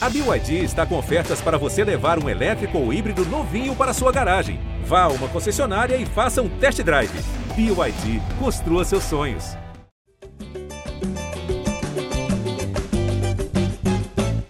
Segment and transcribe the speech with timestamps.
[0.00, 4.12] A BYD está com ofertas para você levar um elétrico ou híbrido novinho para sua
[4.12, 4.60] garagem.
[4.84, 7.10] Vá a uma concessionária e faça um test drive.
[7.56, 9.56] BYD, construa seus sonhos.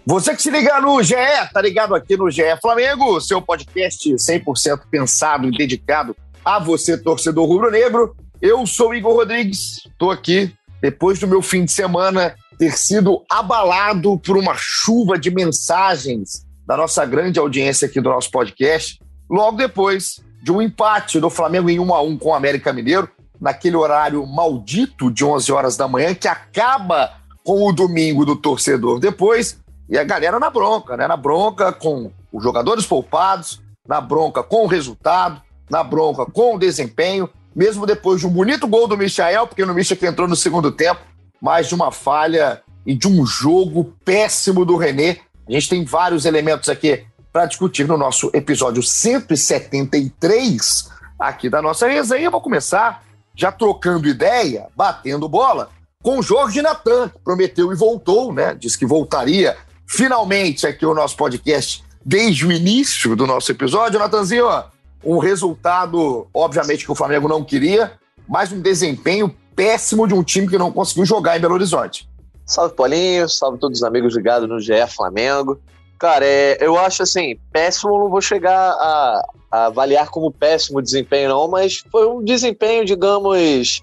[0.05, 1.15] Você que se liga no GE,
[1.51, 7.47] tá ligado aqui no GE Flamengo, seu podcast 100% pensado e dedicado a você, torcedor
[7.47, 8.15] rubro-negro.
[8.41, 10.53] Eu sou Igor Rodrigues, estou aqui
[10.83, 16.77] depois do meu fim de semana ter sido abalado por uma chuva de mensagens da
[16.77, 21.79] nossa grande audiência aqui do nosso podcast, logo depois de um empate do Flamengo em
[21.79, 23.09] 1 a 1 com o América Mineiro,
[23.41, 27.13] naquele horário maldito de 11 horas da manhã que acaba
[27.45, 31.07] com o domingo do torcedor depois, e a galera na bronca, né?
[31.07, 35.41] Na bronca com os jogadores poupados, na bronca com o resultado,
[35.71, 39.73] na bronca com o desempenho, mesmo depois de um bonito gol do Michael, porque no
[39.73, 41.01] Michel que entrou no segundo tempo,
[41.41, 45.19] mais de uma falha e de um jogo péssimo do René.
[45.47, 51.87] A gente tem vários elementos aqui para discutir no nosso episódio 173 aqui da nossa
[51.87, 52.27] resenha.
[52.27, 53.03] Eu vou começar
[53.35, 55.71] já trocando ideia, batendo bola,
[56.03, 58.55] com Jorge Natan, que prometeu e voltou, né?
[58.55, 63.99] Disse que voltaria finalmente aqui o nosso podcast desde o início do nosso episódio.
[63.99, 64.47] Natanzinho,
[65.05, 67.93] um resultado, obviamente, que o Flamengo não queria,
[68.29, 72.09] mas um desempenho péssimo de um time que não conseguiu jogar em Belo Horizonte.
[72.47, 73.29] Salve, Paulinho.
[73.29, 75.61] Salve todos os amigos ligados no GE Flamengo.
[75.99, 81.31] Cara, é, eu acho assim, péssimo não vou chegar a, a, avaliar como péssimo desempenho,
[81.31, 83.83] não, mas foi um desempenho, digamos,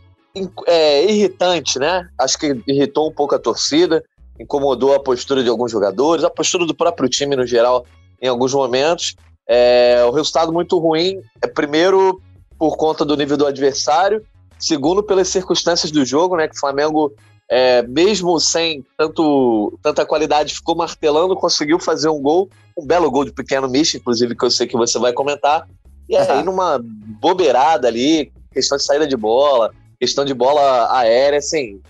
[0.66, 2.08] é, irritante, né?
[2.18, 4.02] Acho que irritou um pouco a torcida,
[4.40, 7.86] incomodou a postura de alguns jogadores, a postura do próprio time no geral
[8.22, 9.14] em alguns momentos.
[9.46, 12.22] É, o resultado muito ruim é primeiro
[12.58, 14.26] por conta do nível do adversário
[14.60, 16.48] Segundo, pelas circunstâncias do jogo, né?
[16.48, 17.14] Que o Flamengo,
[17.50, 23.26] é, mesmo sem tanto, tanta qualidade, ficou martelando, conseguiu fazer um gol, um belo gol
[23.26, 25.68] de pequeno Micho, inclusive, que eu sei que você vai comentar.
[26.08, 31.82] E aí, numa bobeirada ali, questão de saída de bola, questão de bola aérea, assim,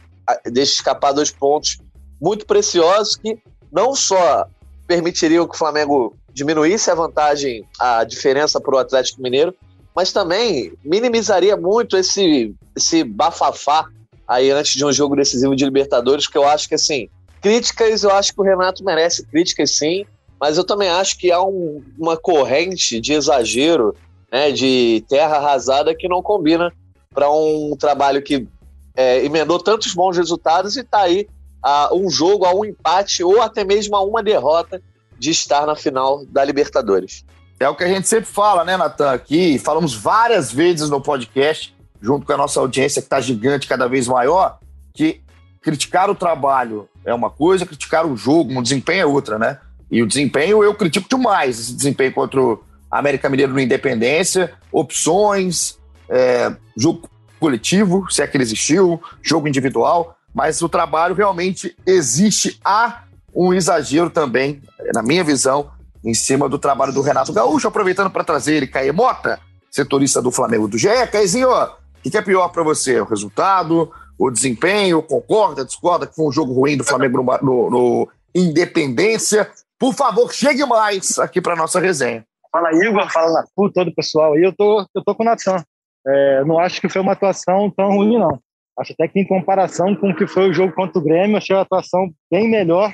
[0.45, 1.77] deixa escapar dois pontos
[2.19, 3.37] muito preciosos que
[3.71, 4.47] não só
[4.87, 9.53] permitiriam que o Flamengo diminuísse a vantagem, a diferença para o Atlético Mineiro,
[9.95, 13.87] mas também minimizaria muito esse, esse bafafá
[14.27, 17.07] aí antes de um jogo decisivo de Libertadores, que eu acho que, assim,
[17.41, 20.05] críticas, eu acho que o Renato merece críticas sim,
[20.39, 23.95] mas eu também acho que há um, uma corrente de exagero,
[24.31, 26.73] né, de terra arrasada que não combina
[27.13, 28.47] para um trabalho que
[28.95, 31.27] é, emendou tantos bons resultados e está aí
[31.61, 34.81] a um jogo, a um empate ou até mesmo a uma derrota
[35.17, 37.23] de estar na final da Libertadores.
[37.59, 39.11] É o que a gente sempre fala, né, Natan?
[39.11, 43.87] Aqui, falamos várias vezes no podcast, junto com a nossa audiência que está gigante, cada
[43.87, 44.59] vez maior,
[44.93, 45.21] que
[45.61, 49.57] criticar o trabalho é uma coisa, criticar o jogo, o desempenho é outra, né?
[49.89, 52.61] E o desempenho eu critico demais, esse desempenho contra o
[52.91, 55.77] América Mineiro no Independência, opções,
[56.09, 62.59] é, jogo coletivo, se é que ele existiu, jogo individual, mas o trabalho realmente existe.
[62.63, 64.61] Há um exagero também,
[64.93, 65.71] na minha visão,
[66.05, 69.39] em cima do trabalho do Renato Gaúcho, aproveitando para trazer ele, Caê Mota,
[69.71, 70.87] setorista do Flamengo do GE.
[71.11, 71.69] Caezinho, o
[72.03, 73.01] que é pior para você?
[73.01, 75.01] O resultado, o desempenho?
[75.01, 79.49] Concorda, discorda que foi um jogo ruim do Flamengo no, no, no Independência?
[79.79, 82.23] Por favor, chegue mais aqui para nossa resenha.
[82.51, 84.43] Fala Igor, fala Natu, todo o pessoal aí.
[84.43, 85.61] Eu tô, eu tô com o Natan.
[86.07, 88.39] É, não acho que foi uma atuação tão ruim, não.
[88.77, 91.55] Acho até que em comparação com o que foi o jogo contra o Grêmio, achei
[91.55, 92.93] a atuação bem melhor,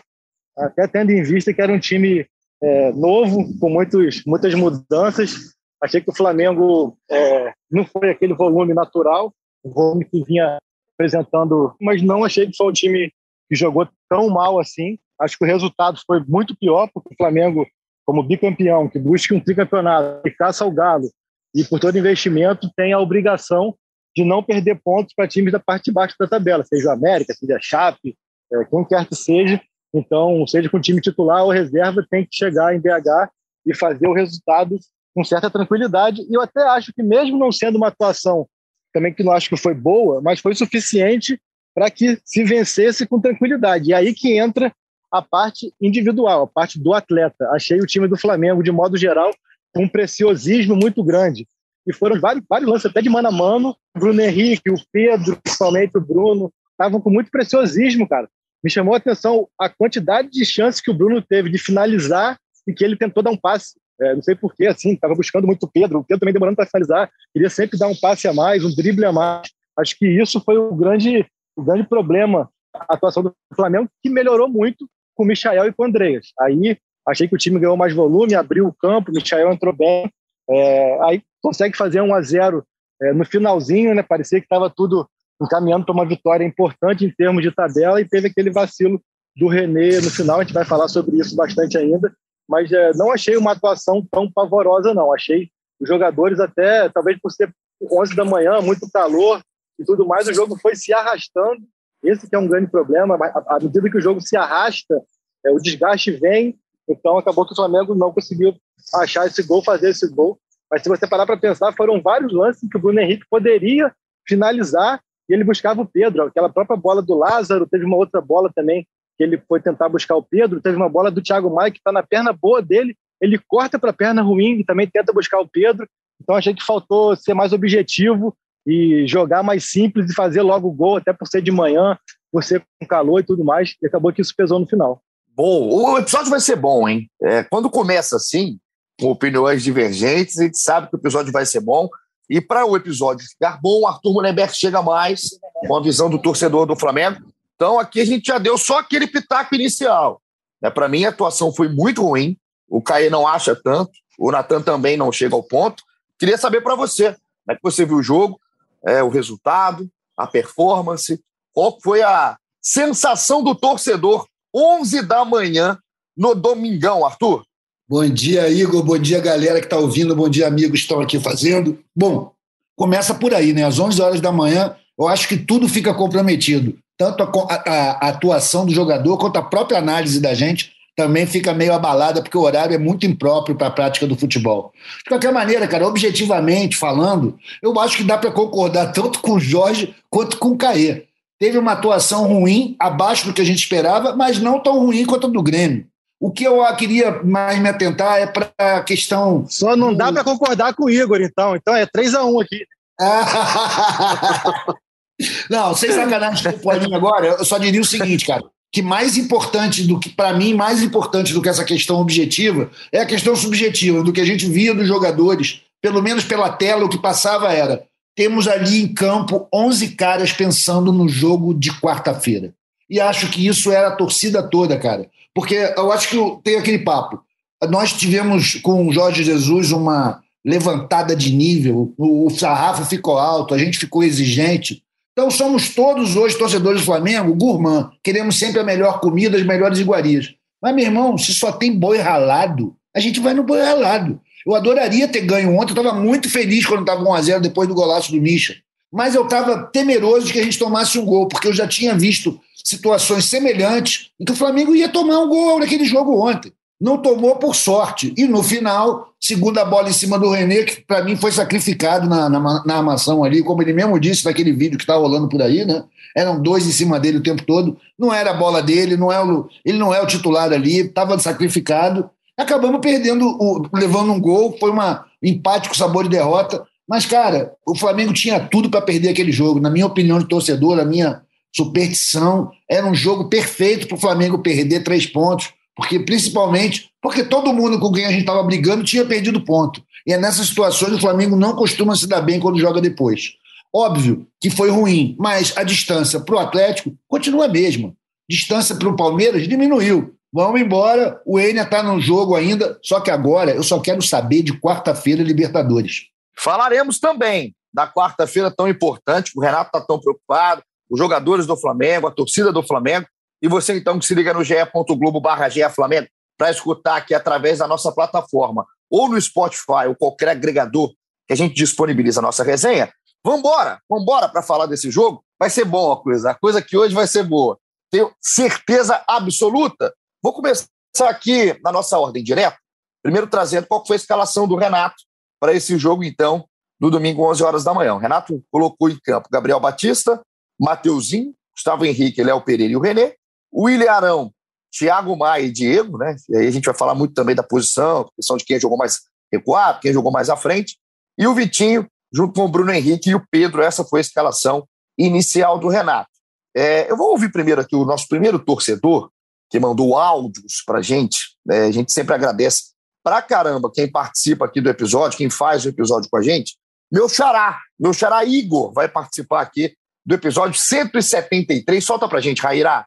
[0.58, 2.26] até tendo em vista que era um time
[2.62, 5.54] é, novo, com muitos, muitas mudanças.
[5.82, 9.34] Achei que o Flamengo é, não foi aquele volume natural,
[9.64, 10.60] o volume que vinha
[10.94, 13.12] apresentando, mas não achei que foi o time
[13.50, 15.00] que jogou tão mal assim.
[15.20, 17.66] Acho que o resultado foi muito pior, porque o Flamengo,
[18.06, 21.10] como bicampeão, que busca um tricampeonato, que caça ao galo,
[21.54, 23.76] e por todo investimento, tem a obrigação
[24.16, 27.34] de não perder pontos para times da parte de baixo da tabela, seja o América,
[27.34, 28.16] seja a Chape,
[28.54, 29.62] é, quem quer que seja,
[29.94, 33.30] então, seja com time titular ou reserva, tem que chegar em BH
[33.66, 34.80] e fazer o resultado
[35.14, 36.22] com certa tranquilidade.
[36.30, 38.48] E eu até acho que, mesmo não sendo uma atuação
[38.94, 41.40] também que não acho que foi boa, mas foi suficiente
[41.74, 43.90] para que se vencesse com tranquilidade.
[43.90, 44.74] E aí que entra
[45.12, 47.50] a parte individual, a parte do atleta.
[47.52, 49.32] Achei o time do Flamengo, de modo geral,
[49.74, 51.48] com um preciosismo muito grande.
[51.86, 53.76] E foram vários, vários lances, até de mano a mano.
[53.96, 58.30] O Bruno Henrique, o Pedro, principalmente o Bruno, estavam com muito preciosismo, cara
[58.64, 62.38] me chamou a atenção a quantidade de chances que o Bruno teve de finalizar
[62.68, 63.80] e que ele tentou dar um passe.
[64.00, 66.66] É, não sei porquê, assim, estava buscando muito o Pedro, o Pedro também demorando para
[66.66, 69.48] finalizar, queria sempre dar um passe a mais, um drible a mais.
[69.78, 71.26] Acho que isso foi o grande,
[71.56, 75.84] o grande problema, a atuação do Flamengo, que melhorou muito com o Michael e com
[75.84, 76.28] o Andreas.
[76.40, 76.78] Aí
[77.08, 80.12] achei que o time ganhou mais volume, abriu o campo, o Michael entrou bem.
[80.50, 82.66] É, aí consegue fazer 1 a 0
[83.02, 84.04] é, no finalzinho, né?
[84.04, 85.08] Parecia que estava tudo
[85.42, 89.02] encaminhando para uma vitória importante em termos de tabela e teve aquele vacilo
[89.36, 90.40] do René no final.
[90.40, 92.14] A gente vai falar sobre isso bastante ainda,
[92.48, 95.14] mas é, não achei uma atuação tão pavorosa, não.
[95.14, 95.50] Achei
[95.80, 97.54] os jogadores até, talvez por ser
[97.92, 99.42] 11 da manhã, muito calor
[99.80, 101.62] e tudo mais, o jogo foi se arrastando.
[102.04, 103.16] Esse que é um grande problema.
[103.48, 105.02] À medida que o jogo se arrasta,
[105.46, 106.58] é, o desgaste vem.
[106.88, 108.56] Então acabou que o Flamengo não conseguiu
[108.96, 110.40] achar esse gol, fazer esse gol.
[110.70, 113.94] Mas se você parar para pensar, foram vários lances que o Bruno Henrique poderia
[114.28, 116.24] finalizar e ele buscava o Pedro.
[116.24, 118.86] Aquela própria bola do Lázaro, teve uma outra bola também
[119.18, 120.60] que ele foi tentar buscar o Pedro.
[120.60, 123.92] Teve uma bola do Thiago Maia que está na perna boa dele, ele corta para
[123.92, 125.88] a perna ruim e também tenta buscar o Pedro.
[126.22, 128.36] Então achei que faltou ser mais objetivo
[128.68, 131.98] e jogar mais simples e fazer logo o gol, até por ser de manhã,
[132.42, 133.76] ser com calor e tudo mais.
[133.82, 135.02] E acabou que isso pesou no final.
[135.34, 137.10] Bom, o episódio vai ser bom, hein?
[137.24, 138.60] É, quando começa assim,
[139.00, 141.88] com opiniões divergentes, a gente sabe que o episódio vai ser bom.
[142.32, 145.38] E para o episódio ficar bom, Arthur Mullenberg chega mais
[145.68, 147.20] com a visão do torcedor do Flamengo.
[147.58, 150.22] Então aqui a gente já deu só aquele pitaco inicial.
[150.64, 152.38] É, para mim, a atuação foi muito ruim.
[152.70, 153.92] O Caê não acha tanto.
[154.18, 155.84] O Natan também não chega ao ponto.
[156.18, 157.20] Queria saber para você, como
[157.50, 158.40] é que você viu o jogo,
[158.88, 164.26] é, o resultado, a performance, qual foi a sensação do torcedor
[164.56, 165.78] 11 da manhã
[166.16, 167.44] no domingão, Arthur?
[167.92, 168.82] Bom dia, Igor.
[168.84, 170.16] Bom dia, galera que está ouvindo.
[170.16, 171.78] Bom dia, amigos que estão aqui fazendo.
[171.94, 172.32] Bom,
[172.74, 173.66] começa por aí, né?
[173.66, 176.78] Às 11 horas da manhã, eu acho que tudo fica comprometido.
[176.98, 181.54] Tanto a, a, a atuação do jogador quanto a própria análise da gente também fica
[181.54, 184.72] meio abalada, porque o horário é muito impróprio para a prática do futebol.
[185.00, 189.40] De qualquer maneira, cara, objetivamente falando, eu acho que dá para concordar tanto com o
[189.40, 191.04] Jorge quanto com o Caê.
[191.38, 195.28] Teve uma atuação ruim, abaixo do que a gente esperava, mas não tão ruim quanto
[195.28, 195.91] a do Grêmio.
[196.22, 199.48] O que eu queria mais me atentar é para a questão.
[199.50, 201.56] Só não dá para concordar com o Igor, então.
[201.56, 202.64] Então é 3 a 1 aqui.
[205.50, 208.44] não, sem sacanagem com mim agora, eu só diria o seguinte, cara.
[208.72, 213.02] Que mais importante do que, para mim, mais importante do que essa questão objetiva é
[213.02, 216.90] a questão subjetiva, do que a gente via dos jogadores, pelo menos pela tela, o
[216.90, 217.82] que passava era:
[218.16, 222.54] temos ali em campo 11 caras pensando no jogo de quarta-feira.
[222.88, 225.10] E acho que isso era a torcida toda, cara.
[225.34, 227.22] Porque eu acho que tem aquele papo.
[227.70, 233.58] Nós tivemos com o Jorge Jesus uma levantada de nível, o, sarrafo ficou alto, a
[233.58, 234.84] gente ficou exigente.
[235.12, 239.78] Então somos todos hoje torcedores do Flamengo, gourmand, queremos sempre a melhor comida, as melhores
[239.78, 240.34] iguarias.
[240.62, 244.20] Mas, meu irmão, se só tem boi ralado, a gente vai no boi ralado.
[244.46, 248.12] Eu adoraria ter ganho ontem, eu estava muito feliz quando estava 1x0 depois do golaço
[248.12, 248.56] do Misha.
[248.92, 251.96] Mas eu estava temeroso de que a gente tomasse um gol, porque eu já tinha
[251.96, 256.52] visto situações semelhantes em que o Flamengo ia tomar um gol naquele jogo ontem.
[256.80, 258.12] Não tomou por sorte.
[258.18, 262.28] E no final, segunda bola em cima do René, que para mim foi sacrificado na,
[262.28, 265.64] na, na, armação ali, como ele mesmo disse naquele vídeo que está rolando por aí,
[265.64, 265.84] né?
[266.18, 267.78] Eram dois em cima dele o tempo todo.
[267.98, 271.20] Não era a bola dele, não é o, ele não é o titular ali, estava
[271.20, 272.10] sacrificado.
[272.36, 274.78] Acabamos perdendo, o, levando um gol, foi um
[275.22, 276.66] empate com sabor de derrota.
[276.90, 279.62] Mas, cara, o Flamengo tinha tudo para perder aquele jogo.
[279.62, 281.22] Na minha opinião de torcedor, na minha
[281.56, 282.52] superstição.
[282.70, 287.80] Era um jogo perfeito para o Flamengo perder três pontos, porque principalmente porque todo mundo
[287.80, 289.84] com quem a gente estava brigando tinha perdido ponto.
[290.06, 293.34] E é nessas situações o Flamengo não costuma se dar bem quando joga depois.
[293.74, 297.94] Óbvio que foi ruim, mas a distância para o Atlético continua a mesma.
[298.30, 300.14] Distância para o Palmeiras diminuiu.
[300.34, 304.44] Vamos embora, o Enia está no jogo ainda, só que agora eu só quero saber
[304.44, 306.04] de quarta-feira Libertadores.
[306.38, 312.06] Falaremos também da quarta-feira tão importante, o Renato está tão preocupado, os jogadores do Flamengo,
[312.06, 313.08] a torcida do Flamengo.
[313.42, 316.08] E você, então, que se liga no ge.globo barra Flamengo
[316.38, 320.90] para escutar aqui através da nossa plataforma ou no Spotify ou qualquer agregador
[321.28, 322.92] que a gente disponibiliza a nossa resenha.
[323.26, 325.24] Vambora, vambora para falar desse jogo.
[325.40, 326.32] Vai ser bom a coisa.
[326.32, 327.58] A coisa que hoje vai ser boa.
[327.90, 329.94] Tenho certeza absoluta.
[330.22, 330.68] Vou começar
[331.08, 332.58] aqui na nossa ordem direta.
[333.02, 334.96] Primeiro trazendo qual foi a escalação do Renato
[335.40, 336.46] para esse jogo, então,
[336.80, 337.96] no domingo, 11 horas da manhã.
[337.96, 340.22] O Renato colocou em campo Gabriel Batista,
[340.62, 343.16] Mateuzinho, Gustavo Henrique, Léo Pereira e o René,
[343.54, 344.32] William Arão,
[344.72, 346.16] Thiago Maia e Diego, né?
[346.30, 349.00] E aí a gente vai falar muito também da posição, questão de quem jogou mais
[349.32, 350.78] recuado, quem jogou mais à frente,
[351.18, 354.68] e o Vitinho, junto com o Bruno Henrique e o Pedro, essa foi a escalação
[354.98, 356.10] inicial do Renato.
[356.56, 359.10] É, eu vou ouvir primeiro aqui o nosso primeiro torcedor,
[359.50, 361.66] que mandou áudios para gente, né?
[361.66, 362.72] a gente sempre agradece
[363.04, 366.56] pra caramba quem participa aqui do episódio, quem faz o episódio com a gente.
[366.92, 369.74] Meu xará, meu xará Igor vai participar aqui
[370.06, 371.84] do episódio 173.
[371.84, 372.86] Solta pra gente, Raíra.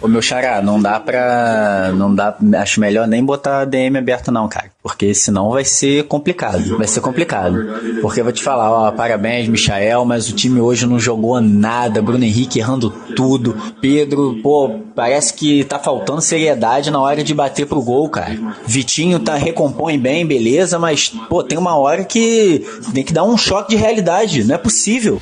[0.00, 1.90] Ô meu xará, não dá pra.
[1.92, 2.36] Não dá.
[2.60, 4.70] Acho melhor nem botar DM aberto, não, cara.
[4.80, 6.78] Porque senão vai ser complicado.
[6.78, 7.66] Vai ser complicado.
[8.00, 12.00] Porque eu vou te falar, ó, parabéns, Michael, mas o time hoje não jogou nada.
[12.00, 13.56] Bruno Henrique errando tudo.
[13.80, 18.38] Pedro, pô, parece que tá faltando seriedade na hora de bater pro gol, cara.
[18.64, 22.64] Vitinho tá recompõe bem, beleza, mas, pô, tem uma hora que
[22.94, 24.44] tem que dar um choque de realidade.
[24.44, 25.20] Não é possível.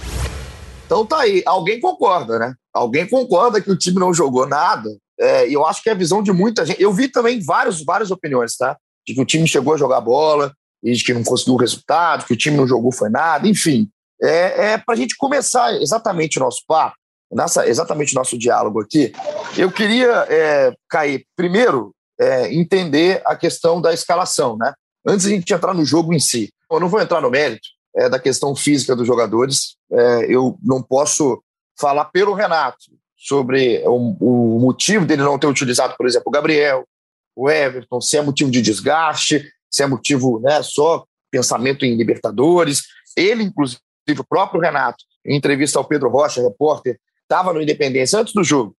[0.86, 2.54] Então tá aí, alguém concorda, né?
[2.72, 4.88] Alguém concorda que o time não jogou nada.
[5.18, 6.80] É, e eu acho que é a visão de muita gente.
[6.80, 8.76] Eu vi também vários, várias opiniões, tá?
[9.06, 10.52] De que o time chegou a jogar bola
[10.82, 13.88] e de que não conseguiu resultado, que o time não jogou foi nada, enfim.
[14.22, 16.94] É, é para a gente começar exatamente o nosso papo,
[17.32, 19.12] nessa, exatamente o nosso diálogo aqui.
[19.56, 24.72] Eu queria, é, Cair, primeiro, é, entender a questão da escalação, né?
[25.06, 26.50] Antes a gente entrar no jogo em si.
[26.70, 29.76] Eu não vou entrar no mérito, é, da questão física dos jogadores.
[29.90, 31.42] É, eu não posso
[31.78, 36.86] falar pelo Renato sobre o, o, motivo dele não ter utilizado, por exemplo, o Gabriel,
[37.34, 42.82] o Everton, se é motivo de desgaste, se é motivo né, só pensamento em Libertadores.
[43.16, 43.80] Ele, inclusive,
[44.18, 48.76] o próprio Renato, em entrevista ao Pedro Rocha, repórter, estava no Independência antes do jogo.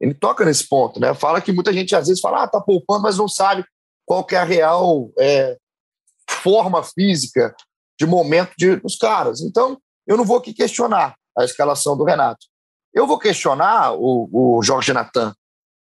[0.00, 1.12] Ele toca nesse ponto, né?
[1.12, 3.64] Fala que muita gente às vezes fala, ah, tá poupando, mas não sabe
[4.06, 5.58] qual que é a real é,
[6.26, 7.54] forma física
[8.00, 9.42] de momento de, dos caras.
[9.42, 12.46] Então, eu não vou aqui questionar a escalação do Renato.
[12.94, 15.34] Eu vou questionar o, o Jorge Natan.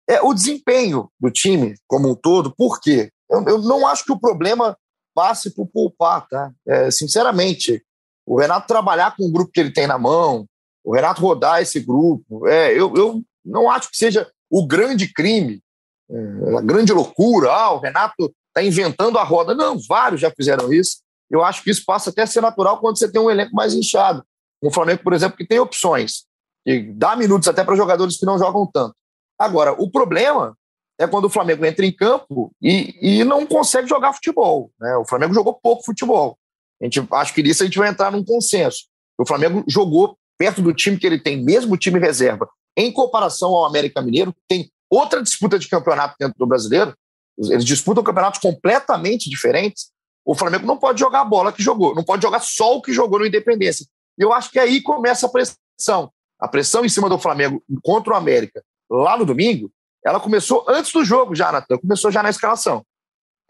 [0.07, 3.09] É o desempenho do time como um todo, por quê?
[3.29, 4.77] Eu, eu não acho que o problema
[5.15, 6.51] passe por poupar, tá?
[6.67, 7.81] É, sinceramente,
[8.25, 10.45] o Renato trabalhar com o grupo que ele tem na mão,
[10.83, 15.61] o Renato rodar esse grupo, é, eu, eu não acho que seja o grande crime,
[16.09, 17.51] é, a grande loucura.
[17.51, 19.55] Ah, o Renato está inventando a roda.
[19.55, 20.97] Não, vários já fizeram isso
[21.31, 23.73] eu acho que isso passa até a ser natural quando você tem um elenco mais
[23.73, 24.23] inchado.
[24.61, 26.25] O Flamengo, por exemplo, que tem opções,
[26.65, 28.95] que dá minutos até para jogadores que não jogam tanto.
[29.39, 30.55] Agora, o problema
[30.99, 34.71] é quando o Flamengo entra em campo e, e não consegue jogar futebol.
[34.79, 34.95] Né?
[34.97, 36.37] O Flamengo jogou pouco futebol.
[36.79, 38.85] A gente, acho que nisso a gente vai entrar num consenso.
[39.17, 43.65] O Flamengo jogou perto do time que ele tem, mesmo time reserva, em comparação ao
[43.65, 46.95] América Mineiro, que tem outra disputa de campeonato dentro do brasileiro.
[47.37, 49.91] Eles disputam campeonatos completamente diferentes.
[50.25, 52.93] O Flamengo não pode jogar a bola que jogou, não pode jogar só o que
[52.93, 53.85] jogou no Independência.
[54.17, 56.11] E eu acho que aí começa a pressão.
[56.39, 59.71] A pressão em cima do Flamengo contra o América lá no domingo,
[60.05, 62.85] ela começou antes do jogo já, Natan, começou já na escalação.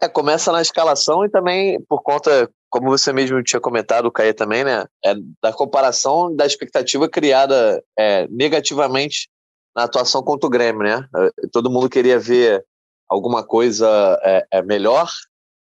[0.00, 4.32] É, começa na escalação e também por conta, como você mesmo tinha comentado, o Caê
[4.32, 4.84] também, né?
[5.04, 9.28] É, da comparação da expectativa criada é, negativamente
[9.74, 11.06] na atuação contra o Grêmio, né?
[11.52, 12.64] Todo mundo queria ver
[13.08, 15.08] alguma coisa é, é melhor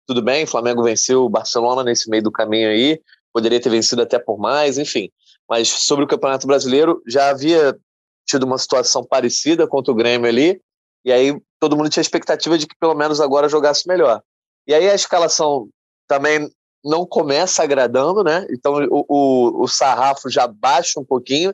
[0.05, 3.01] tudo bem, Flamengo venceu o Barcelona nesse meio do caminho aí,
[3.33, 5.09] poderia ter vencido até por mais, enfim.
[5.49, 7.77] Mas sobre o Campeonato Brasileiro, já havia
[8.25, 10.61] tido uma situação parecida contra o Grêmio ali,
[11.03, 14.21] e aí todo mundo tinha expectativa de que pelo menos agora jogasse melhor.
[14.67, 15.69] E aí a escalação
[16.07, 16.49] também
[16.83, 18.45] não começa agradando, né?
[18.49, 21.53] Então o, o, o sarrafo já baixa um pouquinho,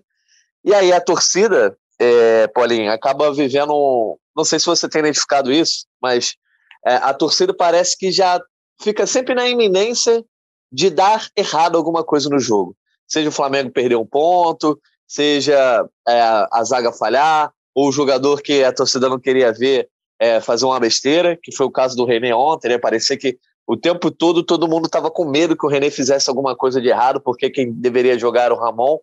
[0.63, 4.17] e aí a torcida, é, Paulinho, acaba vivendo.
[4.36, 6.36] Não sei se você tem identificado isso, mas
[6.85, 8.41] é, a torcida parece que já
[8.81, 10.23] fica sempre na iminência
[10.71, 12.75] de dar errado alguma coisa no jogo.
[13.07, 16.21] Seja o Flamengo perder um ponto, seja é,
[16.51, 20.79] a zaga falhar, ou o jogador que a torcida não queria ver é, fazer uma
[20.79, 22.77] besteira, que foi o caso do René ontem, né?
[22.77, 26.55] Parecia que o tempo todo todo mundo estava com medo que o René fizesse alguma
[26.55, 28.97] coisa de errado, porque quem deveria jogar era o Ramon.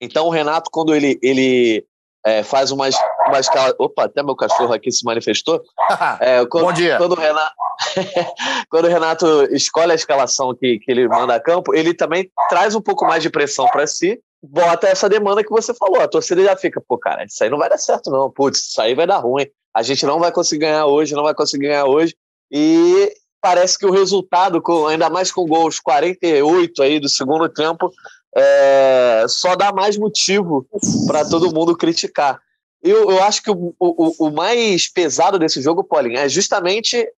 [0.00, 1.84] Então o Renato, quando ele, ele
[2.24, 2.94] é, faz umas,
[3.28, 3.48] umas.
[3.78, 5.62] Opa, até meu cachorro aqui se manifestou.
[6.20, 6.96] É, quando, Bom dia.
[6.96, 7.54] Quando o Renato,
[8.70, 12.74] quando o Renato escolhe a escalação que, que ele manda a campo, ele também traz
[12.74, 16.00] um pouco mais de pressão para si, bota essa demanda que você falou.
[16.00, 18.30] A torcida já fica, pô, cara, isso aí não vai dar certo, não.
[18.30, 19.46] Putz, isso aí vai dar ruim.
[19.74, 22.14] A gente não vai conseguir ganhar hoje, não vai conseguir ganhar hoje.
[22.50, 27.90] E parece que o resultado, ainda mais com gols 48 aí do segundo tempo,
[28.36, 30.66] é, só dá mais motivo
[31.06, 32.40] para todo mundo criticar.
[32.84, 37.10] Eu, eu acho que o, o, o, mais pesado desse jogo, Paulinho, é justamente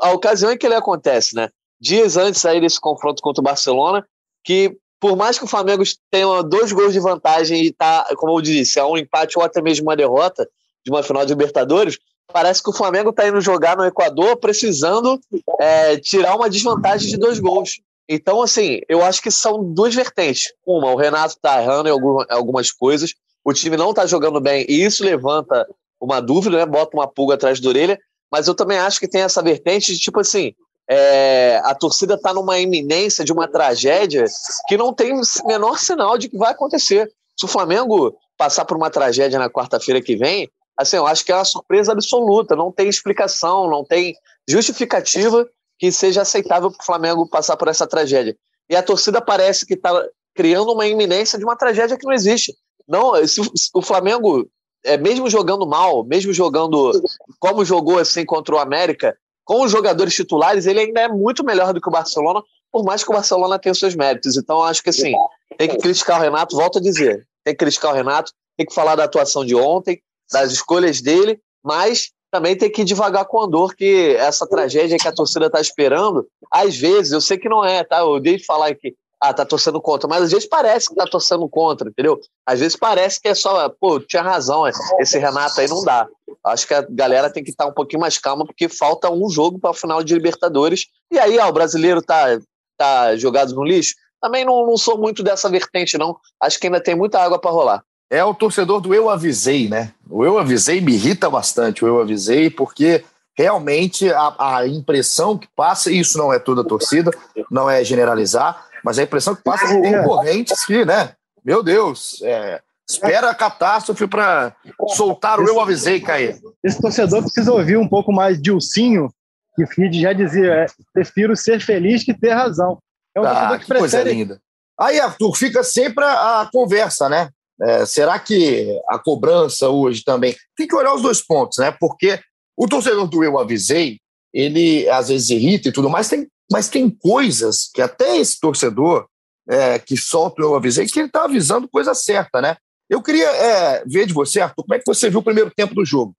[0.00, 1.48] a ocasião em que ele acontece, né?
[1.80, 4.04] Dias antes aí desse confronto contra o Barcelona,
[4.44, 8.42] que por mais que o Flamengo tenha dois gols de vantagem e tá, como eu
[8.42, 10.48] disse, é um empate ou até mesmo uma derrota
[10.84, 11.98] de uma final de Libertadores,
[12.32, 15.20] parece que o Flamengo está indo jogar no Equador precisando
[15.60, 17.80] é, tirar uma desvantagem de dois gols.
[18.08, 20.52] Então, assim, eu acho que são duas vertentes.
[20.66, 23.14] Uma, o Renato está errando em algumas coisas,
[23.44, 25.66] o time não está jogando bem, e isso levanta
[26.00, 26.66] uma dúvida, né?
[26.66, 27.98] Bota uma pulga atrás da orelha,
[28.30, 30.54] mas eu também acho que tem essa vertente de tipo assim.
[30.90, 34.24] É, a torcida está numa iminência de uma tragédia
[34.66, 37.10] que não tem menor sinal de que vai acontecer.
[37.38, 41.30] Se o Flamengo passar por uma tragédia na quarta-feira que vem, assim, eu acho que
[41.30, 44.14] é uma surpresa absoluta, não tem explicação, não tem
[44.48, 48.36] justificativa que seja aceitável para o Flamengo passar por essa tragédia.
[48.68, 49.92] E a torcida parece que está
[50.34, 52.56] criando uma iminência de uma tragédia que não existe.
[52.88, 54.48] Não, se, se o Flamengo,
[54.84, 56.92] é, mesmo jogando mal, mesmo jogando
[57.38, 61.72] como jogou assim contra o América, com os jogadores titulares, ele ainda é muito melhor
[61.72, 64.36] do que o Barcelona, por mais que o Barcelona tenha seus méritos.
[64.36, 65.12] Então, acho que assim,
[65.58, 68.74] tem que criticar o Renato, volto a dizer, tem que criticar o Renato, tem que
[68.74, 73.36] falar da atuação de ontem, das escolhas dele, mas também tem que ir devagar com
[73.36, 77.48] o Andor, que essa tragédia que a torcida está esperando, às vezes, eu sei que
[77.48, 77.98] não é, tá?
[77.98, 81.06] Eu odeio de falar que ah, tá torcendo contra, mas às vezes parece que tá
[81.06, 82.18] torcendo contra, entendeu?
[82.44, 84.64] Às vezes parece que é só, pô, tinha razão,
[84.98, 86.08] esse Renato aí não dá.
[86.44, 89.30] Acho que a galera tem que estar tá um pouquinho mais calma, porque falta um
[89.30, 90.86] jogo para o final de Libertadores.
[91.08, 92.36] E aí, ó, o brasileiro tá,
[92.76, 93.94] tá jogado no lixo.
[94.20, 96.16] Também não, não sou muito dessa vertente, não.
[96.40, 99.94] Acho que ainda tem muita água para rolar é o torcedor do eu avisei, né?
[100.06, 103.02] O eu avisei me irrita bastante, o eu avisei, porque
[103.34, 107.10] realmente a, a impressão que passa, e isso não é toda a torcida,
[107.50, 111.14] não é generalizar, mas a impressão que passa de concorrentes que, né?
[111.44, 114.54] Meu Deus, é, espera a catástrofe para
[114.94, 116.38] soltar o eu avisei, Caí.
[116.62, 119.12] Esse torcedor precisa ouvir um pouco mais de Ursinho,
[119.54, 122.78] que Fid já dizia, é, prefiro ser feliz que ter razão.
[123.14, 124.40] É um ah, que, que coisa linda.
[124.78, 127.28] Aí, Arthur, fica sempre a, a conversa, né?
[127.60, 130.34] É, será que a cobrança hoje também.
[130.56, 131.74] Tem que olhar os dois pontos, né?
[131.78, 132.18] Porque
[132.56, 133.98] o torcedor do Eu Avisei,
[134.32, 139.06] ele às vezes irrita e tudo mais, tem, mas tem coisas que até esse torcedor
[139.48, 142.56] é, que solta Eu Avisei, que ele está avisando coisa certa, né?
[142.88, 145.74] Eu queria é, ver de você, Arthur, como é que você viu o primeiro tempo
[145.74, 146.14] do jogo?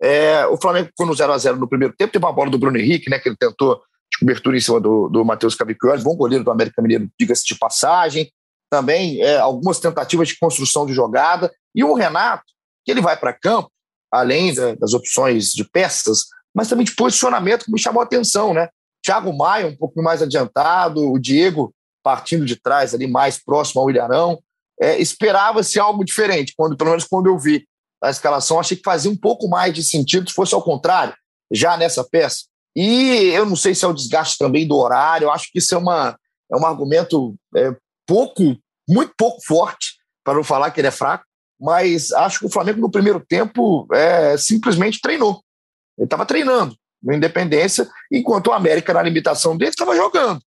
[0.00, 3.10] É, o Flamengo ficou no 0x0 no primeiro tempo, teve uma bola do Bruno Henrique,
[3.10, 3.18] né?
[3.18, 3.80] Que ele tentou
[4.12, 7.58] de cobertura em cima do, do Matheus Cavicchioli, bom goleiro do América Mineiro, diga-se de
[7.58, 8.30] passagem
[8.70, 11.52] também é, algumas tentativas de construção de jogada.
[11.74, 12.44] E o Renato,
[12.84, 13.70] que ele vai para campo,
[14.12, 18.52] além da, das opções de peças, mas também de posicionamento que me chamou a atenção,
[18.52, 18.68] né?
[19.04, 23.90] Thiago Maia um pouco mais adiantado, o Diego partindo de trás ali mais próximo ao
[23.90, 24.38] Ilharão.
[24.80, 27.66] É, Esperava-se algo diferente, quando pelo menos quando eu vi
[28.02, 31.14] a escalação, achei que fazia um pouco mais de sentido se fosse ao contrário,
[31.52, 32.44] já nessa peça.
[32.76, 35.74] E eu não sei se é o desgaste também do horário, eu acho que isso
[35.74, 36.16] é, uma,
[36.50, 37.74] é um argumento é,
[38.06, 38.56] pouco,
[38.88, 41.24] muito pouco forte, para não falar que ele é fraco,
[41.60, 45.42] mas acho que o Flamengo no primeiro tempo é, simplesmente treinou.
[45.98, 50.40] Ele estava treinando no Independência, enquanto o América, na limitação dele, estava jogando.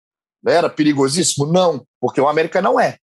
[0.47, 1.45] Era perigosíssimo?
[1.45, 2.97] Não, porque o América não é.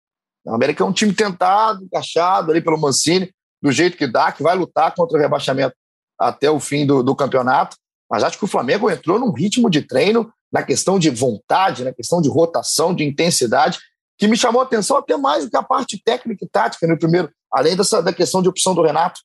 [0.44, 3.30] O América é um time tentado, encaixado ali pelo Mancini,
[3.62, 5.74] do jeito que dá, que vai lutar contra o rebaixamento
[6.18, 7.76] até o fim do, do campeonato.
[8.10, 11.92] Mas acho que o Flamengo entrou num ritmo de treino, na questão de vontade, na
[11.92, 13.78] questão de rotação, de intensidade,
[14.16, 16.98] que me chamou a atenção até mais do que a parte técnica e tática no
[16.98, 19.20] primeiro, além dessa da questão de opção do Renato.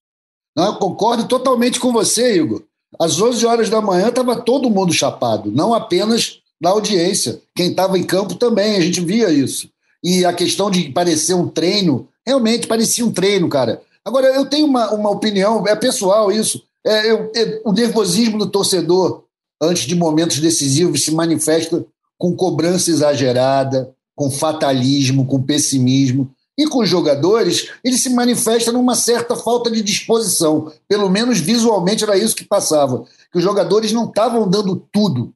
[0.56, 2.64] Não, eu concordo totalmente com você, Igor.
[3.00, 7.42] Às 11 horas da manhã estava todo mundo chapado, não apenas na audiência.
[7.56, 9.70] Quem estava em campo também, a gente via isso.
[10.04, 13.82] E a questão de parecer um treino, realmente parecia um treino, cara.
[14.04, 16.62] Agora, eu tenho uma, uma opinião, é pessoal isso.
[16.86, 19.24] É, eu, é, o nervosismo do torcedor
[19.62, 21.86] antes de momentos decisivos se manifesta
[22.18, 26.32] com cobrança exagerada, com fatalismo, com pessimismo.
[26.58, 30.72] E com os jogadores, ele se manifesta numa certa falta de disposição.
[30.88, 33.06] Pelo menos visualmente era isso que passava.
[33.32, 35.34] Que os jogadores não estavam dando tudo.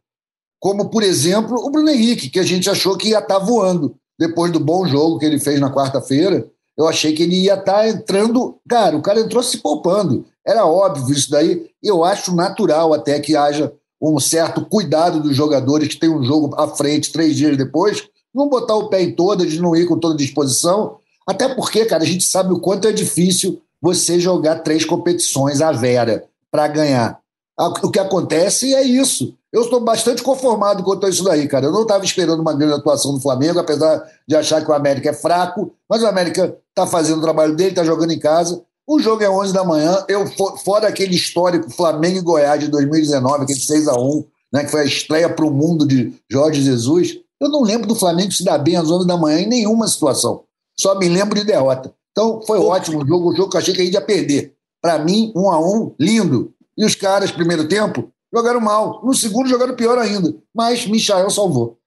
[0.60, 3.95] Como, por exemplo, o Bruno Henrique, que a gente achou que ia estar tá voando.
[4.19, 7.73] Depois do bom jogo que ele fez na quarta-feira, eu achei que ele ia estar
[7.73, 8.58] tá entrando.
[8.67, 10.25] Cara, o cara entrou se poupando.
[10.45, 11.69] Era óbvio isso daí.
[11.82, 16.54] Eu acho natural até que haja um certo cuidado dos jogadores que tem um jogo
[16.56, 19.97] à frente três dias depois não botar o pé em todas, de não ir com
[19.97, 20.97] toda disposição.
[21.28, 25.72] Até porque, cara, a gente sabe o quanto é difícil você jogar três competições à
[25.72, 27.20] vera para ganhar.
[27.58, 29.34] O que acontece é isso.
[29.52, 31.68] Eu estou bastante conformado quanto a isso daí, cara.
[31.68, 35.10] Eu não estava esperando uma grande atuação do Flamengo, apesar de achar que o América
[35.10, 38.62] é fraco, mas o América está fazendo o trabalho dele, está jogando em casa.
[38.86, 40.04] O jogo é 11 da manhã.
[40.08, 40.26] Eu,
[40.64, 44.82] fora aquele histórico Flamengo e Goiás de 2019, aquele 6 a 1 né, que foi
[44.82, 48.58] a estreia para o mundo de Jorge Jesus, eu não lembro do Flamengo se dar
[48.58, 50.44] bem às 11 da manhã em nenhuma situação.
[50.80, 51.94] Só me lembro de derrota.
[52.12, 52.68] Então foi Pô.
[52.70, 54.54] ótimo o jogo, o jogo que eu achei que a gente ia perder.
[54.82, 56.54] Para mim, um a um, lindo.
[56.78, 59.02] E os caras, primeiro tempo, jogaram mal.
[59.04, 60.34] No segundo, jogaram pior ainda.
[60.54, 61.78] Mas Michael salvou.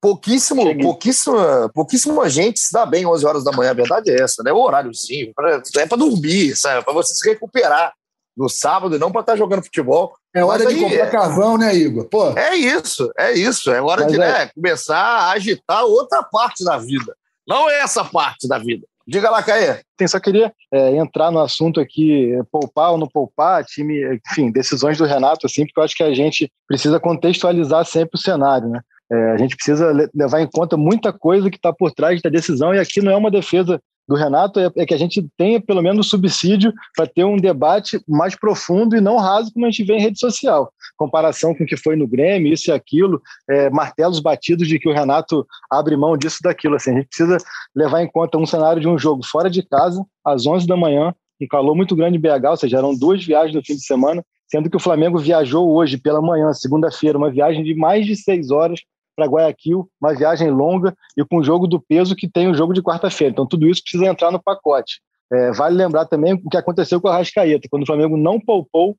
[0.00, 4.44] Pouquíssimo, pouquíssima, pouquíssima gente se dá bem 11 horas da manhã, a verdade é essa,
[4.44, 4.52] né?
[4.52, 5.32] O horáriozinho,
[5.76, 6.84] é para dormir, sabe?
[6.84, 7.92] Para você se recuperar
[8.36, 10.14] no sábado e não para estar tá jogando futebol.
[10.32, 11.10] É hora Mas de comprar é...
[11.10, 12.04] carvão, né, Igor?
[12.04, 12.28] Pô.
[12.38, 13.72] É isso, é isso.
[13.72, 14.20] É hora Mas de é...
[14.20, 17.16] Né, começar a agitar outra parte da vida.
[17.48, 18.86] Não é essa parte da vida.
[19.06, 19.80] Diga lá, Caê.
[20.06, 25.06] Só queria é, entrar no assunto aqui, poupar ou não poupar, time, enfim, decisões do
[25.06, 28.80] Renato, assim, porque eu acho que a gente precisa contextualizar sempre o cenário, né?
[29.10, 32.74] É, a gente precisa levar em conta muita coisa que está por trás da decisão,
[32.74, 35.82] e aqui não é uma defesa do Renato, é, é que a gente tenha pelo
[35.82, 39.96] menos subsídio para ter um debate mais profundo e não raso como a gente vê
[39.96, 40.72] em rede social.
[40.96, 44.88] Comparação com o que foi no Grêmio, isso e aquilo, é, martelos batidos de que
[44.88, 46.76] o Renato abre mão disso daquilo.
[46.76, 47.36] Assim, a gente precisa
[47.76, 51.14] levar em conta um cenário de um jogo fora de casa, às 11 da manhã,
[51.40, 54.24] um calor muito grande em BH, ou seja, eram duas viagens no fim de semana,
[54.48, 58.50] sendo que o Flamengo viajou hoje pela manhã, segunda-feira, uma viagem de mais de seis
[58.50, 58.80] horas
[59.18, 62.72] para Guayaquil, uma viagem longa e com o jogo do peso que tem o jogo
[62.72, 63.32] de quarta-feira.
[63.32, 65.00] Então, tudo isso precisa entrar no pacote.
[65.32, 68.96] É, vale lembrar também o que aconteceu com a Rascaeta, quando o Flamengo não poupou,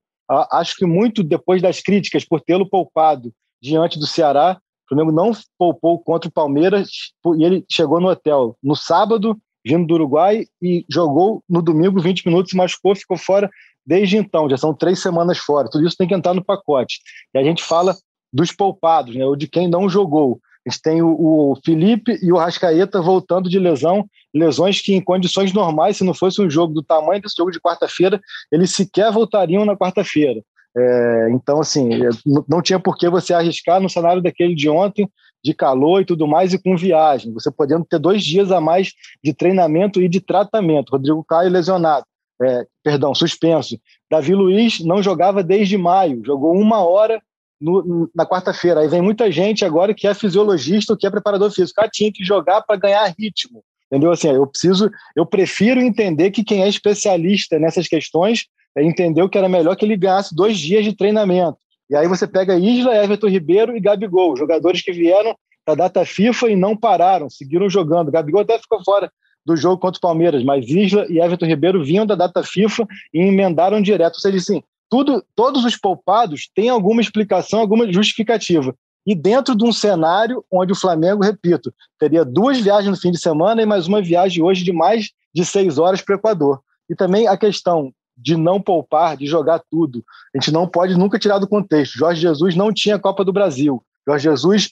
[0.52, 5.32] acho que muito depois das críticas por tê-lo poupado diante do Ceará, o Flamengo não
[5.58, 6.90] poupou contra o Palmeiras
[7.38, 12.26] e ele chegou no hotel no sábado, vindo do Uruguai, e jogou no domingo 20
[12.26, 13.50] minutos, machucou, ficou fora
[13.86, 15.70] desde então, já são três semanas fora.
[15.70, 17.00] Tudo isso tem que entrar no pacote.
[17.34, 17.96] E a gente fala
[18.32, 20.40] dos poupados, né, ou de quem não jogou.
[20.66, 25.54] A gente tem o, Felipe e o Rascaeta voltando de lesão, lesões que em condições
[25.54, 28.20] normais, se não fosse um jogo do tamanho desse jogo de quarta-feira,
[28.52, 30.42] eles sequer voltariam na quarta-feira.
[30.78, 32.10] É, então, assim, é,
[32.48, 35.10] não tinha por que você arriscar no cenário daquele de ontem,
[35.44, 37.34] de calor e tudo mais, e com viagem.
[37.34, 38.92] Você podendo ter dois dias a mais
[39.24, 40.92] de treinamento e de tratamento.
[40.92, 42.06] Rodrigo Caio lesionado,
[42.42, 43.80] é, perdão, suspenso.
[44.12, 47.22] Davi Luiz não jogava desde maio, jogou uma hora
[47.60, 48.80] no, na quarta-feira.
[48.82, 51.82] Aí vem muita gente agora que é fisiologista, que é preparador físico.
[51.82, 53.64] Ah, tinha que jogar para ganhar ritmo.
[53.92, 54.12] Entendeu?
[54.12, 58.46] Assim, eu preciso, eu prefiro entender que quem é especialista nessas questões
[58.78, 61.58] é entendeu que era melhor que ele ganhasse dois dias de treinamento.
[61.90, 66.52] E aí você pega Isla, Everton Ribeiro e Gabigol, jogadores que vieram da data FIFA
[66.52, 68.12] e não pararam, seguiram jogando.
[68.12, 69.12] Gabigol até ficou fora
[69.44, 73.22] do jogo contra o Palmeiras, mas Isla e Everton Ribeiro vinham da data FIFA e
[73.22, 74.16] emendaram direto.
[74.16, 78.76] Ou seja, assim, tudo, todos os poupados têm alguma explicação, alguma justificativa.
[79.06, 83.20] E dentro de um cenário onde o Flamengo, repito, teria duas viagens no fim de
[83.20, 86.62] semana e mais uma viagem hoje de mais de seis horas para o Equador.
[86.90, 90.04] E também a questão de não poupar, de jogar tudo.
[90.36, 91.98] A gente não pode nunca tirar do contexto.
[91.98, 93.82] Jorge Jesus não tinha Copa do Brasil.
[94.06, 94.72] Jorge Jesus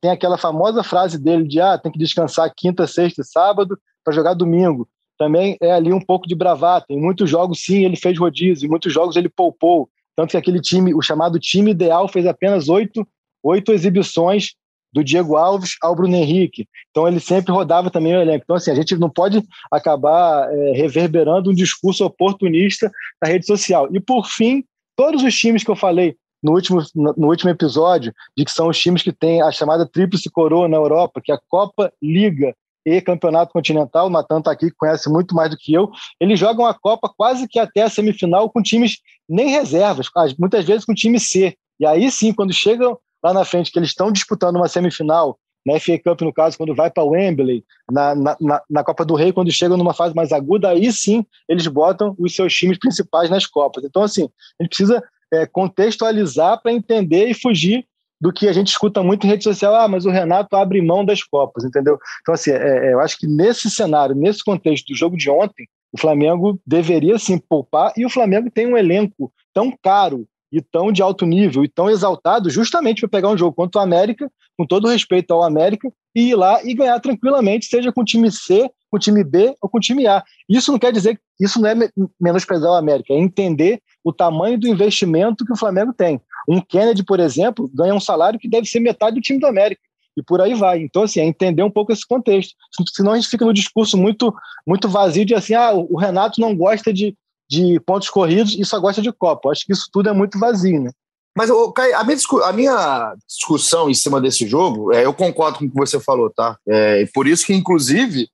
[0.00, 4.14] tem aquela famosa frase dele de ah, tem que descansar quinta, sexta e sábado para
[4.14, 4.88] jogar domingo
[5.18, 6.86] também é ali um pouco de bravata.
[6.90, 9.88] Em muitos jogos, sim, ele fez rodízio, em muitos jogos ele poupou.
[10.16, 13.06] Tanto que aquele time, o chamado time ideal, fez apenas oito,
[13.42, 14.54] oito exibições
[14.92, 16.68] do Diego Alves ao Bruno Henrique.
[16.90, 18.44] Então ele sempre rodava também o elenco.
[18.44, 23.88] Então, assim, a gente não pode acabar é, reverberando um discurso oportunista na rede social.
[23.92, 24.64] E, por fim,
[24.96, 28.78] todos os times que eu falei no último, no último episódio, de que são os
[28.78, 33.00] times que têm a chamada tríplice coroa na Europa, que é a Copa, Liga e
[33.00, 34.06] Campeonato Continental.
[34.06, 35.90] O Natan está aqui, conhece muito mais do que eu.
[36.20, 40.84] Eles jogam a Copa quase que até a semifinal com times nem reservas, muitas vezes
[40.84, 41.56] com time C.
[41.80, 45.80] E aí sim, quando chegam lá na frente, que eles estão disputando uma semifinal, na
[45.80, 49.32] FA Cup, no caso, quando vai para o Wembley, na, na, na, Copa do Rei,
[49.32, 53.46] quando chegam numa fase mais aguda, aí sim eles botam os seus times principais nas
[53.46, 53.82] Copas.
[53.82, 54.28] Então, assim,
[54.60, 57.86] a gente precisa é, contextualizar para entender e fugir
[58.24, 61.04] do que a gente escuta muito em rede social, ah, mas o Renato abre mão
[61.04, 61.98] das Copas, entendeu?
[62.22, 65.68] Então, assim, é, é, eu acho que nesse cenário, nesse contexto do jogo de ontem,
[65.92, 70.92] o Flamengo deveria sim poupar, e o Flamengo tem um elenco tão caro e tão
[70.92, 74.64] de alto nível e tão exaltado justamente para pegar um jogo contra o América, com
[74.64, 78.70] todo respeito ao América, e ir lá e ganhar tranquilamente, seja com o time C,
[78.88, 80.22] com o time B ou com o time A.
[80.48, 81.74] Isso não quer dizer, isso não é
[82.20, 86.20] menosprezar o América, é entender o tamanho do investimento que o Flamengo tem.
[86.48, 89.82] Um Kennedy, por exemplo, ganha um salário que deve ser metade do time do América.
[90.16, 90.78] E por aí vai.
[90.78, 92.54] Então, assim, é entender um pouco esse contexto.
[92.94, 94.32] Senão a gente fica no discurso muito,
[94.64, 97.16] muito vazio de assim, ah, o Renato não gosta de,
[97.54, 99.50] de pontos corridos e só gosta de Copa.
[99.50, 100.90] Acho que isso tudo é muito vazio, né?
[101.36, 105.64] Mas, Caio, a minha, a minha discussão em cima desse jogo, é, eu concordo com
[105.64, 106.56] o que você falou, tá?
[106.66, 108.28] É, por isso que, inclusive,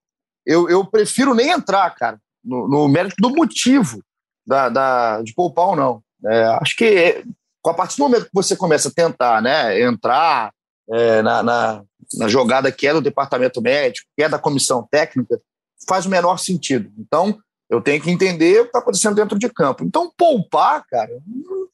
[0.45, 4.03] eu, eu prefiro nem entrar, cara, no, no mérito do motivo
[4.47, 6.03] da, da, de poupar ou não.
[6.27, 7.25] É, acho que
[7.67, 10.53] a partir do momento que você começa a tentar né, entrar
[10.91, 11.83] é, na, na,
[12.19, 15.41] na, jogada que é do departamento médico, que é da comissão técnica,
[15.89, 16.91] faz o menor sentido.
[16.99, 17.39] Então,
[17.71, 19.85] eu tenho que entender o que está acontecendo dentro de campo.
[19.85, 21.11] Então, poupar, cara,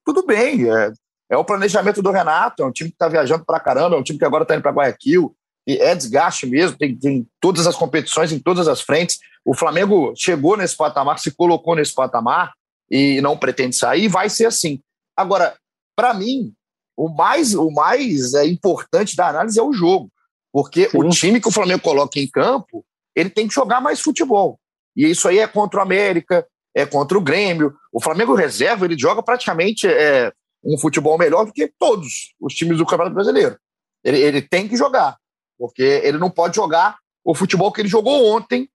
[0.04, 0.70] tudo bem.
[0.70, 0.92] É,
[1.30, 4.02] é o planejamento do Renato, é um time que está viajando para caramba, é um
[4.02, 5.34] time que agora está indo para Guayaquil,
[5.66, 9.18] e é desgaste mesmo, tem, tem todas as competições em todas as frentes.
[9.44, 12.52] O Flamengo chegou nesse patamar, se colocou nesse patamar
[12.90, 14.80] e não pretende sair, vai ser assim.
[15.16, 15.56] Agora,
[15.96, 16.52] para mim,
[16.96, 20.10] o mais, o mais é, importante da análise é o jogo.
[20.52, 20.98] Porque Sim.
[20.98, 24.60] o time que o Flamengo coloca em campo, ele tem que jogar mais futebol.
[24.96, 27.74] E isso aí é contra o América, é contra o Grêmio.
[27.92, 30.32] O Flamengo reserva, ele joga praticamente é,
[30.64, 33.58] um futebol melhor do que todos os times do Campeonato Brasileiro.
[34.02, 35.16] Ele, ele tem que jogar,
[35.58, 38.68] porque ele não pode jogar o futebol que ele jogou ontem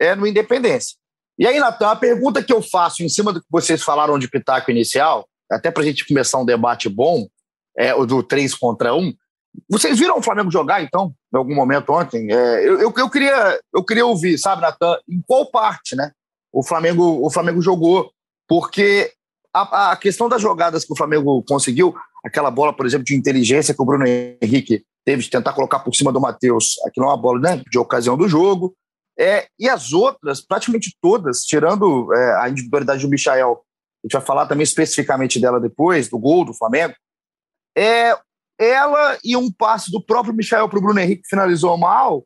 [0.00, 0.96] é, no Independência.
[1.38, 4.28] E aí, Natan, a pergunta que eu faço em cima do que vocês falaram de
[4.28, 7.26] pitaco inicial, até para a gente começar um debate bom,
[7.76, 9.14] é, o do 3 contra 1,
[9.68, 12.30] vocês viram o Flamengo jogar, então, em algum momento ontem?
[12.32, 16.10] É, eu, eu, eu, queria, eu queria ouvir, sabe, Natan, em qual parte né,
[16.52, 18.10] o, Flamengo, o Flamengo jogou,
[18.48, 19.12] porque
[19.52, 23.74] a, a, questão das jogadas que o Flamengo conseguiu, aquela bola, por exemplo, de inteligência
[23.74, 27.16] que o Bruno Henrique teve de tentar colocar por cima do Matheus, aquilo é uma
[27.16, 28.74] bola né, de ocasião do jogo,
[29.18, 33.60] é, e as outras, praticamente todas, tirando é, a individualidade do Michael,
[34.02, 36.94] a gente vai falar também especificamente dela depois, do gol do Flamengo,
[37.76, 38.16] é,
[38.62, 42.24] ela e um passe do próprio Michel para o Bruno Henrique que finalizou mal,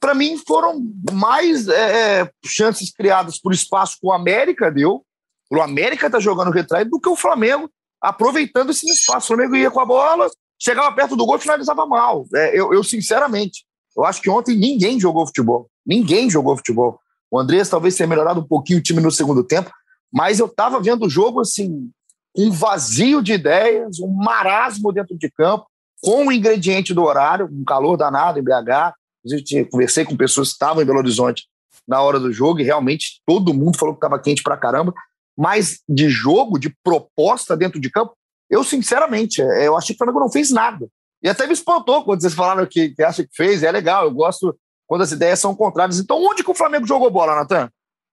[0.00, 5.04] para mim foram mais é, é, chances criadas por espaço que o América deu.
[5.50, 7.70] O América está jogando retraído do que o Flamengo
[8.02, 9.24] aproveitando esse espaço.
[9.24, 10.28] O Flamengo ia com a bola,
[10.60, 12.26] chegava perto do gol e finalizava mal.
[12.34, 13.64] É, eu, eu, sinceramente,
[13.96, 15.70] eu acho que ontem ninguém jogou futebol.
[15.86, 17.00] Ninguém jogou futebol.
[17.30, 19.70] O Andrés talvez tenha melhorado um pouquinho o time no segundo tempo,
[20.12, 21.90] mas eu estava vendo o jogo assim,
[22.36, 25.66] um vazio de ideias, um marasmo dentro de campo,
[26.02, 28.94] com o ingrediente do horário, um calor danado em BH.
[29.24, 31.46] Eu conversei com pessoas que estavam em Belo Horizonte
[31.86, 34.92] na hora do jogo e realmente todo mundo falou que estava quente pra caramba.
[35.36, 38.14] Mas de jogo, de proposta dentro de campo,
[38.50, 40.86] eu sinceramente, é, eu achei que o Flamengo não fez nada.
[41.22, 44.10] E até me espantou quando vocês falaram que, que acha que fez, é legal, eu
[44.10, 44.54] gosto
[44.86, 45.98] quando as ideias são contrárias.
[45.98, 47.70] Então, onde que o Flamengo jogou bola, Natan?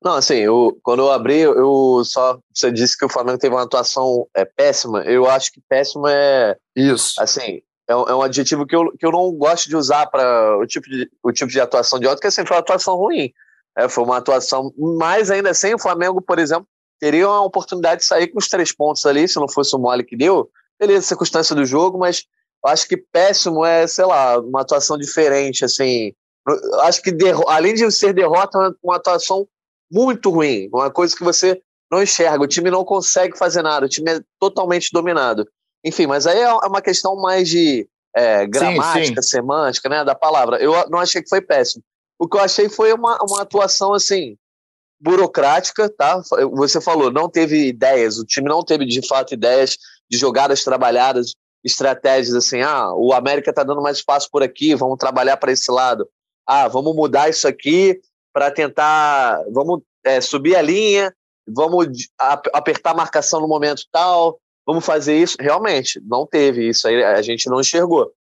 [0.03, 2.39] Não, assim, eu, quando eu abri, eu só.
[2.53, 5.03] Você disse que o Flamengo teve uma atuação é, péssima.
[5.03, 6.55] Eu acho que péssima é.
[6.75, 7.13] Isso.
[7.19, 10.67] Assim, é, é um adjetivo que eu, que eu não gosto de usar para o,
[10.67, 13.31] tipo de, o tipo de atuação de ontem, que assim, foi uma atuação ruim.
[13.77, 14.71] É, foi uma atuação.
[14.77, 16.67] Mas ainda assim, o Flamengo, por exemplo,
[16.99, 20.03] teria uma oportunidade de sair com os três pontos ali, se não fosse o mole
[20.03, 20.49] que deu.
[20.79, 22.23] Beleza, circunstância do jogo, mas
[22.63, 26.13] eu acho que péssimo é, sei lá, uma atuação diferente, assim.
[26.81, 27.15] Acho que
[27.47, 29.47] além de ser derrota, é uma atuação
[29.91, 33.89] muito ruim, uma coisa que você não enxerga, o time não consegue fazer nada, o
[33.89, 35.47] time é totalmente dominado.
[35.83, 39.37] Enfim, mas aí é uma questão mais de é, gramática, sim, sim.
[39.37, 40.57] semântica, né, da palavra.
[40.57, 41.83] Eu não achei que foi péssimo.
[42.19, 44.35] O que eu achei foi uma, uma atuação, assim,
[44.99, 46.21] burocrática, tá?
[46.53, 49.77] Você falou, não teve ideias, o time não teve, de fato, ideias
[50.09, 54.97] de jogadas trabalhadas, estratégias assim, ah, o América tá dando mais espaço por aqui, vamos
[54.97, 56.07] trabalhar para esse lado.
[56.45, 57.99] Ah, vamos mudar isso aqui
[58.37, 61.11] para tentar, vamos é, subir a linha,
[61.47, 61.87] vamos
[62.53, 65.37] apertar a marcação no momento tal, vamos fazer isso.
[65.39, 68.11] Realmente, não teve isso aí, a gente não enxergou.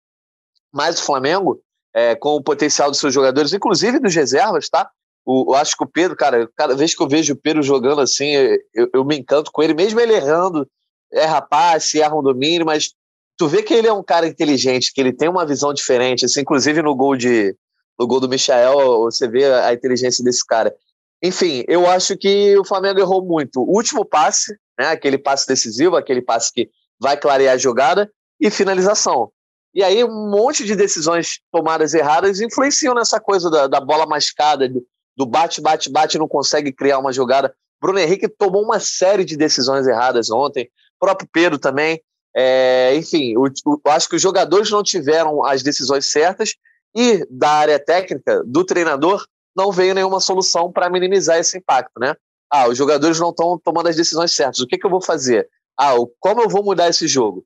[0.73, 1.61] Mas o Flamengo,
[1.95, 4.89] é, com o potencial dos seus jogadores, inclusive dos reservas, tá?
[5.23, 8.01] O, eu acho que o Pedro, cara, cada vez que eu vejo o Pedro jogando
[8.01, 8.31] assim,
[8.73, 10.67] eu, eu me encanto com ele, mesmo ele errando,
[11.13, 12.95] erra passe, erra um domínio, mas
[13.37, 16.41] tu vê que ele é um cara inteligente, que ele tem uma visão diferente, assim,
[16.41, 17.55] inclusive no gol de,
[17.99, 20.75] no gol do Michael, você vê a inteligência desse cara.
[21.23, 23.61] Enfim, eu acho que o Flamengo errou muito.
[23.61, 26.69] O último passe, né, aquele passe decisivo, aquele passe que
[27.01, 29.31] vai clarear a jogada, e finalização.
[29.75, 34.69] E aí um monte de decisões tomadas erradas influenciam nessa coisa da, da bola mascada,
[35.17, 37.55] do bate, bate, bate, não consegue criar uma jogada.
[37.81, 42.01] Bruno Henrique tomou uma série de decisões erradas ontem, o próprio Pedro também.
[42.35, 46.55] É, enfim, eu, eu acho que os jogadores não tiveram as decisões certas
[46.97, 52.17] e da área técnica, do treinador, não veio nenhuma solução para minimizar esse impacto, né?
[52.51, 54.61] Ah, os jogadores não estão tomando as decisões certas.
[54.61, 55.47] O que, que eu vou fazer?
[55.79, 57.45] Ah, como eu vou mudar esse jogo?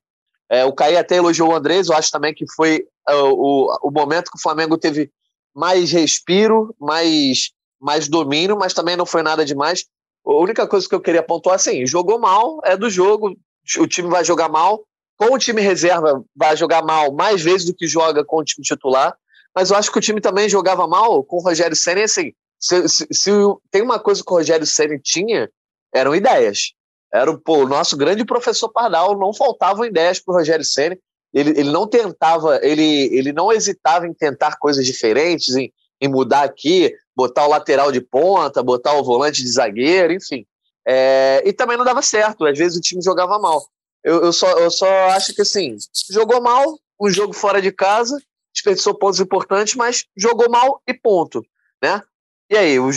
[0.49, 3.91] É, o Caí até elogiou o Andrés, eu acho também que foi uh, o, o
[3.91, 5.11] momento que o Flamengo teve
[5.53, 9.85] mais respiro, mais, mais domínio, mas também não foi nada demais.
[10.25, 13.35] A única coisa que eu queria pontuar assim, jogou mal, é do jogo,
[13.79, 14.83] o time vai jogar mal,
[15.17, 18.63] com o time reserva vai jogar mal mais vezes do que joga com o time
[18.63, 19.15] titular
[19.55, 22.87] mas eu acho que o time também jogava mal com o Rogério Senna, assim, se,
[22.87, 23.31] se, se,
[23.69, 25.49] tem uma coisa que o Rogério Senna tinha,
[25.93, 26.73] eram ideias.
[27.13, 30.97] Era pô, o nosso grande professor Pardal, não faltavam ideias para o Rogério Senna,
[31.33, 36.43] ele, ele não tentava, ele, ele não hesitava em tentar coisas diferentes, em, em mudar
[36.43, 40.45] aqui, botar o lateral de ponta, botar o volante de zagueiro, enfim.
[40.87, 43.63] É, e também não dava certo, às vezes o time jogava mal.
[44.03, 45.77] Eu, eu, só, eu só acho que assim,
[46.09, 48.17] jogou mal, um jogo fora de casa,
[48.53, 51.43] desperdiçou pontos importantes, mas jogou mal e ponto,
[51.81, 52.01] né?
[52.49, 52.91] E aí, o,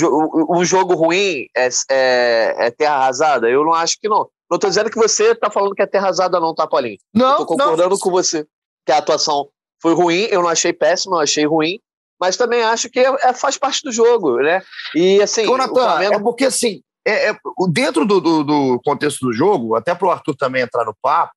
[0.64, 3.49] jogo ruim é, é, é, terra arrasada?
[3.49, 4.29] Eu não acho que não.
[4.51, 6.99] Não estou dizendo que você está falando que é terra arrasada não, tá, Paulinho?
[7.14, 7.99] Não, Estou concordando não.
[7.99, 8.45] com você
[8.85, 9.49] que a atuação
[9.81, 11.79] foi ruim, eu não achei péssima, eu achei ruim,
[12.21, 14.62] mas também acho que é, é, faz parte do jogo, né?
[14.95, 15.47] E assim.
[15.47, 16.14] Ô, Natan, Flamengo...
[16.14, 17.37] é porque assim, é, é
[17.69, 21.33] dentro do, do, do, contexto do jogo, até para o Arthur também entrar no papo,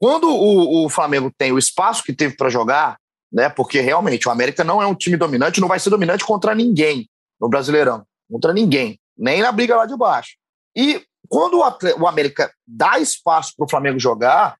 [0.00, 2.96] quando o, o Flamengo tem o espaço que teve para jogar,
[3.32, 3.48] né?
[3.48, 7.08] Porque realmente o América não é um time dominante, não vai ser dominante contra ninguém
[7.40, 10.36] no Brasileirão, contra ninguém, nem na briga lá de baixo.
[10.76, 14.56] E quando o, o América dá espaço para o Flamengo jogar,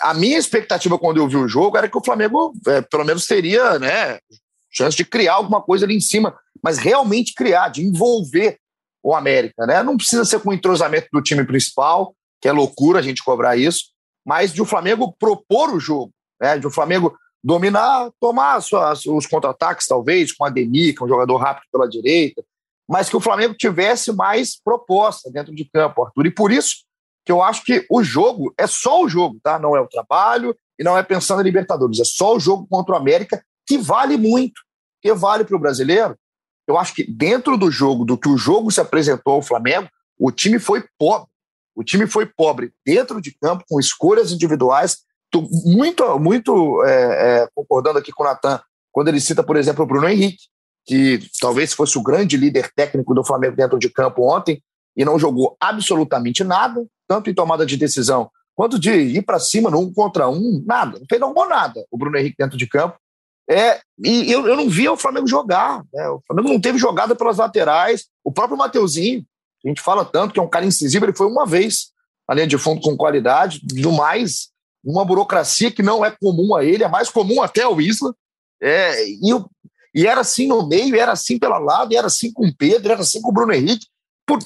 [0.00, 3.26] a minha expectativa quando eu vi o jogo era que o Flamengo, é, pelo menos,
[3.26, 4.18] teria né,
[4.70, 8.58] chance de criar alguma coisa ali em cima, mas realmente criar, de envolver
[9.02, 9.66] o América.
[9.66, 9.82] Né?
[9.82, 13.56] Não precisa ser com o entrosamento do time principal, que é loucura a gente cobrar
[13.56, 13.92] isso,
[14.24, 16.58] mas de o Flamengo propor o jogo, né?
[16.58, 21.08] de o Flamengo dominar, tomar suas, os contra-ataques, talvez, com a Demi, que é um
[21.08, 22.44] jogador rápido pela direita,
[22.88, 26.26] mas que o Flamengo tivesse mais proposta dentro de campo, Arthur.
[26.26, 26.84] E por isso
[27.24, 29.60] que eu acho que o jogo é só o jogo, tá?
[29.60, 32.94] Não é o trabalho e não é pensando em Libertadores, é só o jogo contra
[32.94, 34.60] o América que vale muito,
[35.00, 36.16] que vale para o brasileiro.
[36.66, 40.32] Eu acho que dentro do jogo, do que o jogo se apresentou ao Flamengo, o
[40.32, 41.28] time foi pobre.
[41.76, 45.05] O time foi pobre dentro de campo, com escolhas individuais.
[45.64, 48.60] Muito, muito é, é, concordando aqui com o Natan,
[48.92, 50.44] quando ele cita, por exemplo, o Bruno Henrique,
[50.84, 54.62] que talvez fosse o grande líder técnico do Flamengo dentro de campo ontem,
[54.96, 59.70] e não jogou absolutamente nada, tanto em tomada de decisão quanto de ir para cima
[59.70, 62.98] no um contra um, nada, não fez não nada o Bruno Henrique dentro de campo.
[63.48, 65.84] É, e eu, eu não via o Flamengo jogar.
[65.92, 66.08] Né?
[66.08, 68.06] O Flamengo não teve jogada pelas laterais.
[68.24, 69.24] O próprio Mateuzinho,
[69.64, 71.92] a gente fala tanto que é um cara incisivo, ele foi uma vez
[72.28, 74.48] na linha de fundo com qualidade, do mais,
[74.90, 78.14] uma burocracia que não é comum a ele, é mais comum até ao Isla.
[78.62, 79.44] É, e,
[79.94, 83.00] e era assim no meio, era assim pela lado, era assim com o Pedro, era
[83.00, 83.86] assim com o Bruno Henrique.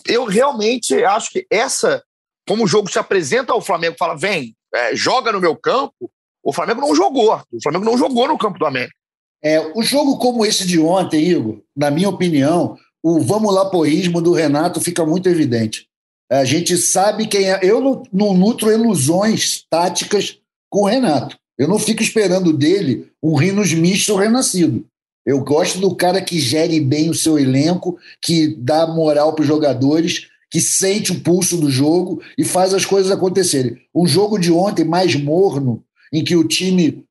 [0.07, 2.03] Eu realmente acho que essa,
[2.49, 6.11] como o jogo se apresenta ao Flamengo, fala, vem, é, joga no meu campo,
[6.43, 7.41] o Flamengo não jogou.
[7.53, 8.95] O Flamengo não jogou no campo do América.
[9.43, 14.21] É, o jogo como esse de ontem, Igor, na minha opinião, o vamos lá porrismo
[14.21, 15.90] do Renato fica muito evidente.
[16.31, 17.59] A gente sabe quem é.
[17.63, 20.39] Eu não, não nutro ilusões táticas
[20.71, 21.37] com o Renato.
[21.59, 24.87] Eu não fico esperando dele um rinos misto renascido.
[25.27, 29.49] Eu gosto do cara que gere bem o seu elenco, que dá moral para os
[29.49, 33.77] jogadores, que sente o pulso do jogo e faz as coisas acontecerem.
[33.95, 37.05] Um jogo de ontem mais morno, em que o time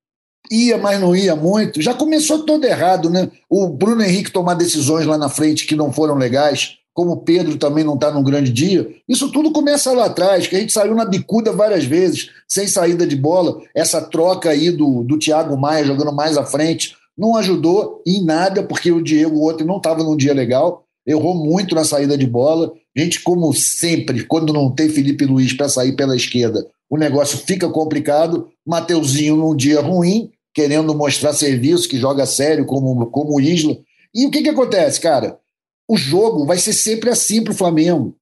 [0.50, 3.30] ia, mas não ia muito, já começou todo errado, né?
[3.50, 7.56] O Bruno Henrique tomar decisões lá na frente que não foram legais, como o Pedro
[7.56, 10.94] também não está num grande dia, isso tudo começa lá atrás, que a gente saiu
[10.94, 13.62] na bicuda várias vezes, sem saída de bola.
[13.74, 18.64] Essa troca aí do, do Thiago Maia jogando mais à frente não ajudou em nada,
[18.64, 22.74] porque o Diego ontem não estava num dia legal, errou muito na saída de bola.
[22.94, 27.38] A gente, como sempre, quando não tem Felipe Luiz para sair pela esquerda, o negócio
[27.38, 28.50] fica complicado.
[28.68, 33.78] Mateuzinho num dia ruim, querendo mostrar serviço, que joga sério, como, como o Isla.
[34.14, 35.40] E o que, que acontece, cara?
[35.90, 38.16] O jogo vai ser sempre assim para o Flamengo.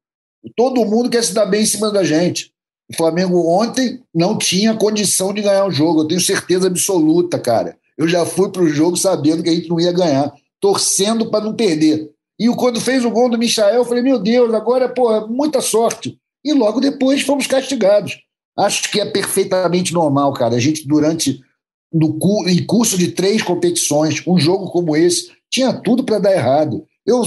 [0.56, 2.52] Todo mundo quer se dar bem em cima da gente.
[2.90, 7.78] O Flamengo ontem não tinha condição de ganhar o jogo, eu tenho certeza absoluta, cara.
[7.98, 11.44] Eu já fui para o jogo sabendo que a gente não ia ganhar, torcendo para
[11.44, 12.10] não perder.
[12.40, 16.18] E quando fez o gol do Michael, eu falei: meu Deus, agora, porra, muita sorte.
[16.46, 18.18] E logo depois fomos castigados.
[18.58, 20.56] Acho que é perfeitamente normal, cara.
[20.56, 21.42] A gente, durante
[21.92, 26.86] no em curso de três competições, um jogo como esse, tinha tudo para dar errado.
[27.08, 27.24] Eu,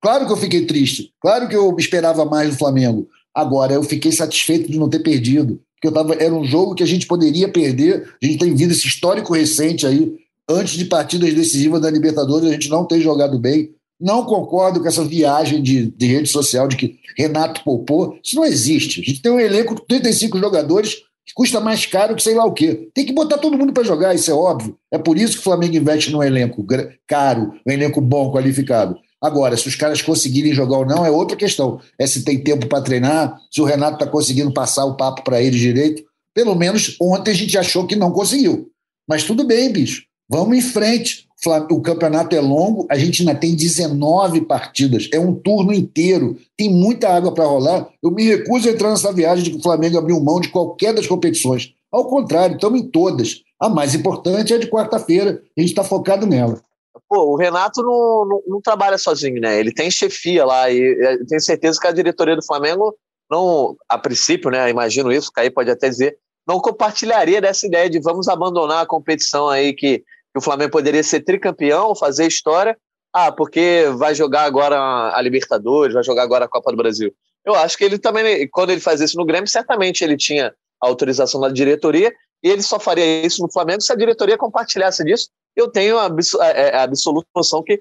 [0.00, 3.06] claro que eu fiquei triste, claro que eu esperava mais do Flamengo.
[3.34, 6.82] Agora, eu fiquei satisfeito de não ter perdido, porque eu tava, era um jogo que
[6.82, 8.08] a gente poderia perder.
[8.20, 10.12] A gente tem vindo esse histórico recente aí,
[10.48, 13.70] antes de partidas decisivas da Libertadores, a gente não tem jogado bem.
[14.00, 18.18] Não concordo com essa viagem de, de rede social de que Renato poupou.
[18.24, 19.00] Isso não existe.
[19.00, 22.44] A gente tem um elenco de 35 jogadores que custa mais caro que sei lá
[22.44, 22.88] o quê.
[22.94, 24.76] Tem que botar todo mundo para jogar, isso é óbvio.
[24.90, 26.64] É por isso que o Flamengo investe num elenco
[27.06, 28.96] caro, um elenco bom, qualificado.
[29.20, 31.80] Agora, se os caras conseguirem jogar ou não é outra questão.
[31.98, 35.42] É se tem tempo para treinar, se o Renato está conseguindo passar o papo para
[35.42, 36.04] eles direito.
[36.32, 38.70] Pelo menos ontem a gente achou que não conseguiu.
[39.08, 40.04] Mas tudo bem, bicho.
[40.28, 41.28] Vamos em frente
[41.70, 46.68] o campeonato é longo, a gente ainda tem 19 partidas, é um turno inteiro, tem
[46.68, 47.88] muita água para rolar.
[48.02, 50.92] Eu me recuso a entrar nessa viagem de que o Flamengo abriu mão de qualquer
[50.92, 51.72] das competições.
[51.92, 53.42] Ao contrário, estamos em todas.
[53.60, 56.60] A mais importante é a de quarta-feira, a gente está focado nela.
[57.08, 59.58] Pô, o Renato não, não, não, trabalha sozinho, né?
[59.58, 62.96] Ele tem chefia lá e eu tenho certeza que a diretoria do Flamengo
[63.30, 64.70] não, a princípio, né?
[64.70, 68.86] Imagino isso, o Caí pode até dizer, não compartilharia dessa ideia de vamos abandonar a
[68.86, 72.76] competição aí que que o Flamengo poderia ser tricampeão, fazer história.
[73.12, 74.78] Ah, porque vai jogar agora
[75.14, 77.12] a Libertadores, vai jogar agora a Copa do Brasil.
[77.44, 81.40] Eu acho que ele também, quando ele faz isso no Grêmio, certamente ele tinha autorização
[81.40, 85.28] da diretoria e ele só faria isso no Flamengo se a diretoria compartilhasse disso
[85.60, 86.08] eu tenho a,
[86.42, 87.80] é, é, a absoluta noção que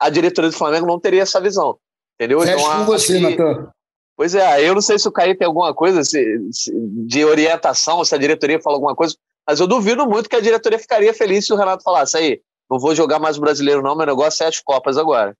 [0.00, 1.76] a diretoria do Flamengo não teria essa visão.
[2.14, 2.40] Entendeu?
[2.40, 3.20] Fecho então, com você, que...
[3.20, 3.70] Natan.
[4.16, 6.72] Pois é, eu não sei se o Caí tem alguma coisa se, se,
[7.06, 9.14] de orientação, se a diretoria fala alguma coisa,
[9.46, 12.80] mas eu duvido muito que a diretoria ficaria feliz se o Renato falasse aí, não
[12.80, 15.36] vou jogar mais o brasileiro não, meu negócio é as Copas agora.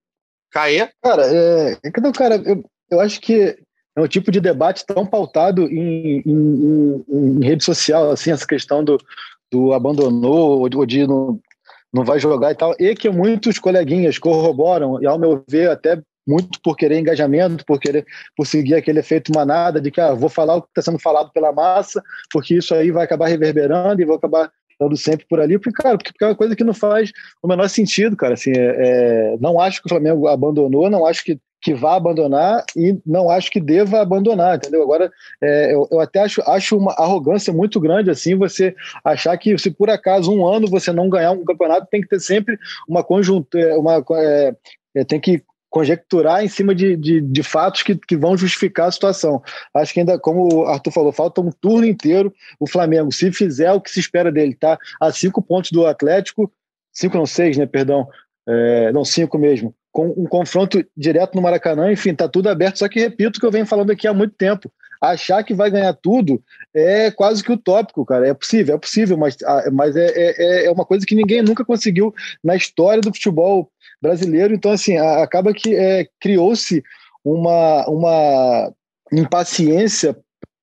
[0.52, 0.88] Caí?
[1.02, 3.58] Cara, é, então, cara, eu, eu acho que
[3.96, 8.46] é um tipo de debate tão pautado em, em, em, em rede social, assim, essa
[8.46, 8.96] questão do,
[9.50, 11.40] do abandonou ou de não,
[11.92, 16.00] não vai jogar e tal, e que muitos coleguinhas corroboram, e ao meu ver, até
[16.26, 18.04] muito por querer engajamento, por querer
[18.36, 21.32] por seguir aquele efeito manada de que ah, vou falar o que está sendo falado
[21.32, 25.58] pela massa, porque isso aí vai acabar reverberando e vou acabar estando sempre por ali,
[25.58, 27.10] porque, cara, porque é uma coisa que não faz
[27.42, 28.34] o menor sentido, cara.
[28.34, 32.64] Assim, é, é, não acho que o Flamengo abandonou, não acho que, que vá abandonar
[32.76, 34.82] e não acho que deva abandonar, entendeu?
[34.82, 35.10] Agora,
[35.42, 39.70] é, eu, eu, até acho, acho uma arrogância muito grande, assim, você achar que se
[39.70, 43.78] por acaso um ano você não ganhar um campeonato, tem que ter sempre uma conjuntura,
[43.78, 44.54] uma, é,
[44.94, 48.92] é, tem que conjecturar em cima de, de, de, fatos que, que vão justificar a
[48.92, 49.42] situação.
[49.74, 52.32] Acho que ainda, como o Arthur falou, falta um turno inteiro.
[52.58, 56.50] O Flamengo, se fizer o que se espera dele, tá a cinco pontos do Atlético,
[56.90, 57.66] cinco não seis, né?
[57.66, 58.08] Perdão,
[58.48, 59.74] é, não cinco mesmo.
[59.90, 62.78] Com um confronto direto no Maracanã, enfim, tá tudo aberto.
[62.78, 64.70] Só que repito o que eu venho falando aqui há muito tempo.
[65.00, 66.42] Achar que vai ganhar tudo
[66.74, 68.26] é quase que utópico, cara.
[68.26, 71.64] É possível, é possível, mas, ah, mas é, é, é uma coisa que ninguém nunca
[71.64, 72.12] conseguiu
[72.42, 73.70] na história do futebol
[74.02, 74.54] brasileiro.
[74.54, 76.82] Então, assim, acaba que é, criou-se
[77.24, 78.72] uma, uma
[79.12, 80.16] impaciência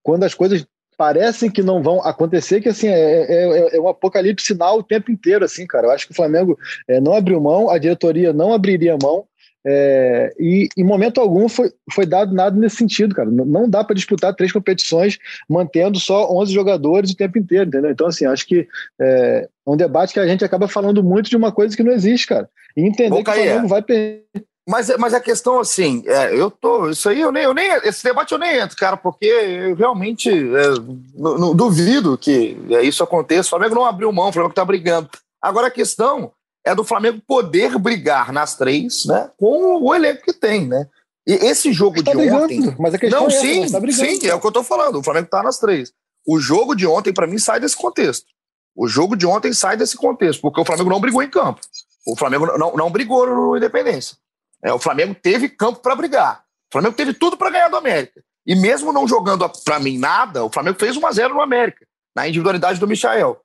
[0.04, 0.66] quando as coisas
[0.98, 5.12] parecem que não vão acontecer, que assim, é, é, é um apocalipse sinal o tempo
[5.12, 5.88] inteiro, assim, cara.
[5.88, 9.26] Eu acho que o Flamengo é, não abriu mão, a diretoria não abriria mão,
[9.68, 13.30] é, e em momento algum foi, foi dado nada nesse sentido, cara.
[13.32, 15.18] Não dá para disputar três competições
[15.50, 17.90] mantendo só 11 jogadores o tempo inteiro, entendeu?
[17.90, 18.68] Então, assim, acho que
[19.02, 22.28] é um debate que a gente acaba falando muito de uma coisa que não existe,
[22.28, 22.48] cara.
[22.78, 24.26] E entender Bom, que o Flamengo vai perder.
[24.68, 26.90] Mas, mas a questão, assim, é, eu tô.
[26.90, 27.68] Isso aí eu nem, eu nem.
[27.84, 30.70] Esse debate eu nem entro, cara, porque eu realmente é,
[31.14, 33.48] não, não duvido que isso aconteça.
[33.48, 35.08] O Flamengo não abriu mão, o Flamengo está brigando.
[35.40, 36.32] Agora a questão
[36.66, 39.30] é do Flamengo poder brigar nas três, né?
[39.38, 40.88] Com o elenco que tem, né?
[41.28, 42.76] E esse jogo tá de brigando, ontem.
[42.80, 44.98] Mas a questão não, é sim, essa, tá sim, é o que eu tô falando.
[44.98, 45.94] O Flamengo tá nas três.
[46.28, 48.26] O jogo de ontem, para mim, sai desse contexto.
[48.76, 51.62] O jogo de ontem sai desse contexto, porque o Flamengo não brigou em campo.
[52.06, 54.18] O Flamengo não, não brigou no Independência.
[54.66, 56.44] É, o Flamengo teve campo para brigar.
[56.70, 58.24] O Flamengo teve tudo para ganhar do América.
[58.46, 61.86] E mesmo não jogando para mim nada, o Flamengo fez 1 a 0 no América,
[62.16, 63.40] na individualidade do Michael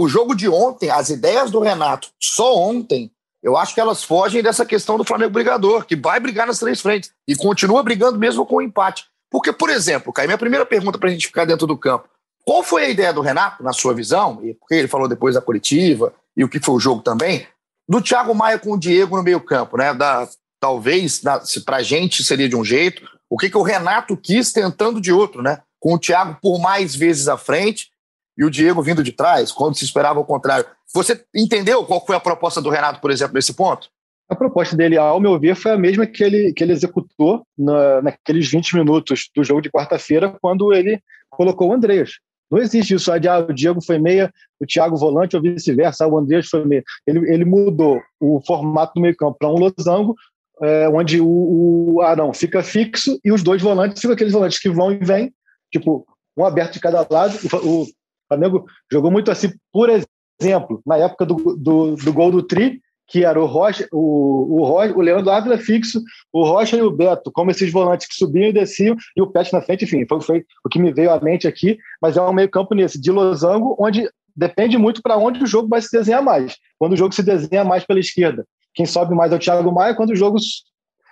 [0.00, 3.10] o jogo de ontem, as ideias do Renato, só ontem,
[3.42, 6.80] eu acho que elas fogem dessa questão do Flamengo brigador, que vai brigar nas três
[6.80, 9.04] frentes e continua brigando mesmo com o empate.
[9.30, 12.08] Porque, por exemplo, Caio, minha primeira pergunta para a gente ficar dentro do campo:
[12.46, 15.42] qual foi a ideia do Renato, na sua visão, e porque ele falou depois da
[15.42, 17.46] coletiva e o que foi o jogo também,
[17.86, 19.92] do Thiago Maia com o Diego no meio-campo, né?
[19.92, 20.26] Da,
[20.60, 21.22] talvez,
[21.64, 25.12] para a gente seria de um jeito, o que, que o Renato quis tentando de
[25.12, 25.62] outro, né?
[25.80, 27.88] Com o Thiago por mais vezes à frente
[28.36, 30.66] e o Diego vindo de trás, quando se esperava o contrário.
[30.94, 33.88] Você entendeu qual foi a proposta do Renato, por exemplo, nesse ponto?
[34.28, 38.02] A proposta dele, ao meu ver, foi a mesma que ele, que ele executou na,
[38.02, 42.12] naqueles 20 minutos do jogo de quarta-feira, quando ele colocou o Andreas.
[42.50, 43.16] Não existe isso, ah,
[43.48, 46.82] o Diego foi meia, o Thiago volante ou vice-versa, o Andreas foi meia.
[47.06, 50.16] Ele, ele mudou o formato do meio-campo para um losango,
[50.62, 54.68] é, onde o, o Arão fica fixo e os dois volantes ficam aqueles volantes que
[54.68, 55.32] vão e vêm,
[55.72, 56.06] tipo,
[56.36, 57.36] um aberto de cada lado.
[57.64, 57.86] O, o
[58.28, 62.80] Flamengo jogou muito assim, por exemplo, na época do, do, do gol do Tri,
[63.10, 66.00] que era o Rocha, o, o, Rocha, o Leandro Ávila fixo,
[66.32, 69.52] o Rocha e o Beto, como esses volantes que subiam e desciam, e o Pet
[69.52, 72.32] na frente, enfim, foi, foi o que me veio à mente aqui, mas é um
[72.32, 76.56] meio-campo nesse, de losango, onde depende muito para onde o jogo vai se desenhar mais.
[76.78, 79.94] Quando o jogo se desenha mais pela esquerda, quem sobe mais é o Thiago Maia,
[79.94, 80.38] quando o jogo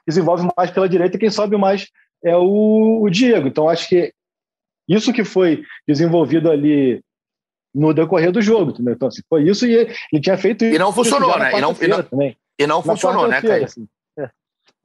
[0.07, 1.89] desenvolve mais pela direita, quem sobe mais
[2.25, 3.49] é o, o Diego.
[3.49, 4.13] Então, acho que
[4.89, 7.03] isso que foi desenvolvido ali
[7.75, 8.95] no decorrer do jogo, entendeu?
[8.95, 10.75] Então, assim, foi isso e ele tinha feito isso.
[10.75, 11.57] E não funcionou, né?
[11.57, 12.37] E não, e não, também.
[12.59, 13.65] E não funcionou, né, Caio?
[13.65, 13.87] Assim,
[14.19, 14.31] é.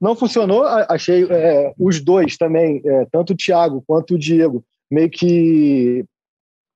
[0.00, 5.10] Não funcionou, achei é, os dois também, é, tanto o Thiago quanto o Diego, meio
[5.10, 6.04] que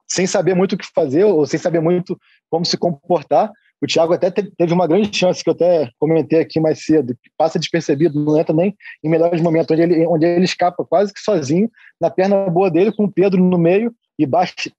[0.09, 2.19] sem saber muito o que fazer ou sem saber muito
[2.51, 3.53] como se comportar.
[3.81, 7.31] O Thiago até teve uma grande chance, que eu até comentei aqui mais cedo, que
[7.37, 11.21] passa despercebido, não é também em melhores momentos, onde ele, onde ele escapa quase que
[11.21, 11.71] sozinho,
[12.01, 14.27] na perna boa dele, com o Pedro no meio, e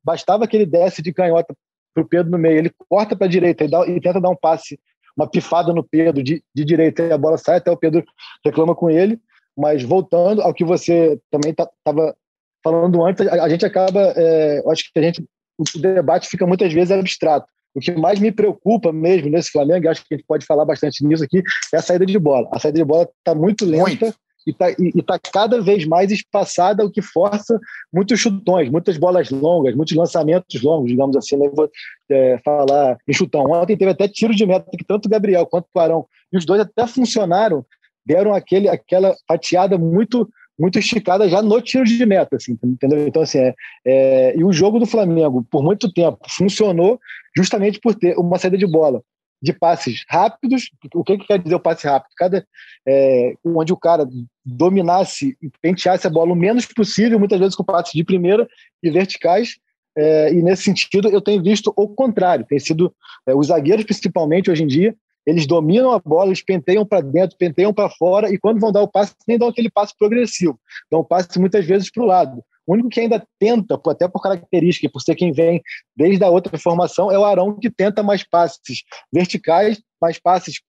[0.04, 1.56] bastava que ele desse de canhota
[1.94, 4.30] para o Pedro no meio, ele corta para a direita e, dá, e, tenta dar
[4.30, 4.80] um passe,
[5.16, 8.04] uma pifada no Pedro de, de direita e a bola sai, até o Pedro
[8.46, 9.20] reclama com ele.
[9.58, 12.16] Mas voltando ao que você também estava
[12.64, 15.26] falando antes, a, a gente acaba, é, acho que a gente,
[15.58, 17.48] o debate fica muitas vezes abstrato.
[17.76, 21.06] O que mais me preocupa mesmo nesse Flamengo, acho que a gente pode falar bastante
[21.06, 21.44] nisso aqui,
[21.74, 22.50] é a saída de bola.
[22.52, 24.06] A saída de bola está muito lenta.
[24.06, 24.16] Muito
[24.48, 27.60] e está tá cada vez mais espaçada, o que força
[27.94, 31.70] muitos chutões, muitas bolas longas, muitos lançamentos longos, digamos assim, não vou
[32.10, 33.44] é, falar em chutão.
[33.52, 36.46] Ontem teve até tiro de meta que tanto o Gabriel quanto o Arão, e os
[36.46, 37.66] dois até funcionaram,
[38.06, 40.28] deram aquele, aquela fatiada muito
[40.60, 43.08] muito esticada já no tiro de meta, assim, entendeu?
[43.08, 43.56] Então, assim, é,
[43.86, 47.00] é, e o jogo do Flamengo, por muito tempo, funcionou
[47.36, 49.02] justamente por ter uma saída de bola
[49.42, 50.70] de passes rápidos.
[50.94, 52.12] O que, que quer dizer o passe rápido?
[52.18, 52.46] Cada,
[52.86, 54.06] é, onde o cara
[54.46, 58.48] dominasse e penteasse a bola o menos possível, muitas vezes com passes de primeira
[58.84, 59.58] e verticais.
[59.98, 62.46] É, e nesse sentido, eu tenho visto o contrário.
[62.46, 62.94] Tem sido
[63.26, 64.96] é, os zagueiros, principalmente hoje em dia,
[65.30, 68.82] eles dominam a bola, eles penteiam para dentro, penteiam para fora, e quando vão dar
[68.82, 70.60] o passe, nem dão aquele passe progressivo.
[70.92, 72.44] Dão passe muitas vezes para o lado.
[72.66, 75.62] O único que ainda tenta, até por característica, por ser quem vem
[75.96, 80.62] desde a outra formação, é o Arão, que tenta mais passes verticais, mais passes,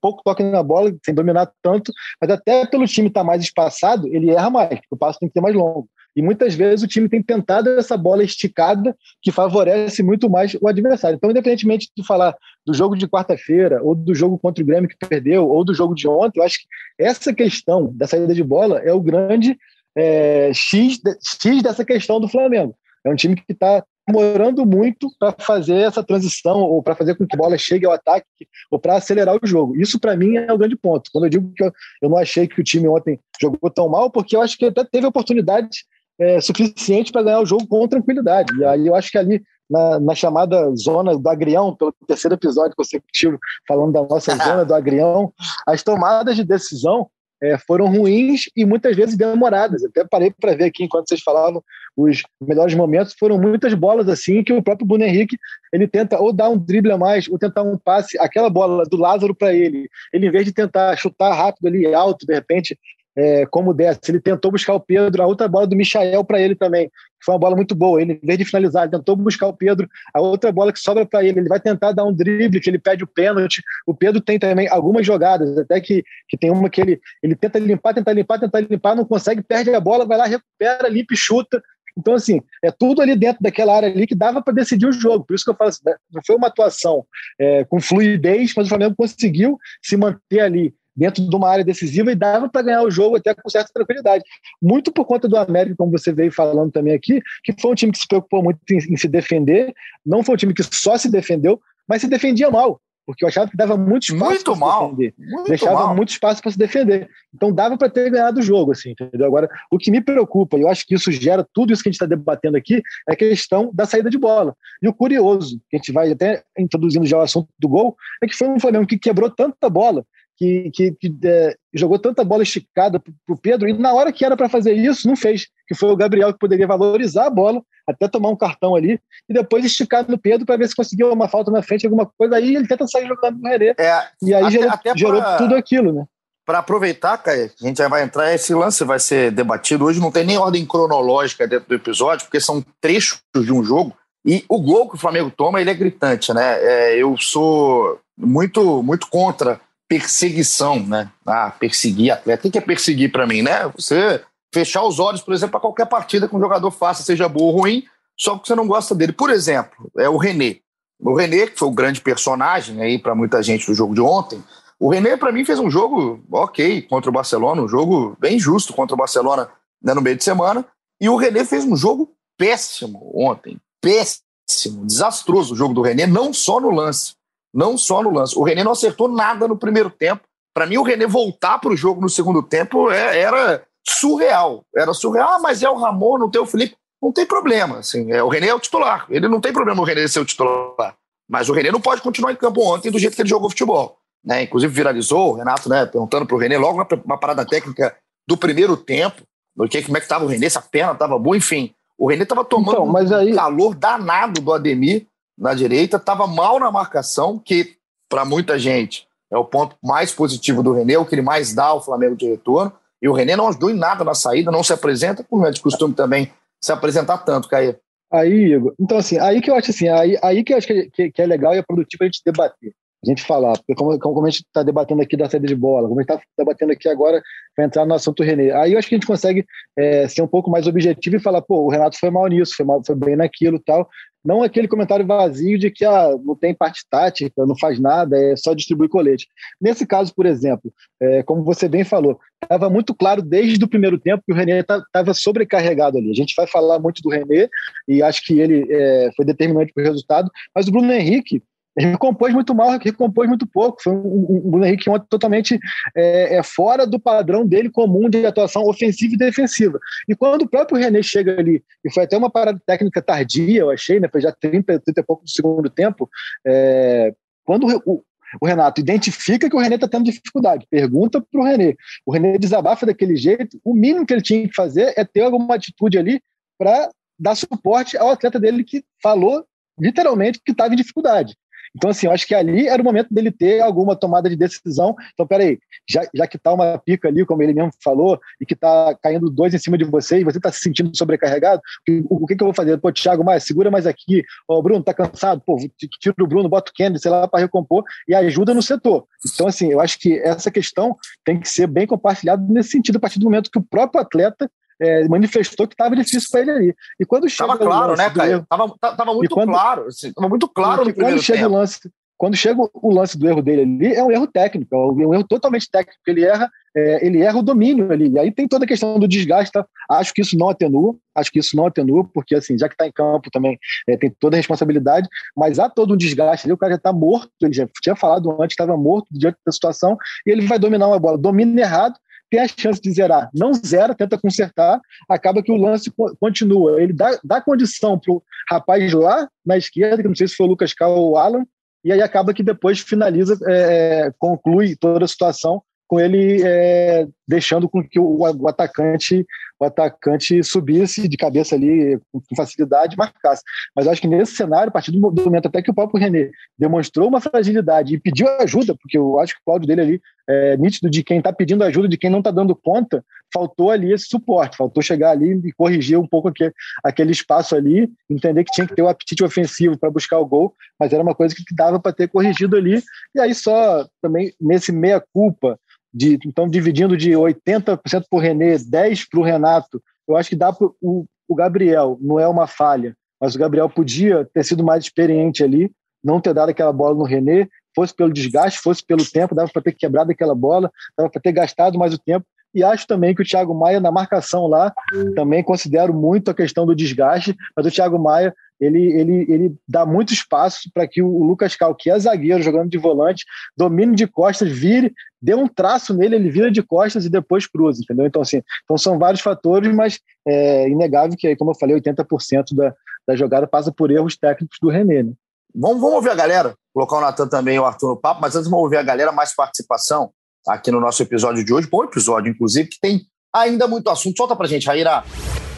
[0.00, 4.06] pouco toque na bola, sem dominar tanto, mas até pelo time estar tá mais espaçado,
[4.08, 5.88] ele erra mais, o passo tem que ser mais longo.
[6.16, 10.68] E muitas vezes o time tem tentado essa bola esticada que favorece muito mais o
[10.68, 11.16] adversário.
[11.16, 12.34] Então, independentemente de falar
[12.64, 15.94] do jogo de quarta-feira, ou do jogo contra o Grêmio que perdeu, ou do jogo
[15.94, 16.66] de ontem, eu acho que
[16.98, 19.58] essa questão da saída de bola é o grande
[19.96, 21.00] é, X,
[21.40, 22.76] X dessa questão do Flamengo.
[23.04, 27.26] É um time que está demorando muito para fazer essa transição ou para fazer com
[27.26, 28.26] que a bola chegue ao ataque
[28.70, 29.76] ou para acelerar o jogo.
[29.76, 31.10] Isso para mim é o grande ponto.
[31.12, 34.10] Quando eu digo que eu, eu, não achei que o time ontem jogou tão mal,
[34.10, 35.84] porque eu acho que até teve oportunidade
[36.18, 38.52] é, suficiente para ganhar o jogo com tranquilidade.
[38.58, 42.76] E aí eu acho que ali na, na, chamada zona do agrião, pelo terceiro episódio
[42.76, 45.32] consecutivo, falando da nossa zona do agrião,
[45.66, 47.08] as tomadas de decisão
[47.42, 49.84] é, foram ruins e muitas vezes demoradas.
[49.84, 51.62] Até parei para ver aqui enquanto vocês falavam
[51.96, 53.14] os melhores momentos.
[53.18, 55.36] Foram muitas bolas assim que o próprio Bruno Henrique
[55.72, 58.96] ele tenta ou dar um drible a mais ou tentar um passe, aquela bola do
[58.96, 59.88] Lázaro para ele.
[60.12, 62.78] Ele, em vez de tentar chutar rápido ali alto, de repente
[63.16, 64.00] é, como dessa.
[64.08, 67.34] Ele tentou buscar o Pedro, a outra bola do Michael para ele também, que foi
[67.34, 68.00] uma bola muito boa.
[68.00, 71.06] Ele, em vez de finalizar, ele tentou buscar o Pedro, a outra bola que sobra
[71.06, 71.40] para ele.
[71.40, 73.62] Ele vai tentar dar um drible, que ele pede o pênalti.
[73.86, 77.58] O Pedro tem também algumas jogadas, até que, que tem uma que ele, ele tenta
[77.58, 81.16] limpar, tenta limpar, tenta limpar, não consegue, perde a bola, vai lá, recupera, limpa e
[81.16, 81.62] chuta.
[81.96, 85.24] Então, assim, é tudo ali dentro daquela área ali que dava para decidir o jogo.
[85.24, 85.94] Por isso que eu falo assim, né?
[86.12, 87.06] não foi uma atuação
[87.38, 92.12] é, com fluidez, mas o Flamengo conseguiu se manter ali dentro de uma área decisiva
[92.12, 94.24] e dava para ganhar o jogo até com certa tranquilidade.
[94.60, 97.92] Muito por conta do América, como você veio falando também aqui, que foi um time
[97.92, 99.72] que se preocupou muito em, em se defender,
[100.04, 103.50] não foi um time que só se defendeu, mas se defendia mal porque eu achava
[103.50, 105.14] que dava muito espaço muito mal, defender.
[105.18, 105.96] Muito deixava mal.
[105.96, 107.08] muito espaço para se defender.
[107.34, 109.26] Então dava para ter ganhado o jogo, assim, entendeu?
[109.26, 111.92] Agora, o que me preocupa, e eu acho que isso gera tudo isso que a
[111.92, 114.56] gente está debatendo aqui, é a questão da saída de bola.
[114.82, 118.26] E o curioso, que a gente vai até introduzindo já o assunto do gol, é
[118.26, 120.04] que foi um Flamengo que quebrou tanta bola
[120.36, 124.24] que, que, que é, jogou tanta bola esticada para o Pedro, e na hora que
[124.24, 127.62] era para fazer isso, não fez, que foi o Gabriel que poderia valorizar a bola,
[127.86, 131.28] até tomar um cartão ali, e depois esticar no Pedro para ver se conseguia uma
[131.28, 134.44] falta na frente, alguma coisa, aí ele tenta sair jogando no René, é, e aí
[134.44, 136.04] até, gerou, até pra, gerou tudo aquilo, né?
[136.46, 140.10] Para aproveitar, Caio, a gente já vai entrar, esse lance vai ser debatido hoje, não
[140.10, 143.94] tem nem ordem cronológica dentro do episódio, porque são trechos de um jogo,
[144.26, 146.58] e o gol que o Flamengo toma, ele é gritante, né?
[146.62, 149.60] É, eu sou muito, muito contra
[149.98, 151.08] perseguição, né?
[151.24, 152.48] Ah, perseguir atleta.
[152.48, 153.68] O que é perseguir para mim, né?
[153.76, 154.20] Você
[154.52, 157.60] fechar os olhos, por exemplo, para qualquer partida que um jogador faça, seja boa ou
[157.60, 157.84] ruim,
[158.18, 159.12] só porque você não gosta dele.
[159.12, 160.58] Por exemplo, é o René.
[161.00, 164.42] O René, que foi o grande personagem aí para muita gente do jogo de ontem,
[164.78, 168.72] o René, para mim, fez um jogo ok contra o Barcelona, um jogo bem justo
[168.72, 169.48] contra o Barcelona
[169.82, 170.64] né, no meio de semana.
[171.00, 173.60] E o René fez um jogo péssimo ontem.
[173.80, 177.14] Péssimo, desastroso o jogo do René, não só no lance,
[177.54, 178.36] não só no lance.
[178.36, 180.22] O René não acertou nada no primeiro tempo.
[180.52, 184.64] Para mim, o René voltar para o jogo no segundo tempo é, era surreal.
[184.76, 185.34] Era surreal.
[185.34, 186.76] Ah, mas é o Ramon, não tem o Felipe.
[187.00, 187.78] Não tem problema.
[187.78, 189.06] Assim, é, o René é o titular.
[189.08, 190.96] Ele não tem problema o René ser o titular.
[191.28, 193.98] Mas o René não pode continuar em campo ontem do jeito que ele jogou futebol.
[194.24, 194.42] Né?
[194.42, 197.94] Inclusive viralizou, o Renato né, perguntando para o René logo na, parada técnica
[198.26, 199.22] do primeiro tempo,
[199.54, 201.74] do que, como é que estava o René, se a perna estava boa, enfim.
[201.96, 203.32] O René estava tomando então, aí...
[203.32, 205.06] um calor danado do Ademir
[205.36, 207.76] na direita, estava mal na marcação, que
[208.08, 211.66] para muita gente é o ponto mais positivo do René, o que ele mais dá
[211.66, 212.72] ao Flamengo de retorno.
[213.02, 215.60] E o René não ajudou em nada na saída, não se apresenta, como é de
[215.60, 217.76] costume também se apresentar tanto, Caio.
[218.10, 220.90] Aí, Igor, então assim, aí que eu acho assim, aí, aí que eu acho que,
[220.90, 222.72] que, que é legal e é produtivo a gente debater.
[223.10, 225.88] A gente falar, porque como, como a gente está debatendo aqui da saída de bola,
[225.88, 227.22] como a gente está debatendo aqui agora
[227.54, 229.44] para entrar no assunto René, aí eu acho que a gente consegue
[229.76, 232.64] é, ser um pouco mais objetivo e falar, pô, o Renato foi mal nisso, foi,
[232.66, 233.88] mal, foi bem naquilo tal,
[234.24, 238.34] não aquele comentário vazio de que ah, não tem parte tática, não faz nada, é
[238.36, 239.28] só distribuir colete.
[239.60, 243.98] Nesse caso, por exemplo, é, como você bem falou, estava muito claro desde o primeiro
[243.98, 246.10] tempo que o René estava sobrecarregado ali.
[246.10, 247.50] A gente vai falar muito do René
[247.86, 251.42] e acho que ele é, foi determinante para o resultado, mas o Bruno Henrique
[251.76, 253.82] recompôs muito mal, recompôs muito pouco.
[253.82, 255.58] Foi um, um, Bruno Henrique ontem totalmente
[255.96, 259.78] é, é, fora do padrão dele comum de atuação ofensiva e defensiva.
[260.08, 263.70] E quando o próprio René chega ali, e foi até uma parada técnica tardia, eu
[263.70, 264.08] achei, né?
[264.10, 266.08] Foi já 30, 30 e pouco do segundo tempo.
[266.46, 267.12] É,
[267.44, 268.02] quando o,
[268.40, 271.74] o Renato identifica que o René está tendo dificuldade, pergunta para o René.
[272.06, 275.54] O René desabafa daquele jeito, o mínimo que ele tinha que fazer é ter alguma
[275.54, 276.20] atitude ali
[276.58, 279.44] para dar suporte ao atleta dele que falou
[279.78, 281.34] literalmente que estava em dificuldade.
[281.76, 284.94] Então, assim, eu acho que ali era o momento dele ter alguma tomada de decisão.
[285.12, 285.58] Então, peraí,
[285.88, 289.28] já, já que está uma pica ali, como ele mesmo falou, e que está caindo
[289.28, 291.60] dois em cima de você, e você está se sentindo sobrecarregado,
[292.08, 292.78] o, o que, que, eu vou fazer?
[292.78, 294.22] Pô, Thiago, mais, segura mais aqui.
[294.48, 295.42] Ó, Bruno, tá cansado?
[295.44, 295.56] Pô,
[296.00, 299.06] tira o Bruno, bota o Kennedy, sei lá, para recompor e ajuda no setor.
[299.34, 303.00] Então, assim, eu acho que essa questão tem que ser bem compartilhada nesse sentido, a
[303.00, 304.48] partir do momento que o próprio atleta
[304.80, 306.74] é, manifestou que estava difícil para ele ali.
[307.00, 308.46] E quando chega tava claro, né, Caio?
[308.48, 311.54] Tava, tava muito quando, claro, assim, tava muito claro no quando chega tempo.
[311.54, 311.80] o lance,
[312.16, 315.24] quando chega o lance do erro dele ali, é um erro técnico, é um erro
[315.24, 318.08] totalmente técnico, ele erra, é, ele erra o domínio ali.
[318.08, 319.66] E aí tem toda a questão do desgaste, tá?
[319.90, 322.86] acho que isso não atenua, acho que isso não atenua, porque assim, já que está
[322.86, 323.58] em campo também,
[323.88, 326.92] é, tem toda a responsabilidade, mas há todo um desgaste ali, o cara já está
[326.92, 329.96] morto, ele já tinha falado antes, estava morto diante da situação,
[330.26, 331.94] e ele vai dominar uma bola, domina errado,
[332.34, 333.30] tem a chance de zerar.
[333.32, 336.82] Não zera, tenta consertar, acaba que o lance continua.
[336.82, 340.46] Ele dá, dá condição para o rapaz lá na esquerda, que não sei se foi
[340.46, 341.46] o Lucas Cal ou o Alan,
[341.84, 347.68] e aí acaba que depois finaliza, é, conclui toda a situação com ele é, deixando
[347.68, 349.26] com que o, o, atacante
[349.58, 353.42] o atacante subisse de cabeça ali com facilidade e marcasse.
[353.74, 357.08] Mas acho que nesse cenário, a partir do momento até que o próprio René demonstrou
[357.08, 360.90] uma fragilidade e pediu ajuda, porque eu acho que o áudio dele ali é nítido
[360.90, 364.56] de quem está pedindo ajuda, de quem não está dando conta, faltou ali esse suporte,
[364.56, 366.52] faltou chegar ali e corrigir um pouco aquele,
[366.82, 370.26] aquele espaço ali, entender que tinha que ter o um apetite ofensivo para buscar o
[370.26, 372.82] gol, mas era uma coisa que dava para ter corrigido ali.
[373.14, 375.58] E aí só também nesse meia-culpa
[375.94, 380.36] de, então dividindo de 80% para o René, 10% para o Renato, eu acho que
[380.36, 384.64] dá para o, o Gabriel, não é uma falha, mas o Gabriel podia ter sido
[384.64, 385.70] mais experiente ali,
[386.02, 389.62] não ter dado aquela bola no René, fosse pelo desgaste, fosse pelo tempo, dava para
[389.62, 392.26] ter quebrado aquela bola, dava para ter gastado mais o tempo.
[392.54, 394.72] E acho também que o Thiago Maia, na marcação lá,
[395.14, 399.84] também considero muito a questão do desgaste, mas o Thiago Maia ele, ele, ele dá
[399.84, 403.24] muito espaço para que o Lucas Cal, que é zagueiro, jogando de volante,
[403.56, 407.82] domine de costas, vire, dê um traço nele, ele vira de costas e depois cruza,
[407.82, 408.06] entendeu?
[408.06, 412.74] Então, assim, então são vários fatores, mas é inegável que, como eu falei, 80% da,
[413.06, 415.12] da jogada passa por erros técnicos do René, né?
[415.54, 418.34] Vamos, vamos ouvir a galera, colocar o Natan também e o Arthur no papo, mas
[418.34, 420.10] antes vamos ouvir a galera, mais participação
[420.48, 423.02] aqui no nosso episódio de hoje, bom episódio, inclusive, que tem
[423.34, 424.16] ainda muito assunto.
[424.16, 425.02] Solta pra gente, Raíra.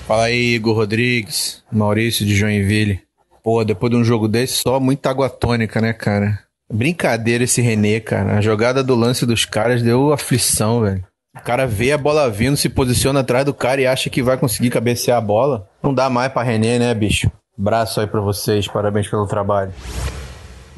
[0.06, 3.00] Fala aí, Igor Rodrigues, Maurício de Joinville.
[3.42, 6.38] Pô, depois de um jogo desse, só muita água tônica, né, cara?
[6.72, 8.38] Brincadeira esse René, cara.
[8.38, 11.04] A jogada do lance dos caras deu aflição, velho.
[11.36, 14.36] O cara vê a bola vindo, se posiciona atrás do cara e acha que vai
[14.36, 15.68] conseguir cabecear a bola.
[15.82, 17.30] Não dá mais pra René, né, bicho?
[17.56, 19.72] Braço aí pra vocês, parabéns pelo trabalho.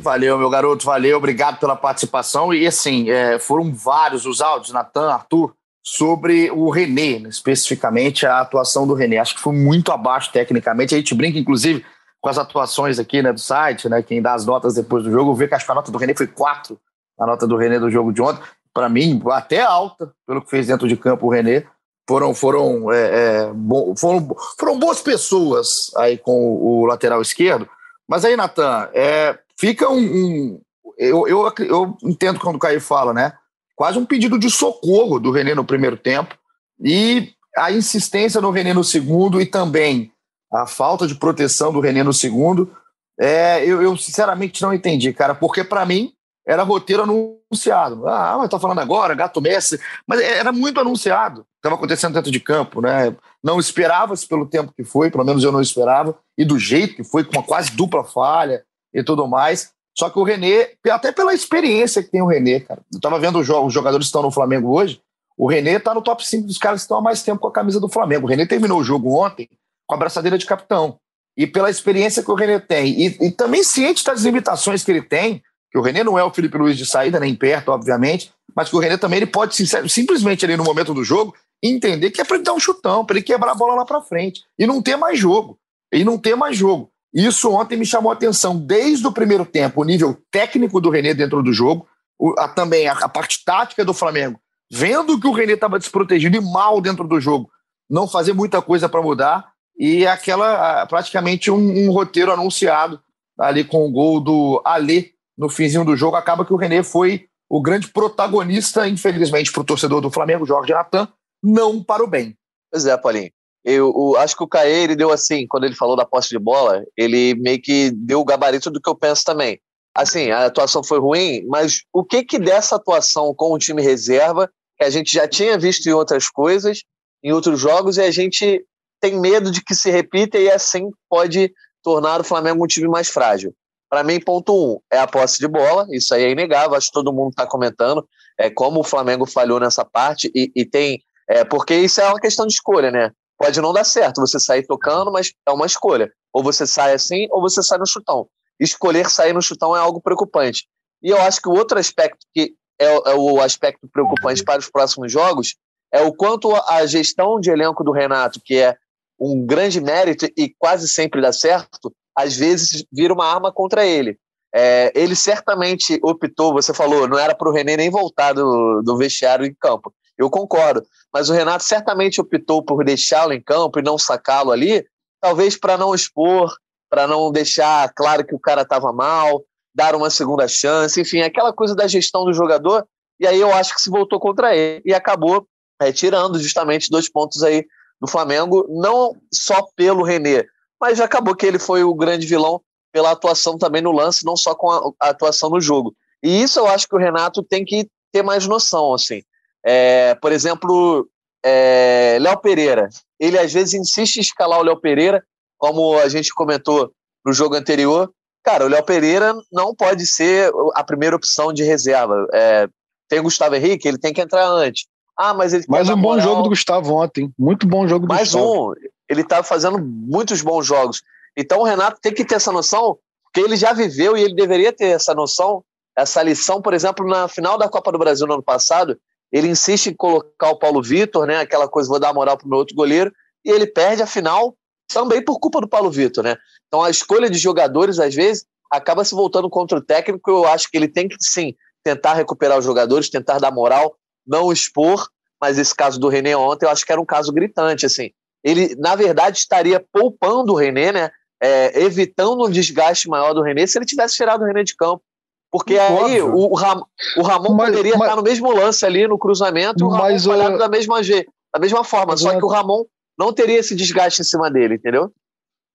[0.00, 2.54] Valeu, meu garoto, valeu, obrigado pela participação.
[2.54, 8.40] E assim, é, foram vários os áudios, Natan, Arthur, sobre o René, né, especificamente a
[8.40, 9.18] atuação do René.
[9.18, 10.94] Acho que foi muito abaixo tecnicamente.
[10.94, 11.84] A gente brinca, inclusive,
[12.20, 14.02] com as atuações aqui né, do site, né?
[14.02, 16.14] Quem dá as notas depois do jogo, vê que acho que a nota do René
[16.14, 16.78] foi 4,
[17.18, 18.42] a nota do René do jogo de ontem.
[18.72, 21.64] Para mim, até alta, pelo que fez dentro de campo o René.
[22.08, 23.52] Foram, foram, é, é,
[23.98, 27.68] foram, foram boas pessoas aí com o, o lateral esquerdo.
[28.08, 29.98] Mas aí, Natan, é, fica um.
[29.98, 30.60] um
[30.96, 33.32] eu, eu, eu entendo quando o Caio fala, né?
[33.78, 36.36] quase um pedido de socorro do René no primeiro tempo
[36.82, 40.10] e a insistência no René no segundo e também
[40.52, 42.76] a falta de proteção do René no segundo.
[43.20, 46.12] É, eu, eu sinceramente não entendi, cara, porque para mim
[46.44, 48.08] era roteiro anunciado.
[48.08, 51.46] Ah, mas tá falando agora, gato Messi, mas era muito anunciado.
[51.56, 53.14] Estava acontecendo dentro de campo, né?
[53.44, 57.04] Não esperava-se pelo tempo que foi, pelo menos eu não esperava, e do jeito que
[57.04, 59.72] foi, com uma quase dupla falha e tudo mais.
[59.96, 62.80] Só que o René, até pela experiência que tem o René, cara.
[62.92, 65.00] Eu tava vendo os jogadores que estão no Flamengo hoje.
[65.36, 67.52] O René tá no top 5 dos caras que estão há mais tempo com a
[67.52, 68.26] camisa do Flamengo.
[68.26, 69.48] O René terminou o jogo ontem
[69.86, 70.98] com a braçadeira de capitão.
[71.36, 75.02] E pela experiência que o René tem, e, e também ciente das limitações que ele
[75.02, 78.68] tem, que o René não é o Felipe Luiz de saída, nem perto, obviamente, mas
[78.68, 79.54] que o René também ele pode
[79.88, 83.16] simplesmente ali no momento do jogo entender que é para ele dar um chutão, para
[83.16, 85.58] ele quebrar a bola lá para frente e não ter mais jogo.
[85.92, 86.90] E não ter mais jogo.
[87.12, 91.14] Isso ontem me chamou a atenção desde o primeiro tempo, o nível técnico do René
[91.14, 91.86] dentro do jogo,
[92.18, 94.38] o, a, também a, a, parte tática do Flamengo,
[94.70, 97.50] vendo que o René estava desprotegido e mal dentro do jogo,
[97.88, 103.00] não fazer muita coisa para mudar, e aquela praticamente um, um, roteiro anunciado
[103.38, 107.26] ali com o gol do Alê no finzinho do jogo, acaba que o René foi
[107.48, 111.08] o grande protagonista, infelizmente, para o torcedor do Flamengo, Jorge Natan,
[111.42, 112.36] não para o bem.
[112.70, 113.30] Pois é, Paulinho.
[113.70, 116.84] Eu, acho que o Caê, ele deu assim, quando ele falou da posse de bola,
[116.96, 119.60] ele meio que deu o gabarito do que eu penso também.
[119.94, 124.48] Assim, a atuação foi ruim, mas o que que dessa atuação com o time reserva,
[124.78, 126.82] que a gente já tinha visto em outras coisas,
[127.22, 128.64] em outros jogos, e a gente
[129.00, 131.52] tem medo de que se repita e assim pode
[131.82, 133.54] tornar o Flamengo um time mais frágil.
[133.90, 136.92] Para mim, ponto um, é a posse de bola, isso aí é inegável, acho que
[136.92, 138.06] todo mundo está comentando
[138.38, 141.02] é, como o Flamengo falhou nessa parte, e, e tem.
[141.28, 143.10] É, porque isso é uma questão de escolha, né?
[143.38, 146.12] Pode não dar certo você sair tocando, mas é uma escolha.
[146.32, 148.28] Ou você sai assim, ou você sai no chutão.
[148.58, 150.66] Escolher sair no chutão é algo preocupante.
[151.02, 154.68] E eu acho que o outro aspecto que é, é o aspecto preocupante para os
[154.68, 155.54] próximos jogos
[155.92, 158.76] é o quanto a gestão de elenco do Renato, que é
[159.18, 164.18] um grande mérito e quase sempre dá certo, às vezes vira uma arma contra ele.
[164.54, 168.96] É, ele certamente optou, você falou, não era para o René nem voltar do, do
[168.96, 169.92] vestiário em campo.
[170.18, 170.82] Eu concordo.
[171.12, 174.84] Mas o Renato certamente optou por deixá-lo em campo e não sacá-lo ali,
[175.20, 176.52] talvez para não expor,
[176.90, 179.44] para não deixar claro que o cara estava mal,
[179.74, 182.86] dar uma segunda chance, enfim, aquela coisa da gestão do jogador.
[183.20, 185.46] E aí eu acho que se voltou contra ele e acabou
[185.80, 187.64] é, tirando justamente dois pontos aí
[188.00, 190.44] do Flamengo, não só pelo René,
[190.80, 192.60] mas acabou que ele foi o grande vilão
[192.92, 195.94] pela atuação também no lance, não só com a, a atuação no jogo.
[196.22, 199.22] E isso eu acho que o Renato tem que ter mais noção, assim.
[199.70, 201.06] É, por exemplo,
[201.44, 202.88] é, Léo Pereira.
[203.20, 205.22] Ele às vezes insiste em escalar o Léo Pereira,
[205.58, 206.90] como a gente comentou
[207.22, 208.10] no jogo anterior.
[208.42, 212.26] Cara, o Léo Pereira não pode ser a primeira opção de reserva.
[212.32, 212.66] É,
[213.10, 214.86] tem o Gustavo Henrique, ele tem que entrar antes.
[215.14, 216.20] Ah, mas ele Mais um bom moral...
[216.20, 217.30] jogo do Gustavo ontem.
[217.38, 218.70] Muito bom jogo do Mais Gustavo.
[218.70, 218.74] um.
[219.06, 221.02] Ele está fazendo muitos bons jogos.
[221.36, 224.72] Então o Renato tem que ter essa noção, porque ele já viveu e ele deveria
[224.72, 225.62] ter essa noção,
[225.94, 228.98] essa lição, por exemplo, na final da Copa do Brasil no ano passado,
[229.32, 231.38] ele insiste em colocar o Paulo Vitor, né?
[231.38, 233.12] Aquela coisa, vou dar moral para o meu outro goleiro,
[233.44, 234.56] e ele perde a final
[234.88, 236.36] também por culpa do Paulo Vitor, né?
[236.66, 240.30] Então a escolha de jogadores, às vezes, acaba se voltando contra o técnico.
[240.30, 244.52] Eu acho que ele tem que, sim, tentar recuperar os jogadores, tentar dar moral, não
[244.52, 245.08] expor.
[245.40, 248.10] Mas esse caso do René ontem, eu acho que era um caso gritante, assim.
[248.42, 251.10] Ele, na verdade, estaria poupando o René, né?
[251.40, 255.02] É, evitando um desgaste maior do René se ele tivesse tirado o René de campo.
[255.50, 256.84] Porque aí o, Ram,
[257.16, 260.18] o Ramon mas, poderia mas, estar no mesmo lance ali no cruzamento e o Ramon
[260.18, 262.84] falhado da mesma, da mesma forma, só que o Ramon
[263.18, 265.10] não teria esse desgaste em cima dele, entendeu?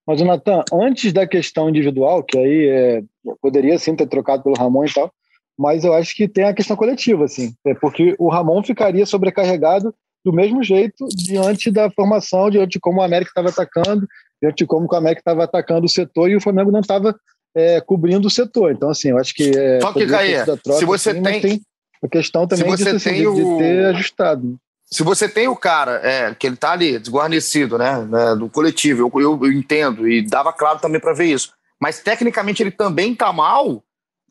[0.05, 3.03] Mas, Natan, antes da questão individual, que aí é,
[3.41, 5.11] poderia sim ter trocado pelo Ramon e tal,
[5.57, 9.93] mas eu acho que tem a questão coletiva, assim, é porque o Ramon ficaria sobrecarregado
[10.26, 14.07] do mesmo jeito diante da formação, diante de como o América estava atacando,
[14.41, 17.15] diante de como o América estava atacando o setor e o Flamengo não estava
[17.55, 18.71] é, cobrindo o setor.
[18.71, 19.49] Então, assim, eu acho que.
[19.55, 21.41] É, Só que, Caia, se você assim, tem...
[21.41, 21.61] tem.
[22.03, 23.33] A questão também se você de, tem o...
[23.33, 24.57] de ter ajustado.
[24.85, 29.01] Se você tem o cara é, que ele tá ali, desguarnecido, né, né do coletivo,
[29.01, 31.53] eu, eu, eu entendo, e dava claro também para ver isso.
[31.79, 33.81] Mas tecnicamente ele também tá mal,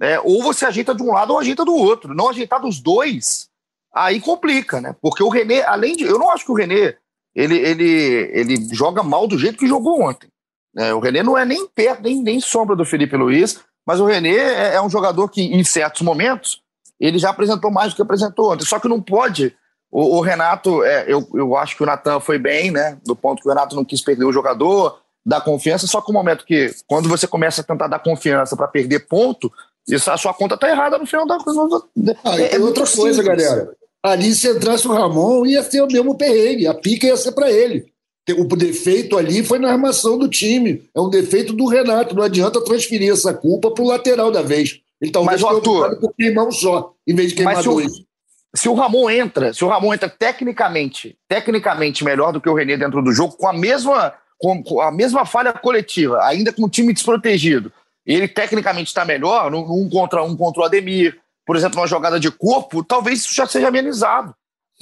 [0.01, 2.15] é, ou você ajeita de um lado ou ajeita do outro.
[2.15, 3.49] Não ajeitar dos dois,
[3.95, 4.95] aí complica, né?
[5.01, 6.05] Porque o René, além de.
[6.05, 6.97] Eu não acho que o René
[7.35, 10.29] ele, ele, ele joga mal do jeito que jogou ontem.
[10.77, 14.07] É, o René não é nem perto, nem, nem sombra do Felipe Luiz, mas o
[14.07, 16.63] René é, é, um jogador que, em certos momentos,
[16.99, 18.65] ele já apresentou mais do que apresentou ontem.
[18.65, 19.55] Só que não pode.
[19.91, 22.97] O, o Renato, é, eu, eu acho que o Natan foi bem, né?
[23.05, 25.87] Do ponto que o Renato não quis perder o jogador, dar confiança.
[25.87, 29.53] Só que o momento que, quando você começa a tentar dar confiança para perder ponto,
[29.87, 31.61] isso, a sua conta tá errada no final da coisa.
[32.25, 33.45] Ah, é, outra coisa, simples.
[33.47, 33.73] galera.
[34.03, 36.67] Ali, se entrasse o Ramon, ia ser o mesmo perrengue.
[36.67, 37.92] A pica ia ser para ele.
[38.31, 40.83] O defeito ali foi na armação do time.
[40.95, 42.15] É um defeito do Renato.
[42.15, 44.81] Não adianta transferir essa culpa para o lateral da vez.
[45.01, 47.93] Ele talvez mas, Arthur, por queimar um só, em vez de queimar se dois.
[47.93, 48.07] O,
[48.55, 52.77] se o Ramon entra, se o Ramon entra tecnicamente, tecnicamente melhor do que o René
[52.77, 56.93] dentro do jogo, com a mesma, com, a mesma falha coletiva, ainda com o time
[56.93, 57.73] desprotegido,
[58.07, 62.31] ele tecnicamente está melhor, num contra um contra o Ademir, por exemplo, uma jogada de
[62.31, 64.33] corpo, talvez isso já seja amenizado.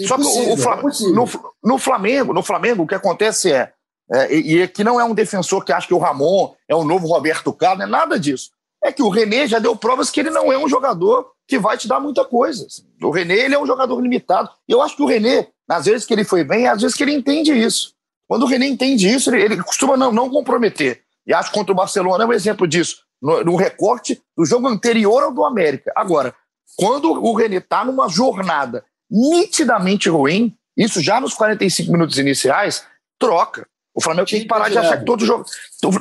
[0.07, 1.29] Só que o, o no,
[1.63, 3.73] no, Flamengo, no Flamengo, o que acontece é,
[4.11, 6.85] é e, e aqui não é um defensor que acha que o Ramon é o
[6.85, 8.51] novo Roberto Carlos, não é nada disso.
[8.83, 11.77] é que o René já deu provas que ele não é um jogador que vai
[11.77, 12.67] te dar muita coisa.
[12.67, 12.85] assim.
[13.03, 14.49] O René ele é um jogador limitado.
[14.69, 17.03] E eu acho que o René, às vezes que ele foi bem, às vezes que
[17.03, 17.93] ele entende isso.
[18.29, 21.03] Quando o René entende isso, ele, ele costuma não, não comprometer.
[21.27, 23.03] E acho que contra o Barcelona é um exemplo disso.
[23.21, 25.93] No, no recorte do jogo anterior ao do América.
[25.95, 26.35] Agora,
[26.77, 32.85] quando o René está numa jornada nitidamente ruim, isso já nos 45 minutos iniciais,
[33.19, 33.67] troca.
[33.95, 35.45] O Flamengo tem que parar de achar que todo jogo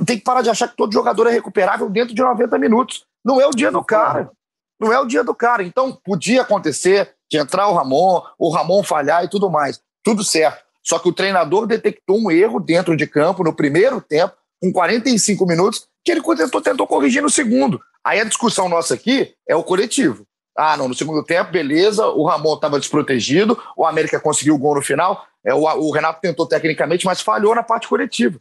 [0.05, 3.03] tem que parar de achar que todo jogador é recuperável dentro de 90 minutos.
[3.25, 4.31] Não é o dia do cara.
[4.79, 5.63] Não é o dia do cara.
[5.63, 9.81] Então, podia acontecer de entrar o Ramon, o Ramon falhar e tudo mais.
[10.03, 10.63] Tudo certo.
[10.83, 15.45] Só que o treinador detectou um erro dentro de campo no primeiro tempo, com 45
[15.45, 17.79] minutos, que ele tentou, tentou corrigir no segundo.
[18.03, 20.25] Aí a discussão nossa aqui é o coletivo.
[20.61, 24.75] Ah, não, no segundo tempo, beleza, o Ramon estava desprotegido, o América conseguiu o gol
[24.75, 28.37] no final, é, o, o Renato tentou tecnicamente, mas falhou na parte coletiva.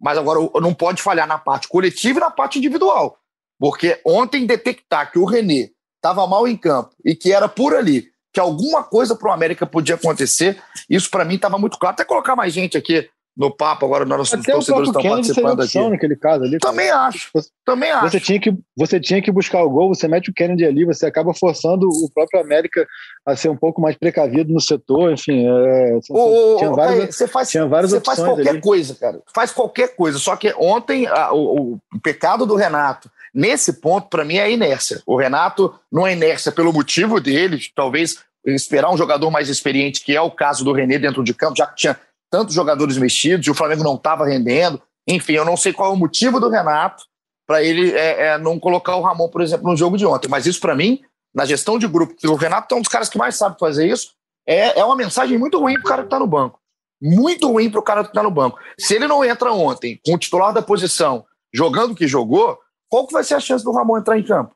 [0.00, 3.18] Mas agora não pode falhar na parte coletiva e na parte individual.
[3.58, 8.12] Porque ontem detectar que o René estava mal em campo e que era por ali,
[8.32, 11.94] que alguma coisa para o América podia acontecer, isso para mim estava muito claro.
[11.94, 15.90] Até colocar mais gente aqui no papo agora, nós Até torcedores estão participando aqui.
[15.90, 16.58] naquele caso ali.
[16.58, 17.06] Também cara.
[17.08, 17.28] acho.
[17.34, 18.10] Você, também acho.
[18.10, 21.04] Você tinha, que, você tinha que buscar o gol, você mete o Kennedy ali, você
[21.04, 22.86] acaba forçando o próprio América
[23.26, 25.46] a ser um pouco mais precavido no setor, enfim.
[25.46, 28.60] É, ô, tinha, várias, você faz, tinha várias você faz qualquer ali.
[28.60, 29.20] coisa, cara.
[29.34, 30.18] Faz qualquer coisa.
[30.18, 34.48] Só que ontem a, o, o pecado do Renato nesse ponto, para mim, é a
[34.48, 35.02] inércia.
[35.04, 38.16] O Renato não é inércia pelo motivo dele, talvez
[38.46, 41.66] esperar um jogador mais experiente, que é o caso do René dentro de campo, já
[41.66, 41.98] que tinha
[42.30, 44.80] tantos jogadores mexidos e o Flamengo não estava rendendo.
[45.06, 47.04] Enfim, eu não sei qual é o motivo do Renato
[47.46, 50.28] para ele é, é, não colocar o Ramon, por exemplo, no jogo de ontem.
[50.28, 51.00] Mas isso, para mim,
[51.32, 54.10] na gestão de grupo, o Renato é um dos caras que mais sabe fazer isso,
[54.46, 56.58] é, é uma mensagem muito ruim para o cara que está no banco.
[57.00, 58.58] Muito ruim para o cara que está no banco.
[58.78, 62.58] Se ele não entra ontem com o titular da posição, jogando o que jogou,
[62.88, 64.54] qual que vai ser a chance do Ramon entrar em campo?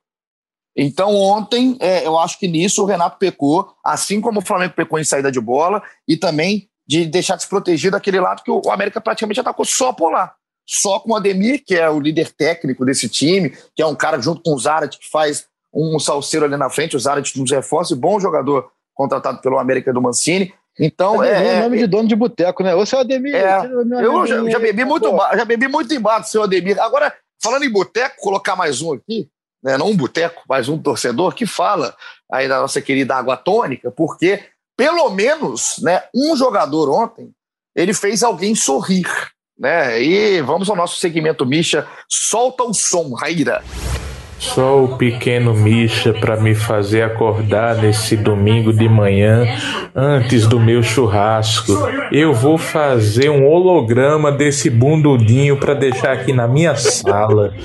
[0.76, 4.98] Então, ontem, é, eu acho que nisso o Renato pecou, assim como o Flamengo pecou
[4.98, 9.38] em saída de bola, e também de deixar desprotegido aquele lado que o América praticamente
[9.38, 10.34] atacou só por lá.
[10.66, 14.20] Só com o Ademir, que é o líder técnico desse time, que é um cara
[14.20, 17.96] junto com o Zarat, que faz um salseiro ali na frente, o Zarat nos reforços,
[17.96, 20.52] bom jogador contratado pelo América do Mancini.
[20.80, 22.74] Então, Ademir é, é nome de dono de boteco, né?
[22.74, 23.36] Ô, seu Ademir.
[23.36, 23.66] É,
[24.02, 26.76] eu já, já, bebi muito, já bebi muito embaixo, seu Ademir.
[26.80, 29.28] Agora, falando em boteco, colocar mais um aqui,
[29.62, 29.78] né?
[29.78, 31.94] não um boteco, mais um torcedor que fala
[32.28, 34.42] aí da nossa querida água tônica, porque
[34.80, 37.30] pelo menos, né, um jogador ontem,
[37.76, 39.06] ele fez alguém sorrir,
[39.58, 40.02] né?
[40.02, 43.62] E vamos ao nosso segmento Misha, solta o som, Raíra.
[44.40, 49.44] Só o pequeno Misha para me fazer acordar nesse domingo de manhã
[49.94, 51.74] antes do meu churrasco.
[52.10, 57.52] Eu vou fazer um holograma desse bundudinho para deixar aqui na minha sala.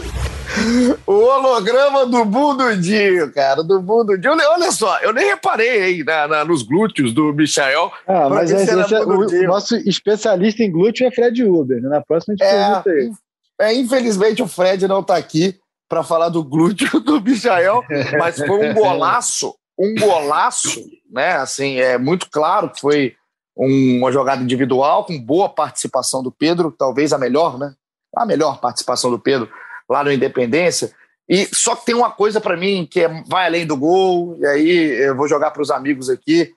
[1.06, 4.34] O holograma do Bundudinho, cara, do Bundudinho.
[4.34, 7.92] Olha só, eu nem reparei aí na, na, nos glúteos do Michael.
[8.08, 11.82] Ah, mas é, é, o, nosso especialista em glúteo é Fred Uber.
[11.82, 11.90] Né?
[11.90, 13.12] Na próxima a gente é, pergunta aí.
[13.60, 15.56] É, infelizmente o Fred não está aqui
[15.88, 17.84] para falar do glúteo do Michael,
[18.18, 21.34] mas foi um golaço, um golaço, né?
[21.34, 23.16] Assim, é muito claro que foi
[23.56, 27.74] uma jogada individual com boa participação do Pedro, talvez a melhor, né?
[28.16, 29.50] A melhor participação do Pedro
[29.90, 30.92] lá no Independência.
[31.28, 34.46] E só que tem uma coisa para mim que é, vai além do gol, e
[34.46, 36.54] aí eu vou jogar para os amigos aqui.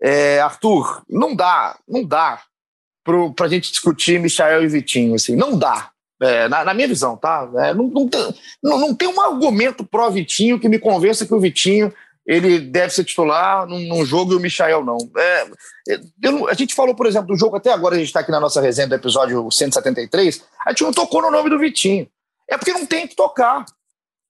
[0.00, 2.40] É, Arthur, não dá, não dá
[3.04, 5.91] para a gente discutir Michael e Vitinho, assim, não dá.
[6.22, 7.50] É, na, na, minha visão, tá?
[7.56, 11.34] É, não, não, tem, não, não, tem um argumento pró Vitinho que me convença que
[11.34, 11.92] o Vitinho
[12.24, 14.98] ele deve ser titular num, num jogo e o Michael não.
[15.16, 15.46] É,
[15.88, 18.30] é eu, a gente falou, por exemplo, do jogo até agora, a gente está aqui
[18.30, 22.06] na nossa resenha do episódio 173, a gente não tocou no nome do Vitinho.
[22.48, 23.64] É porque não tem que tocar.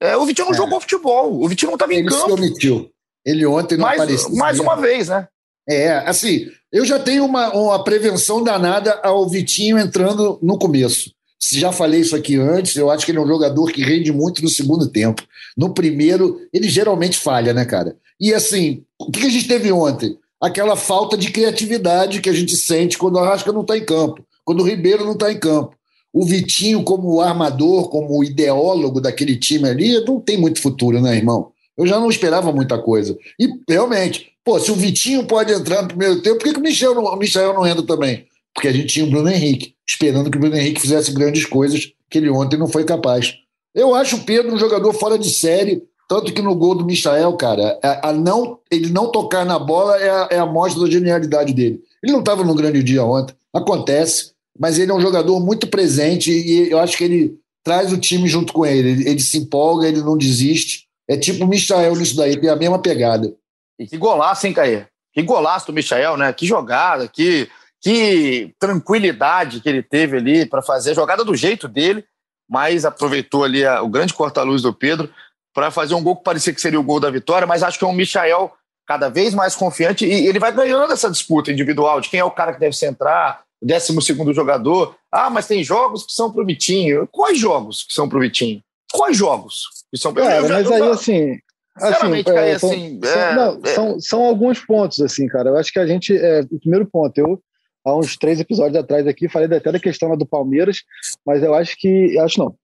[0.01, 0.57] É, o Vitinho não é.
[0.57, 2.15] jogou futebol, o Vitinho não estava em campo.
[2.15, 2.91] Ele se omitiu.
[3.25, 4.35] Ele ontem não mais, apareceu.
[4.35, 5.29] Mais uma vez, né?
[5.69, 11.13] É, assim, eu já tenho uma, uma prevenção danada ao Vitinho entrando no começo.
[11.51, 14.43] Já falei isso aqui antes, eu acho que ele é um jogador que rende muito
[14.43, 15.23] no segundo tempo.
[15.57, 17.97] No primeiro, ele geralmente falha, né, cara?
[18.21, 20.17] E assim, o que a gente teve ontem?
[20.41, 24.25] Aquela falta de criatividade que a gente sente quando o Arrasca não está em campo,
[24.45, 25.77] quando o Ribeiro não está em campo
[26.13, 31.51] o Vitinho como armador, como ideólogo daquele time ali, não tem muito futuro, né, irmão?
[31.77, 33.17] Eu já não esperava muita coisa.
[33.39, 36.63] E realmente, pô, se o Vitinho pode entrar no primeiro tempo, por que, que o,
[36.63, 38.27] Michel não, o Michel não entra também?
[38.55, 41.93] Porque a gente tinha o Bruno Henrique, esperando que o Bruno Henrique fizesse grandes coisas
[42.11, 43.35] que ele ontem não foi capaz.
[43.75, 47.33] Eu acho o Pedro um jogador fora de série, tanto que no gol do Michael,
[47.37, 50.91] cara, a, a não, ele não tocar na bola é a, é a mostra da
[50.91, 51.81] genialidade dele.
[52.03, 53.35] Ele não estava num grande dia ontem.
[53.55, 57.99] Acontece mas ele é um jogador muito presente e eu acho que ele traz o
[57.99, 58.91] time junto com ele.
[58.91, 60.87] Ele, ele se empolga, ele não desiste.
[61.09, 63.35] É tipo o Michael nisso daí, tem a mesma pegada.
[63.79, 64.87] E que golaço, hein, Caê?
[65.13, 66.33] Que golaço do Michael, né?
[66.33, 67.49] Que jogada, que,
[67.83, 72.05] que tranquilidade que ele teve ali para fazer a jogada do jeito dele,
[72.49, 75.11] mas aproveitou ali a, o grande corta-luz do Pedro
[75.53, 77.85] para fazer um gol que parecia que seria o gol da vitória, mas acho que
[77.85, 78.53] é um Michael
[78.87, 82.31] cada vez mais confiante e ele vai ganhando essa disputa individual de quem é o
[82.31, 84.97] cara que deve centrar, o décimo segundo jogador.
[85.11, 87.09] Ah, mas tem jogos que são pro Vitinho.
[87.11, 88.63] Quais jogos que são pro Vitinho?
[88.93, 91.39] Quais jogos que são pro Cara, mas aí assim,
[91.75, 93.75] Assim, é, são, assim, é, não, é...
[93.75, 95.49] São, são alguns pontos, assim, cara.
[95.49, 96.15] Eu acho que a gente.
[96.15, 97.43] É, o primeiro ponto, eu,
[97.85, 100.83] há uns três episódios atrás aqui, falei até da questão do Palmeiras,
[101.27, 102.19] mas eu acho que.
[102.19, 102.55] Acho não.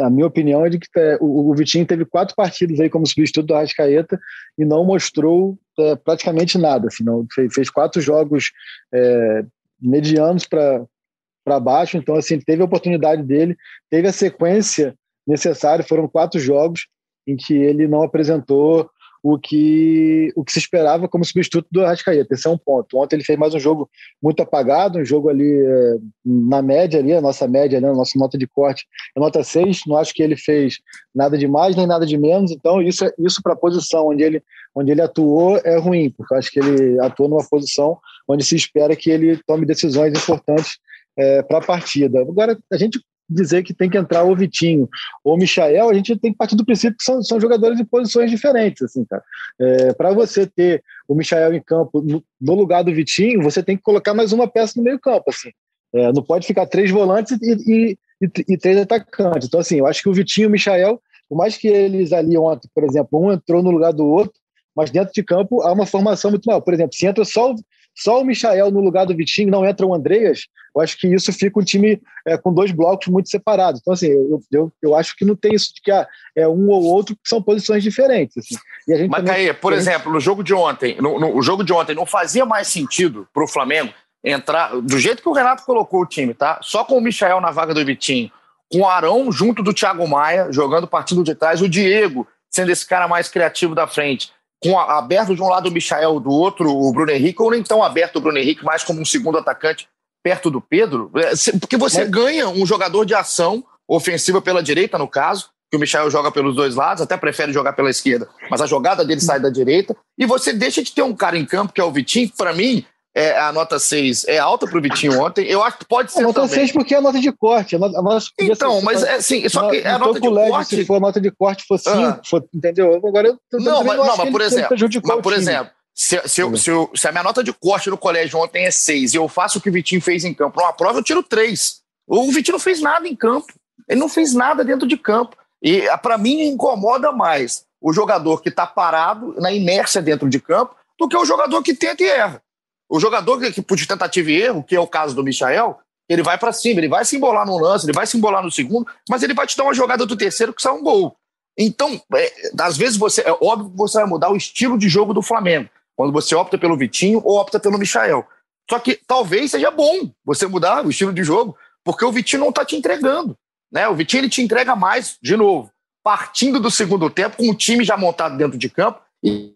[0.00, 3.06] A minha opinião é de que é, o, o, Vitinho teve quatro partidas aí como
[3.06, 4.18] substituto do Arrascaeta
[4.58, 6.88] e não mostrou é, praticamente nada.
[6.88, 8.50] Assim, não, fez, fez quatro jogos
[8.92, 9.44] é,
[9.80, 13.56] medianos para baixo, então assim, teve a oportunidade dele,
[13.88, 14.92] teve a sequência
[15.24, 16.88] necessária, foram quatro jogos
[17.26, 18.90] em que ele não apresentou
[19.28, 22.32] o que, o que se esperava como substituto do Arrascaeta.
[22.32, 22.96] Esse é um ponto.
[22.96, 23.90] Ontem ele fez mais um jogo
[24.22, 28.16] muito apagado, um jogo ali é, na média, ali, a nossa média, né, a nossa
[28.16, 29.80] nota de corte é nota 6.
[29.88, 30.76] Não acho que ele fez
[31.12, 32.52] nada de mais nem nada de menos.
[32.52, 34.40] Então, isso, é, isso para a posição onde ele,
[34.72, 37.98] onde ele atuou é ruim, porque acho que ele atuou numa posição
[38.28, 40.78] onde se espera que ele tome decisões importantes
[41.18, 42.20] é, para a partida.
[42.20, 44.88] Agora, a gente dizer que tem que entrar o Vitinho
[45.24, 47.84] ou o Michael, a gente tem que partir do princípio que são, são jogadores em
[47.84, 49.22] posições diferentes, assim, cara.
[49.58, 53.76] É, para você ter o Michael em campo no, no, lugar do Vitinho, você tem
[53.76, 55.50] que colocar mais uma peça no meio campo, assim.
[55.94, 59.48] É, não pode ficar três volantes e, e, e, e, três atacantes.
[59.48, 62.36] Então, assim, eu acho que o Vitinho e o Michael, por mais que eles ali
[62.36, 64.38] ontem, por exemplo, um entrou no lugar do outro,
[64.74, 66.60] mas dentro de campo há uma formação muito maior.
[66.60, 67.54] Por exemplo, se entra só,
[67.96, 70.40] só o Michael no lugar do Vitinho, não entra o Andreas,
[70.76, 73.80] eu acho que isso fica um time é, com dois blocos muito separados.
[73.80, 76.68] Então, assim, eu, eu, eu acho que não tem isso de que ah, é um
[76.68, 78.36] ou outro que são posições diferentes.
[78.36, 78.56] Assim.
[78.86, 81.64] E a gente Mas, também, por exemplo, no jogo de ontem, no, no, o jogo
[81.64, 85.64] de ontem não fazia mais sentido para o Flamengo entrar do jeito que o Renato
[85.64, 86.58] colocou o time, tá?
[86.62, 88.30] Só com o Michael na vaga do Vitinho,
[88.70, 92.86] com o Arão junto do Thiago Maia, jogando partindo de trás, o Diego sendo esse
[92.86, 94.30] cara mais criativo da frente
[94.62, 97.62] com a, aberto de um lado o Michael, do outro o Bruno Henrique, ou nem
[97.62, 99.88] tão aberto o Bruno Henrique, mais como um segundo atacante
[100.22, 102.10] perto do Pedro, é, porque você Mas...
[102.10, 106.56] ganha um jogador de ação ofensiva pela direita, no caso, que o Michael joga pelos
[106.56, 110.26] dois lados, até prefere jogar pela esquerda, mas a jogada dele sai da direita, e
[110.26, 112.84] você deixa de ter um cara em campo, que é o Vitinho, que para mim
[113.16, 115.46] é, a nota 6 é alta para o Vitinho ontem.
[115.46, 116.20] Eu acho que pode ser.
[116.20, 116.54] A nota também.
[116.54, 117.74] 6 porque é a nota de corte.
[117.74, 120.76] A nota, a nota então, mas é assim, só que a nota de corte.
[120.76, 122.20] Se for a nota de corte for 5, ah.
[122.54, 122.94] entendeu?
[122.94, 126.54] Agora eu tô Não, mas, não, mas por exemplo, mas, por exemplo se, se, eu,
[126.58, 129.26] se, eu, se, a minha nota de corte no colégio ontem é 6 e eu
[129.28, 131.80] faço o que o Vitinho fez em campo numa prova, eu tiro 3.
[132.06, 133.46] O Vitinho não fez nada em campo.
[133.88, 135.34] Ele não fez nada dentro de campo.
[135.62, 140.76] E para mim incomoda mais o jogador que está parado na inércia dentro de campo
[140.98, 142.42] do que o jogador que tenta e erra.
[142.88, 145.78] O jogador que, que de tentativa e erro, que é o caso do Michael,
[146.08, 148.50] ele vai para cima, ele vai se embolar no lance, ele vai se embolar no
[148.50, 151.16] segundo, mas ele vai te dar uma jogada do terceiro que sai um gol.
[151.58, 155.12] Então, é, às vezes você é óbvio que você vai mudar o estilo de jogo
[155.12, 158.26] do Flamengo, quando você opta pelo Vitinho ou opta pelo Michael.
[158.68, 162.50] Só que talvez seja bom você mudar o estilo de jogo, porque o Vitinho não
[162.50, 163.36] está te entregando.
[163.72, 163.88] Né?
[163.88, 165.70] O Vitinho ele te entrega mais, de novo,
[166.04, 169.00] partindo do segundo tempo, com o time já montado dentro de campo,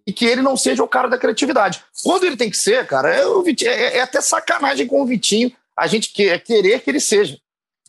[0.07, 1.83] e, que ele não seja o cara da criatividade.
[2.03, 5.53] Quando ele tem que ser, cara, é, Vitinho, é, é até sacanagem com o Vitinho
[5.77, 7.39] a gente quer, é querer que ele seja.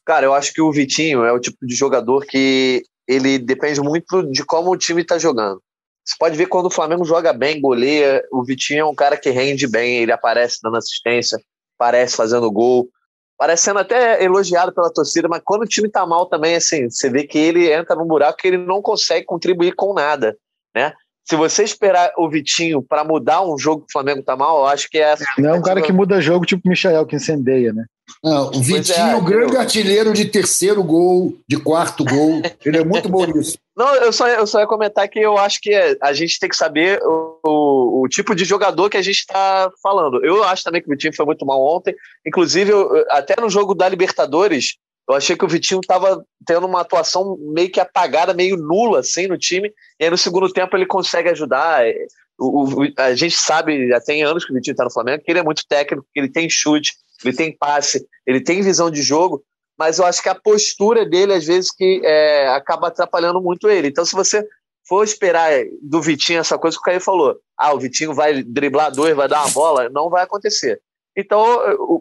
[0.05, 4.23] Cara, eu acho que o Vitinho é o tipo de jogador que ele depende muito
[4.31, 5.61] de como o time está jogando.
[6.05, 9.29] Você pode ver quando o Flamengo joga bem, goleia, o Vitinho é um cara que
[9.29, 11.39] rende bem, ele aparece dando assistência,
[11.77, 12.89] aparece fazendo gol,
[13.37, 17.25] parecendo até elogiado pela torcida, mas quando o time tá mal também, assim, você vê
[17.25, 20.37] que ele entra num buraco que ele não consegue contribuir com nada,
[20.75, 20.93] né?
[21.23, 24.65] Se você esperar o Vitinho para mudar um jogo que o Flamengo tá mal, eu
[24.65, 25.15] acho que é.
[25.37, 27.85] Não é um cara que muda jogo tipo o Michael, que incendeia, né?
[28.23, 32.41] Não, o Vitinho, é, o grande artilheiro de terceiro gol, de quarto gol.
[32.65, 33.57] Ele é muito bom nisso.
[33.75, 36.57] Não, eu só, eu só ia comentar que eu acho que a gente tem que
[36.57, 40.23] saber o, o, o tipo de jogador que a gente está falando.
[40.23, 41.95] Eu acho também que o Vitinho foi muito mal ontem.
[42.25, 44.75] Inclusive, eu, até no jogo da Libertadores,
[45.09, 49.27] eu achei que o Vitinho estava tendo uma atuação meio que apagada, meio nula, assim,
[49.27, 49.71] no time.
[49.99, 51.85] E aí no segundo tempo ele consegue ajudar.
[51.85, 51.93] É,
[52.39, 55.31] o, o, a gente sabe, já tem anos que o Vitinho está no Flamengo, que
[55.31, 56.93] ele é muito técnico, que ele tem chute,
[57.23, 59.43] ele tem passe, ele tem visão de jogo,
[59.77, 63.87] mas eu acho que a postura dele, às vezes, que é, acaba atrapalhando muito ele.
[63.87, 64.47] Então, se você
[64.87, 68.91] for esperar do Vitinho essa coisa que o Caio falou, ah, o Vitinho vai driblar
[68.91, 70.81] dois, vai dar uma bola, não vai acontecer.
[71.15, 71.59] Então,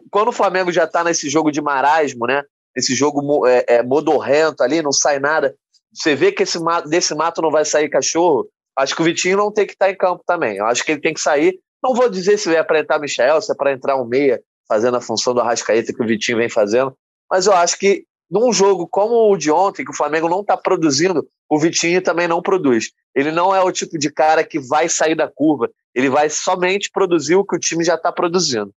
[0.09, 2.43] quando o Flamengo já está nesse jogo de marasmo, né?
[2.75, 5.55] Esse jogo é, é, modorrento ali, não sai nada.
[5.93, 6.57] Você vê que esse
[6.87, 8.47] desse mato não vai sair cachorro.
[8.77, 10.57] Acho que o Vitinho não tem que estar tá em campo também.
[10.57, 11.59] Eu acho que ele tem que sair.
[11.83, 14.95] Não vou dizer se é para entrar Michel, se é para entrar um meia, fazendo
[14.97, 16.95] a função do Arrascaeta que o Vitinho vem fazendo.
[17.29, 20.55] Mas eu acho que num jogo como o de ontem, que o Flamengo não está
[20.55, 22.91] produzindo, o Vitinho também não produz.
[23.13, 25.69] Ele não é o tipo de cara que vai sair da curva.
[25.93, 28.71] Ele vai somente produzir o que o time já está produzindo.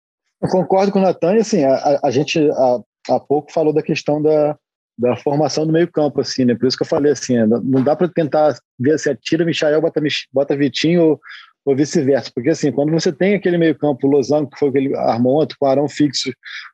[0.41, 2.79] Eu concordo com o Natan, assim, a, a gente há,
[3.09, 4.57] há pouco falou da questão da,
[4.97, 6.55] da formação do meio campo, assim, né?
[6.55, 10.01] Por isso que eu falei assim, não dá para tentar ver se atira Michael, bota,
[10.31, 11.19] bota Vitinho ou,
[11.65, 14.71] ou vice-versa, porque assim, quando você tem aquele meio campo, o Losango, que foi o
[14.71, 16.31] que com o Arão fixo,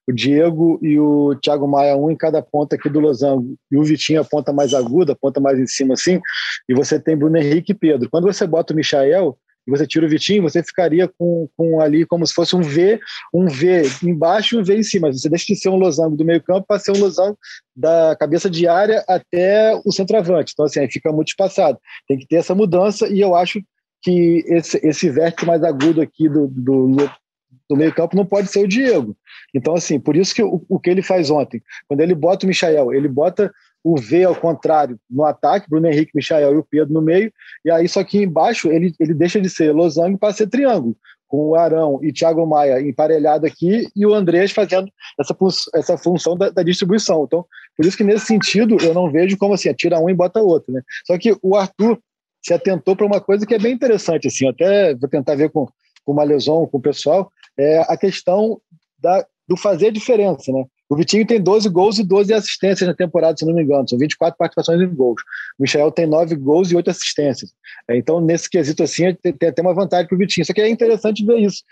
[0.07, 3.84] o Diego e o Thiago Maia, um em cada ponta aqui do Losango, e o
[3.84, 6.19] Vitinho a ponta mais aguda, a ponta mais em cima assim,
[6.67, 8.09] e você tem Bruno Henrique e Pedro.
[8.09, 9.38] Quando você bota o Michael,
[9.68, 12.99] e você tira o Vitinho, você ficaria com, com ali como se fosse um V,
[13.34, 15.11] um V embaixo e um V em cima.
[15.11, 17.38] Você deixa de ser um losango do meio campo para ser um losango
[17.76, 20.53] da cabeça de área até o centroavante.
[20.53, 21.78] Então, assim, aí fica muito espaçado.
[22.07, 23.61] Tem que ter essa mudança e eu acho
[24.01, 26.95] que esse, esse vértice mais agudo aqui do, do,
[27.70, 29.18] do meio campo não pode ser o Diego.
[29.53, 32.47] Então, assim, por isso que o, o que ele faz ontem, quando ele bota o
[32.47, 33.51] Michael, ele bota
[33.88, 37.31] o V ao contrário no ataque, Bruno Henrique, Michael e o Pedro no meio,
[37.63, 41.49] e aí só que embaixo ele, ele deixa de ser losango para ser triângulo, com
[41.49, 45.35] o Arão e Thiago Maia emparelhado aqui e o Andrés fazendo essa,
[45.73, 47.23] essa função da, da, distribuição.
[47.23, 47.45] Então,
[47.77, 50.73] por isso que nesse sentido eu não vejo como assim, tira um e bota outro.
[50.73, 50.81] Né?
[51.05, 51.97] Só que o Arthur
[52.45, 55.65] se atentou para uma coisa que é bem interessante, assim, até vou tentar ver com,
[56.03, 58.59] com o Malezon, com o pessoal, é a questão
[58.99, 60.65] da, do fazer diferença, né?
[60.89, 63.88] O Vitinho tem 12 gols e 12 assistências na temporada, se não me engano.
[63.88, 65.21] São 24 participações em gols.
[65.59, 67.53] O Michel tem 9 gols e 8 assistências.
[67.89, 70.45] É, então, nesse quesito, assim, tem até uma vantagem para o Vitinho.
[70.45, 71.63] Só que é interessante ver isso.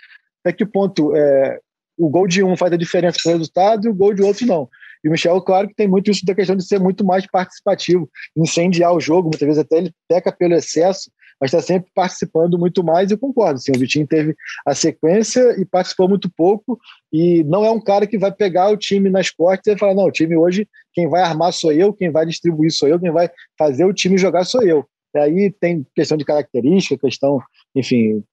[0.43, 1.59] Até que ponto é,
[1.97, 4.45] o gol de um faz a diferença para o resultado e o gol de outro
[4.45, 4.69] não.
[5.03, 8.09] E o Michel, claro que tem muito isso da questão de ser muito mais participativo,
[8.35, 12.83] incendiar o jogo, muitas vezes até ele peca pelo excesso, mas está sempre participando muito
[12.83, 13.55] mais, eu concordo.
[13.55, 16.79] Assim, o Vitinho teve a sequência e participou muito pouco,
[17.11, 20.05] e não é um cara que vai pegar o time nas costas e falar: não,
[20.05, 23.29] o time hoje, quem vai armar sou eu, quem vai distribuir sou eu, quem vai
[23.57, 24.85] fazer o time jogar sou eu.
[25.13, 27.39] E aí tem questão de característica, questão,
[27.73, 28.23] enfim,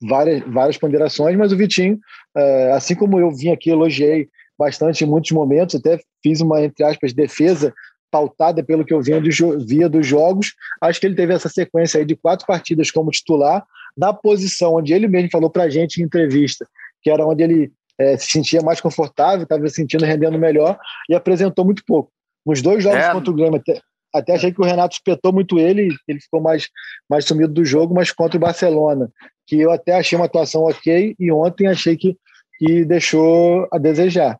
[0.00, 1.98] várias, várias ponderações, mas o Vitinho,
[2.36, 4.28] é, assim como eu vim aqui, elogiei
[4.58, 7.72] bastante em muitos momentos, até fiz uma, entre aspas, defesa
[8.10, 9.20] pautada pelo que eu via,
[9.58, 10.54] via dos jogos.
[10.80, 13.64] Acho que ele teve essa sequência aí de quatro partidas como titular,
[13.96, 16.66] na posição onde ele mesmo falou para a gente em entrevista,
[17.02, 20.78] que era onde ele é, se sentia mais confortável, estava se sentindo rendendo melhor
[21.08, 22.10] e apresentou muito pouco.
[22.46, 23.12] Nos dois jogos é.
[23.12, 23.80] contra o Grêmio, até,
[24.14, 26.68] até achei que o Renato espetou muito ele, ele ficou mais,
[27.10, 29.10] mais sumido do jogo, mas contra o Barcelona,
[29.46, 32.16] que eu até achei uma atuação ok e ontem achei que,
[32.58, 34.38] que deixou a desejar.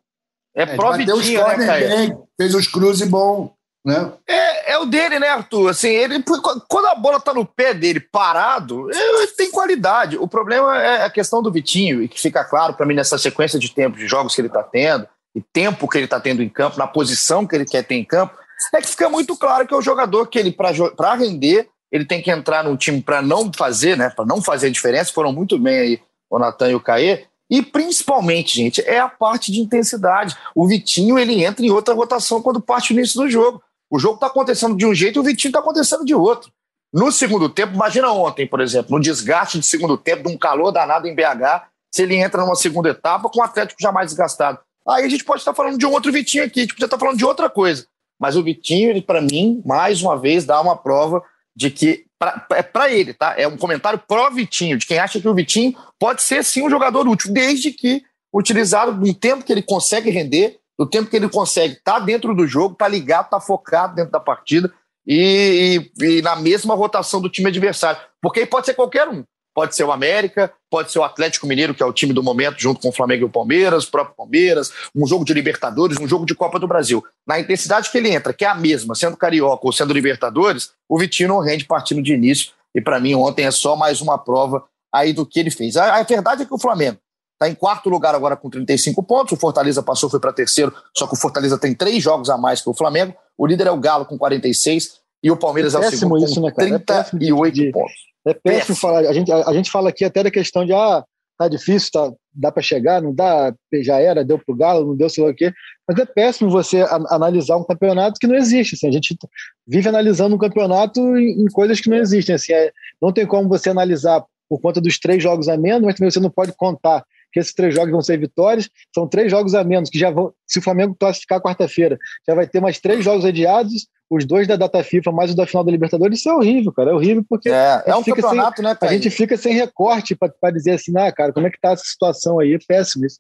[0.55, 2.29] É, é provitinho, né, Caio?
[2.37, 3.55] Fez os cruze bom.
[3.85, 4.13] Né?
[4.27, 5.71] É, é o dele, né, Arthur?
[5.71, 6.23] Assim, ele,
[6.69, 10.19] quando a bola tá no pé dele parado, ele tem qualidade.
[10.19, 13.59] O problema é a questão do Vitinho, e que fica claro para mim nessa sequência
[13.59, 16.49] de tempo de jogos que ele tá tendo, e tempo que ele tá tendo em
[16.49, 18.37] campo, na posição que ele quer ter em campo,
[18.75, 22.21] é que fica muito claro que é o jogador que ele, para render, ele tem
[22.21, 24.11] que entrar num time para não fazer, né?
[24.11, 25.13] Para não fazer diferença.
[25.13, 26.01] Foram muito bem aí
[26.31, 27.25] o Natan e o Caê.
[27.51, 30.37] E principalmente, gente, é a parte de intensidade.
[30.55, 33.63] O Vitinho ele entra em outra rotação quando parte o início do jogo.
[33.91, 36.51] O jogo está acontecendo de um jeito e o Vitinho está acontecendo de outro.
[36.93, 40.71] No segundo tempo, imagina ontem, por exemplo, no desgaste de segundo tempo, de um calor
[40.71, 44.59] danado em BH, se ele entra numa segunda etapa com o Atlético já mais desgastado.
[44.89, 46.99] Aí a gente pode estar falando de um outro Vitinho aqui, a gente podia estar
[46.99, 47.87] falando de outra coisa.
[48.19, 51.23] Mas o Vitinho, ele, para mim, mais uma vez, dá uma prova
[51.55, 52.07] de que.
[52.19, 53.35] Pra, é para ele, tá?
[53.39, 57.07] É um comentário pró-Vitinho, de quem acha que o Vitinho pode ser sim um jogador
[57.07, 58.03] útil, desde que
[58.33, 62.35] utilizado no tempo que ele consegue render do tempo que ele consegue estar tá dentro
[62.35, 64.73] do jogo, tá ligado, tá focado dentro da partida
[65.07, 68.01] e, e, e, na mesma rotação do time adversário.
[68.23, 69.25] Porque aí pode ser qualquer um.
[69.55, 72.61] Pode ser o América, pode ser o Atlético Mineiro, que é o time do momento,
[72.61, 76.07] junto com o Flamengo e o Palmeiras, o próprio Palmeiras, um jogo de Libertadores, um
[76.07, 77.05] jogo de Copa do Brasil.
[77.27, 80.97] Na intensidade que ele entra, que é a mesma, sendo Carioca ou sendo Libertadores, o
[80.97, 82.53] Vitinho não rende partindo de início.
[82.73, 84.65] E para mim, ontem é só mais uma prova
[84.95, 85.77] aí do que ele fez.
[85.77, 86.99] A, a verdade é que o Flamengo
[87.39, 89.33] Está em quarto lugar agora com 35 pontos.
[89.33, 92.61] O Fortaleza passou, foi para terceiro, só que o Fortaleza tem três jogos a mais
[92.61, 93.15] que o Flamengo.
[93.37, 96.41] O líder é o Galo com 46 e o Palmeiras é, é o segundo isso,
[96.41, 97.93] com né, 38 é pontos.
[98.27, 99.09] É péssimo, péssimo, falar.
[99.09, 101.05] A gente, a, a, gente fala aqui até da questão de ah,
[101.39, 103.55] tá difícil, tá, dá para chegar, não dá,
[103.85, 105.53] já era, deu pro Galo, não deu, sei lá o quê.
[105.87, 108.75] Mas é péssimo você a, analisar um campeonato que não existe.
[108.75, 109.17] Assim, a gente
[109.65, 112.35] vive analisando um campeonato em, em coisas que não existem.
[112.35, 115.95] Assim, é, não tem como você analisar por conta dos três jogos a menos, mas
[115.95, 119.55] também você não pode contar que esses três jogos vão ser vitórias, são três jogos
[119.55, 123.05] a menos, que já vão, se o Flamengo classificar quarta-feira, já vai ter mais três
[123.05, 126.35] jogos adiados, os dois da data FIFA, mais o da final da Libertadores, isso é
[126.35, 128.93] horrível, cara, é horrível porque é, é um campeonato, sem, né, cara?
[128.93, 131.85] A gente fica sem recorte para dizer assim, ah, cara, como é que tá essa
[131.85, 133.19] situação aí, é péssimo isso.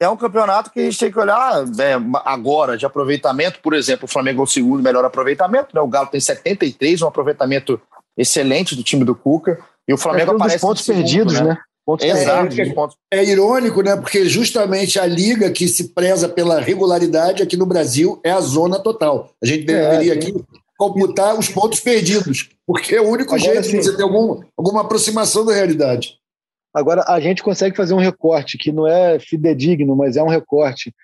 [0.00, 1.94] É um campeonato que a gente tem que olhar é,
[2.24, 5.80] agora de aproveitamento, por exemplo, o Flamengo é o segundo melhor aproveitamento, né?
[5.80, 7.80] O Galo tem 73, um aproveitamento
[8.16, 9.60] excelente do time do Cuca.
[9.86, 10.60] E o Flamengo é um aparece.
[10.60, 11.50] pontos segundo, perdidos, né?
[11.50, 11.58] né?
[11.84, 12.60] Pontos Exato.
[12.60, 12.96] É, pontos...
[13.10, 13.96] é irônico, né?
[13.96, 18.78] Porque justamente a liga que se preza pela regularidade aqui no Brasil é a zona
[18.78, 19.30] total.
[19.42, 20.32] A gente deveria é, aqui
[20.78, 23.78] computar os pontos perdidos, porque é o único Agora, jeito sim.
[23.78, 26.18] de você ter algum, alguma aproximação da realidade.
[26.74, 30.94] Agora, a gente consegue fazer um recorte que não é fidedigno, mas é um recorte.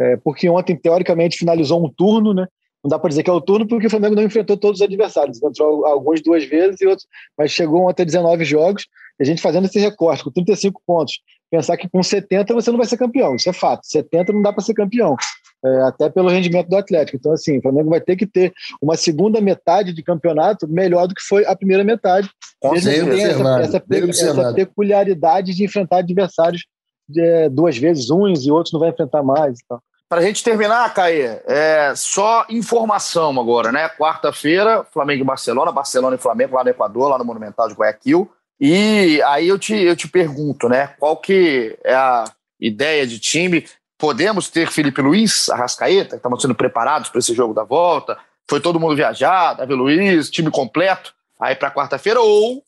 [0.00, 2.46] É, porque ontem, teoricamente, finalizou um turno, né?
[2.82, 4.86] Não dá para dizer que é o turno, porque o Flamengo não enfrentou todos os
[4.86, 5.42] adversários.
[5.42, 7.06] Entrou alguns duas vezes e outros,
[7.36, 8.86] mas chegou até 19 jogos.
[9.18, 11.20] E a gente fazendo esse recorte com 35 pontos,
[11.50, 13.34] pensar que com 70 você não vai ser campeão.
[13.34, 13.86] Isso é fato.
[13.86, 15.16] 70 não dá para ser campeão.
[15.64, 17.16] É, até pelo rendimento do Atlético.
[17.16, 21.14] Então, assim, o Flamengo vai ter que ter uma segunda metade de campeonato melhor do
[21.14, 22.30] que foi a primeira metade.
[22.60, 23.84] Com certeza, tem essa, essa,
[24.30, 26.64] essa, peculiaridade de enfrentar adversários
[27.08, 29.58] de, é, duas vezes uns e outros não vai enfrentar mais.
[29.64, 29.80] Então.
[30.08, 33.88] Para a gente terminar, Caê, é só informação agora, né?
[33.90, 38.30] Quarta-feira, Flamengo e Barcelona, Barcelona e Flamengo lá no Equador, lá no Monumental de Guayaquil.
[38.60, 40.88] E aí eu te, eu te pergunto, né?
[40.98, 42.24] Qual que é a
[42.60, 43.66] ideia de time?
[43.96, 48.18] Podemos ter Felipe Luiz, Arrascaeta, que estamos sendo preparados para esse jogo da volta?
[48.48, 52.20] Foi todo mundo viajar, Davi Luiz, time completo, aí para quarta-feira?
[52.20, 52.62] Ou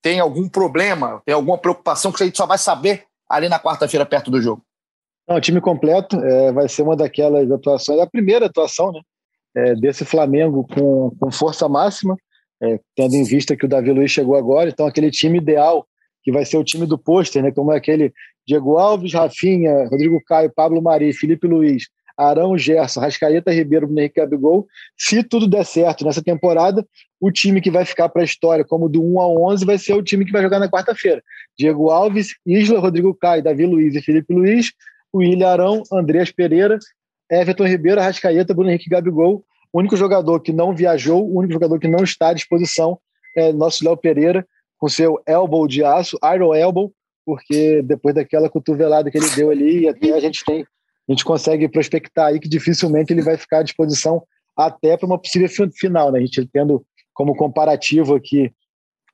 [0.00, 4.04] tem algum problema, tem alguma preocupação que a gente só vai saber ali na quarta-feira
[4.04, 4.62] perto do jogo?
[5.26, 9.00] Não, time completo é, vai ser uma daquelas atuações, a primeira atuação né,
[9.54, 12.16] é, desse Flamengo com, com força máxima,
[12.62, 15.86] é, tendo em vista que o Davi Luiz chegou agora, então aquele time ideal,
[16.22, 18.12] que vai ser o time do pôster, né, como é aquele
[18.46, 21.84] Diego Alves, Rafinha, Rodrigo Caio, Pablo Mari, Felipe Luiz,
[22.16, 24.66] Arão, Gerson, Rascaeta, Ribeiro, Henrique Gabigol.
[24.96, 26.86] Se tudo der certo nessa temporada,
[27.20, 29.94] o time que vai ficar para a história como do 1 a 11 vai ser
[29.94, 31.22] o time que vai jogar na quarta-feira.
[31.58, 34.72] Diego Alves, Isla, Rodrigo Caio, Davi Luiz e Felipe Luiz,
[35.14, 36.78] William Arão, Andreas Pereira,
[37.30, 39.44] Everton Ribeiro, Rascaeta, Bruno Henrique Gabigol.
[39.72, 42.98] O único jogador que não viajou, o único jogador que não está à disposição
[43.36, 44.46] é nosso Léo Pereira,
[44.78, 46.92] com seu elbow de aço, Iron Elbow,
[47.24, 50.62] porque depois daquela cotovelada que ele deu ali, até a gente tem,
[51.08, 54.22] a gente consegue prospectar aí que dificilmente ele vai ficar à disposição
[54.56, 56.18] até para uma possível final, né?
[56.18, 56.84] A gente tendo
[57.14, 58.52] como comparativo aqui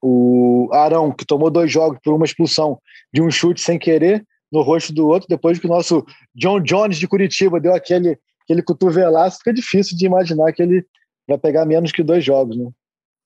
[0.03, 2.79] o Arão, que tomou dois jogos por uma expulsão
[3.13, 6.05] de um chute sem querer, no rosto do outro, depois que o nosso
[6.35, 8.19] John Jones de Curitiba deu aquele,
[8.49, 10.87] aquele cotovelaço, fica difícil de imaginar que ele
[11.29, 12.70] vai pegar menos que dois jogos, né?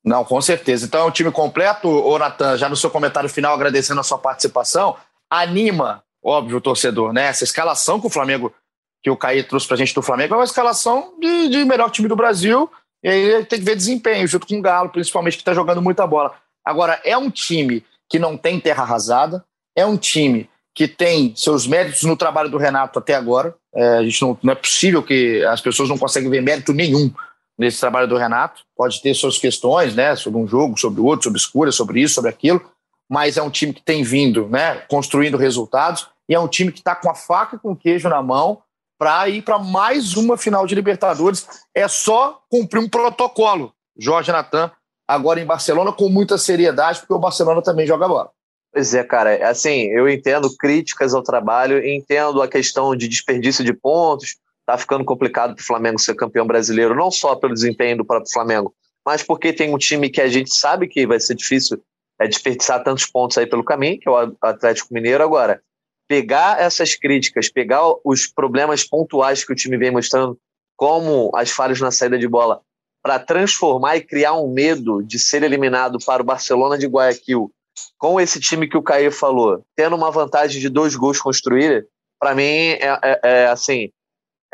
[0.04, 0.84] Não, com certeza.
[0.84, 4.18] Então é um time completo, ô Natan, já no seu comentário final, agradecendo a sua
[4.18, 4.96] participação,
[5.30, 7.26] anima, óbvio, o torcedor, né?
[7.26, 8.52] Essa escalação que o Flamengo,
[9.00, 12.08] que o Caí trouxe pra gente do Flamengo, é uma escalação de, de melhor time
[12.08, 12.68] do Brasil,
[13.04, 16.04] e aí tem que ver desempenho, junto com o Galo, principalmente, que está jogando muita
[16.04, 16.34] bola.
[16.64, 19.44] Agora, é um time que não tem terra arrasada,
[19.76, 23.54] é um time que tem seus méritos no trabalho do Renato até agora.
[23.74, 27.12] É, a gente não, não é possível que as pessoas não conseguem ver mérito nenhum
[27.58, 28.62] nesse trabalho do Renato.
[28.76, 32.30] Pode ter suas questões, né, sobre um jogo, sobre outro, sobre escura, sobre isso, sobre
[32.30, 32.62] aquilo,
[33.08, 36.78] mas é um time que tem vindo, né, construindo resultados e é um time que
[36.78, 38.62] está com a faca com o queijo na mão
[38.98, 41.46] para ir para mais uma final de Libertadores.
[41.74, 43.74] É só cumprir um protocolo.
[43.98, 44.70] Jorge Natan
[45.06, 48.30] agora em Barcelona com muita seriedade, porque o Barcelona também joga bola.
[48.72, 49.48] Pois é, cara.
[49.48, 54.36] Assim, eu entendo críticas ao trabalho, entendo a questão de desperdício de pontos.
[54.64, 58.32] Tá ficando complicado para o Flamengo ser campeão brasileiro, não só pelo desempenho do próprio
[58.32, 58.72] Flamengo,
[59.04, 61.82] mas porque tem um time que a gente sabe que vai ser difícil
[62.20, 65.22] é, desperdiçar tantos pontos aí pelo caminho, que é o Atlético Mineiro.
[65.22, 65.60] Agora,
[66.08, 70.38] pegar essas críticas, pegar os problemas pontuais que o time vem mostrando,
[70.76, 72.60] como as falhas na saída de bola,
[73.02, 77.52] para transformar e criar um medo de ser eliminado para o Barcelona de Guayaquil
[77.98, 81.84] com esse time que o Caio falou, tendo uma vantagem de dois gols construídos,
[82.18, 83.90] para mim é, é, é assim.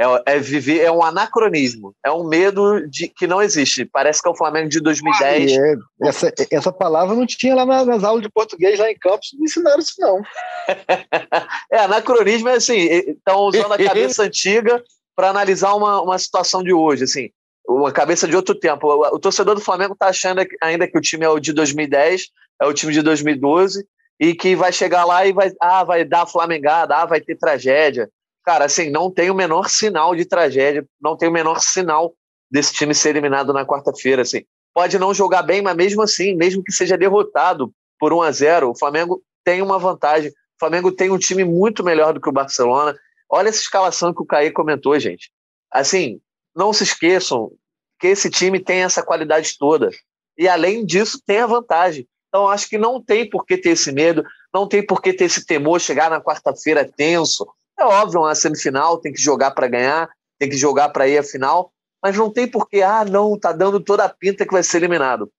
[0.01, 3.85] É, é, viver, é um anacronismo, é um medo de que não existe.
[3.85, 5.59] Parece que é o Flamengo de 2010.
[5.59, 8.97] Ah, é, essa, essa palavra não tinha lá nas, nas aulas de português lá em
[8.97, 10.23] Campos, não ensinaram isso, não.
[11.73, 14.81] é, anacronismo é assim, estão usando a cabeça antiga
[15.17, 17.03] para analisar uma, uma situação de hoje.
[17.03, 17.31] Assim,
[17.69, 18.87] uma cabeça de outro tempo.
[18.87, 22.29] O, o torcedor do Flamengo está achando ainda que o time é o de 2010,
[22.61, 23.87] é o time de 2012,
[24.19, 28.11] e que vai chegar lá e vai, ah, vai dar flamengada, ah, vai ter tragédia.
[28.45, 32.15] Cara, assim, não tem o menor sinal de tragédia, não tem o menor sinal
[32.51, 34.43] desse time ser eliminado na quarta-feira, assim.
[34.75, 38.71] Pode não jogar bem, mas mesmo assim, mesmo que seja derrotado por 1 a 0,
[38.71, 40.31] o Flamengo tem uma vantagem.
[40.31, 42.97] O Flamengo tem um time muito melhor do que o Barcelona.
[43.31, 45.31] Olha essa escalação que o Caí comentou, gente.
[45.71, 46.21] Assim,
[46.59, 47.53] não se esqueçam
[48.01, 49.91] que esse time tem essa qualidade toda.
[50.37, 52.09] E além disso, tem a vantagem.
[52.29, 55.27] Então, acho que não tem por que ter esse medo, não tem por que ter
[55.27, 57.47] esse temor, chegar na quarta-feira tenso.
[57.79, 61.23] É óbvio, uma semifinal tem que jogar para ganhar, tem que jogar para ir à
[61.23, 61.73] final,
[62.03, 64.79] mas não tem por que, ah, não, tá dando toda a pinta que vai ser
[64.79, 65.31] eliminado.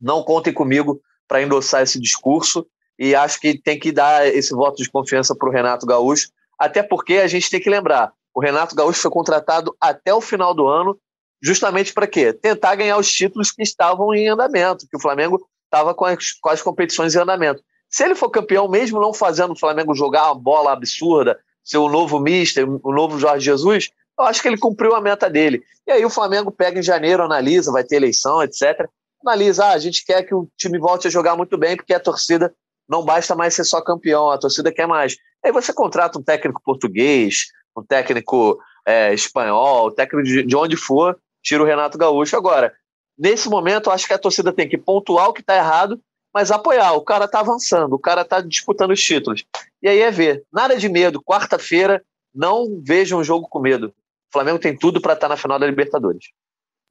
[0.00, 2.66] Não contem comigo para endossar esse discurso
[2.98, 6.82] e acho que tem que dar esse voto de confiança para o Renato Gaúcho, até
[6.82, 10.66] porque a gente tem que lembrar, o Renato Gaúcho foi contratado até o final do
[10.66, 10.98] ano,
[11.40, 12.32] justamente para quê?
[12.32, 16.06] Tentar ganhar os títulos que estavam em andamento, que o Flamengo estava com,
[16.40, 17.62] com as, competições em andamento.
[17.88, 21.88] Se ele for campeão, mesmo não fazendo o Flamengo jogar uma bola absurda, ser o
[21.88, 25.62] novo mister, o novo Jorge Jesus, eu acho que ele cumpriu a meta dele.
[25.86, 28.88] E aí o Flamengo pega em janeiro, analisa, vai ter eleição, etc.
[29.24, 32.00] Analisa, ah, a gente quer que o time volte a jogar muito bem, porque a
[32.00, 32.52] torcida
[32.88, 35.16] não basta mais ser só campeão, a torcida quer mais.
[35.44, 41.18] Aí você contrata um técnico português, um técnico é, espanhol, técnico de, de, onde for,
[41.42, 42.36] tira o Renato Gaúcho.
[42.36, 42.72] Agora,
[43.18, 46.00] nesse momento, eu acho que a torcida tem que pontuar o que está errado,
[46.32, 46.92] mas apoiar.
[46.94, 49.44] O cara está avançando, o cara está disputando os títulos.
[49.82, 50.42] E aí é ver.
[50.52, 51.22] Nada de medo.
[51.22, 52.02] Quarta-feira,
[52.34, 53.88] não veja um jogo com medo.
[53.88, 56.26] O Flamengo tem tudo para estar tá na final da Libertadores.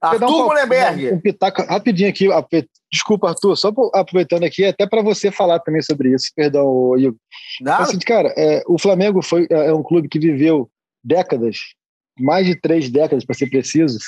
[0.00, 1.12] Arthur um, Mullenberg.
[1.12, 2.28] Um, um pitaco rapidinho aqui.
[2.92, 6.30] Desculpa, Arthur, só aproveitando aqui, até para você falar também sobre isso.
[6.34, 7.16] Perdão, Igor.
[7.66, 10.70] Assim, cara, é, o Flamengo foi, é, é um clube que viveu
[11.04, 11.58] décadas,
[12.18, 13.98] mais de três décadas, para ser preciso,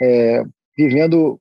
[0.00, 0.42] é,
[0.76, 1.40] vivendo,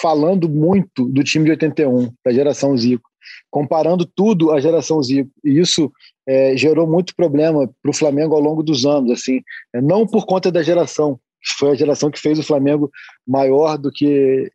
[0.00, 3.08] falando muito do time de 81, da geração Zico,
[3.50, 5.30] comparando tudo à geração Zico.
[5.44, 5.90] E isso
[6.26, 9.40] é, gerou muito problema para o Flamengo ao longo dos anos, assim,
[9.74, 11.18] é, não por conta da geração,
[11.58, 12.90] foi a geração que fez o Flamengo
[13.26, 14.50] maior do que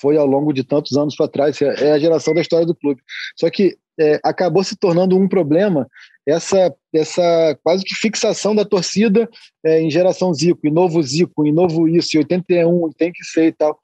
[0.00, 1.60] foi ao longo de tantos anos para trás.
[1.62, 3.00] É a geração da história do clube.
[3.36, 5.88] Só que é, acabou se tornando um problema
[6.26, 9.28] essa, essa quase que fixação da torcida
[9.64, 13.46] é, em geração Zico, em novo Zico, em novo isso, em 81, tem que ser
[13.46, 13.78] e tal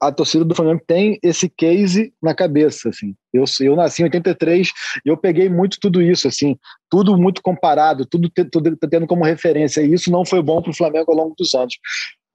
[0.00, 3.14] a torcida do Flamengo tem esse case na cabeça, assim.
[3.32, 4.72] Eu, eu nasci em 83
[5.04, 6.56] e eu peguei muito tudo isso, assim,
[6.90, 9.80] tudo muito comparado, tudo, tudo tendo como referência.
[9.80, 11.74] E isso não foi bom para o Flamengo ao longo dos anos.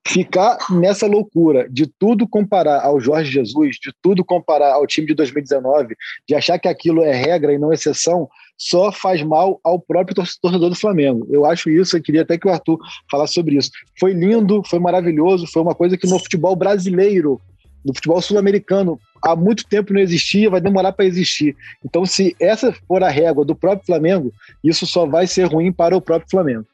[0.07, 5.13] Ficar nessa loucura de tudo comparar ao Jorge Jesus, de tudo comparar ao time de
[5.13, 5.95] 2019,
[6.27, 10.69] de achar que aquilo é regra e não exceção, só faz mal ao próprio torcedor
[10.69, 11.27] do Flamengo.
[11.29, 12.79] Eu acho isso, eu queria até que o Arthur
[13.09, 13.71] falasse sobre isso.
[13.99, 17.39] Foi lindo, foi maravilhoso, foi uma coisa que no futebol brasileiro
[17.83, 21.55] no futebol sul-americano há muito tempo não existia, vai demorar para existir.
[21.83, 24.33] Então, se essa for a régua do próprio Flamengo,
[24.63, 26.65] isso só vai ser ruim para o próprio Flamengo.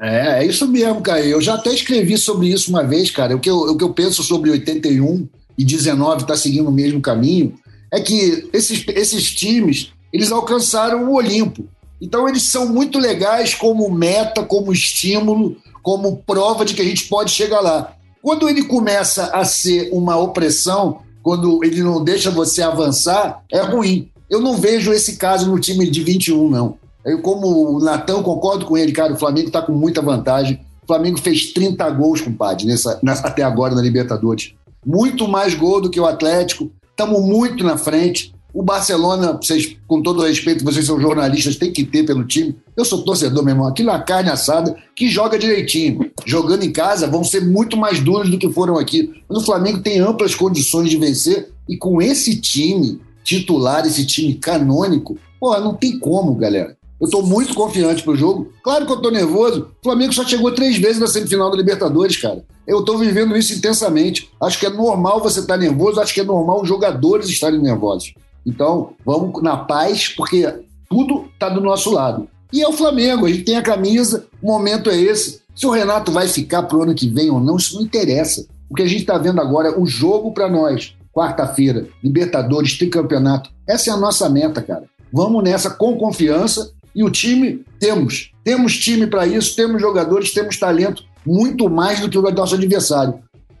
[0.00, 1.24] É, é isso mesmo, cara.
[1.24, 3.34] Eu já até escrevi sobre isso uma vez, cara.
[3.34, 5.26] O que eu, o que eu penso sobre 81
[5.56, 7.54] e 19 está seguindo o mesmo caminho
[7.92, 11.68] é que esses, esses times eles alcançaram o Olimpo.
[12.00, 17.06] Então, eles são muito legais como meta, como estímulo, como prova de que a gente
[17.06, 17.92] pode chegar lá.
[18.22, 24.08] Quando ele começa a ser uma opressão, quando ele não deixa você avançar, é ruim.
[24.30, 26.78] Eu não vejo esse caso no time de 21, não.
[27.04, 29.12] Eu, como o Natão, concordo com ele, cara.
[29.12, 30.58] O Flamengo está com muita vantagem.
[30.82, 34.54] O Flamengo fez 30 gols, compadre, nessa, nessa, até agora na Libertadores.
[34.84, 36.70] Muito mais gol do que o Atlético.
[36.90, 38.34] Estamos muito na frente.
[38.56, 42.56] O Barcelona, vocês, com todo respeito, vocês são jornalistas, tem que ter pelo time.
[42.74, 43.68] Eu sou torcedor, meu irmão.
[43.68, 46.10] Aquilo é uma carne assada que joga direitinho.
[46.24, 49.12] Jogando em casa, vão ser muito mais duros do que foram aqui.
[49.28, 51.50] Mas o Flamengo tem amplas condições de vencer.
[51.68, 56.78] E com esse time titular, esse time canônico, porra, não tem como, galera.
[56.98, 58.50] Eu estou muito confiante pro jogo.
[58.64, 59.68] Claro que eu estou nervoso.
[59.82, 62.42] O Flamengo só chegou três vezes na semifinal da Libertadores, cara.
[62.66, 64.30] Eu estou vivendo isso intensamente.
[64.42, 67.60] Acho que é normal você estar tá nervoso, acho que é normal os jogadores estarem
[67.60, 68.14] nervosos.
[68.46, 70.46] Então, vamos na paz, porque
[70.88, 72.28] tudo está do nosso lado.
[72.52, 75.42] E é o Flamengo, a gente tem a camisa, o momento é esse.
[75.54, 78.46] Se o Renato vai ficar para o ano que vem ou não, isso não interessa.
[78.70, 80.94] O que a gente está vendo agora é o jogo para nós.
[81.12, 83.50] Quarta-feira, Libertadores, tricampeonato.
[83.66, 84.84] Essa é a nossa meta, cara.
[85.12, 88.32] Vamos nessa com confiança e o time temos.
[88.44, 93.14] Temos time para isso, temos jogadores, temos talento, muito mais do que o nosso adversário.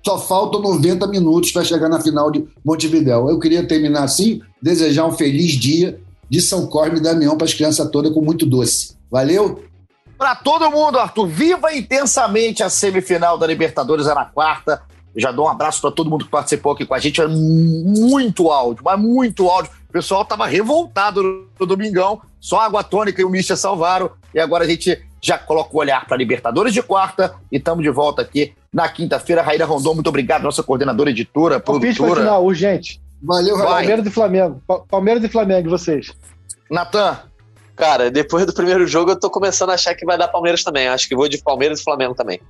[0.06, 3.28] Só faltam 90 minutos para chegar na final de Montevidéu.
[3.28, 5.98] Eu queria terminar assim, desejar um feliz dia
[6.30, 8.96] de São Cosme e Damião para as crianças todas com muito doce.
[9.10, 9.64] Valeu?
[10.16, 14.80] Para todo mundo, Arthur, viva intensamente a semifinal da Libertadores é na quarta.
[15.12, 17.20] Eu já dou um abraço para todo mundo que participou aqui com a gente.
[17.20, 19.72] É muito áudio, mas muito áudio.
[19.88, 21.20] O pessoal estava revoltado
[21.58, 22.20] no, domingão.
[22.38, 24.12] Só Água Tônica e o Misha salvaram.
[24.32, 27.90] E agora a gente já coloca o olhar para Libertadores de quarta e estamos de
[27.90, 29.42] volta aqui na quinta-feira.
[29.42, 32.20] Raíra Rondon, muito obrigado, nossa coordenadora, editora, Palpite produtora.
[32.20, 33.00] final, urgente.
[33.20, 33.66] Valeu, Vai.
[33.66, 34.62] Palmeiras e Flamengo.
[34.88, 36.12] Palmeiras e Flamengo, vocês.
[36.70, 37.18] Natan.
[37.74, 40.86] Cara, depois do primeiro jogo eu tô começando a achar que vai dar Palmeiras também.
[40.86, 42.40] Acho que vou de Palmeiras e Flamengo também.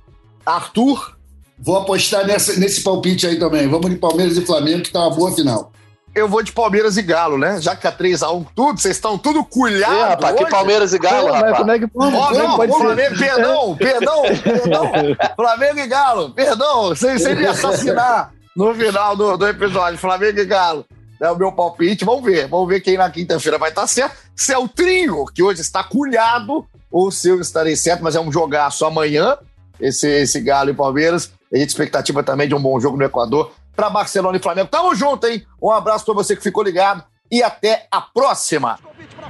[0.45, 1.17] Arthur?
[1.57, 3.67] Vou apostar nessa, nesse palpite aí também.
[3.67, 5.71] Vamos de Palmeiras e Flamengo, que tá uma boa final.
[6.17, 7.61] Eu vou de Palmeiras e Galo, né?
[7.61, 9.93] Já que tá 3x1 tudo, vocês estão tudo culhado.
[9.93, 10.45] Ih, rapaz, que.
[10.47, 11.57] Palmeiras e Galo, mas rapaz.
[11.57, 12.79] como é que Ó, não, pode ser?
[12.79, 14.91] Flamengo, perdão, perdão, perdão.
[15.35, 19.99] Flamengo e Galo, perdão, sem, sem me assassinar no final do, do episódio.
[19.99, 20.85] Flamengo e Galo.
[21.21, 22.03] É o meu palpite.
[22.03, 24.17] Vamos ver, vamos ver quem na quinta-feira vai estar certo.
[24.35, 28.19] Se é o trio, que hoje está culhado, ou se eu estarei certo, mas é
[28.19, 29.37] um jogaço amanhã,
[29.79, 31.31] esse, esse Galo e Palmeiras.
[31.53, 34.69] A gente expectativa também de um bom jogo no Equador para Barcelona e Flamengo.
[34.69, 35.45] Tamo junto, hein?
[35.61, 38.79] Um abraço para você que ficou ligado e até a próxima.
[38.83, 39.27] Convite para!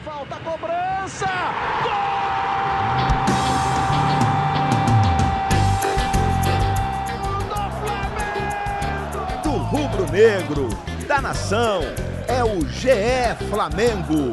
[9.44, 10.70] Do rubro-negro,
[11.08, 11.82] da nação,
[12.28, 14.32] é o GE Flamengo.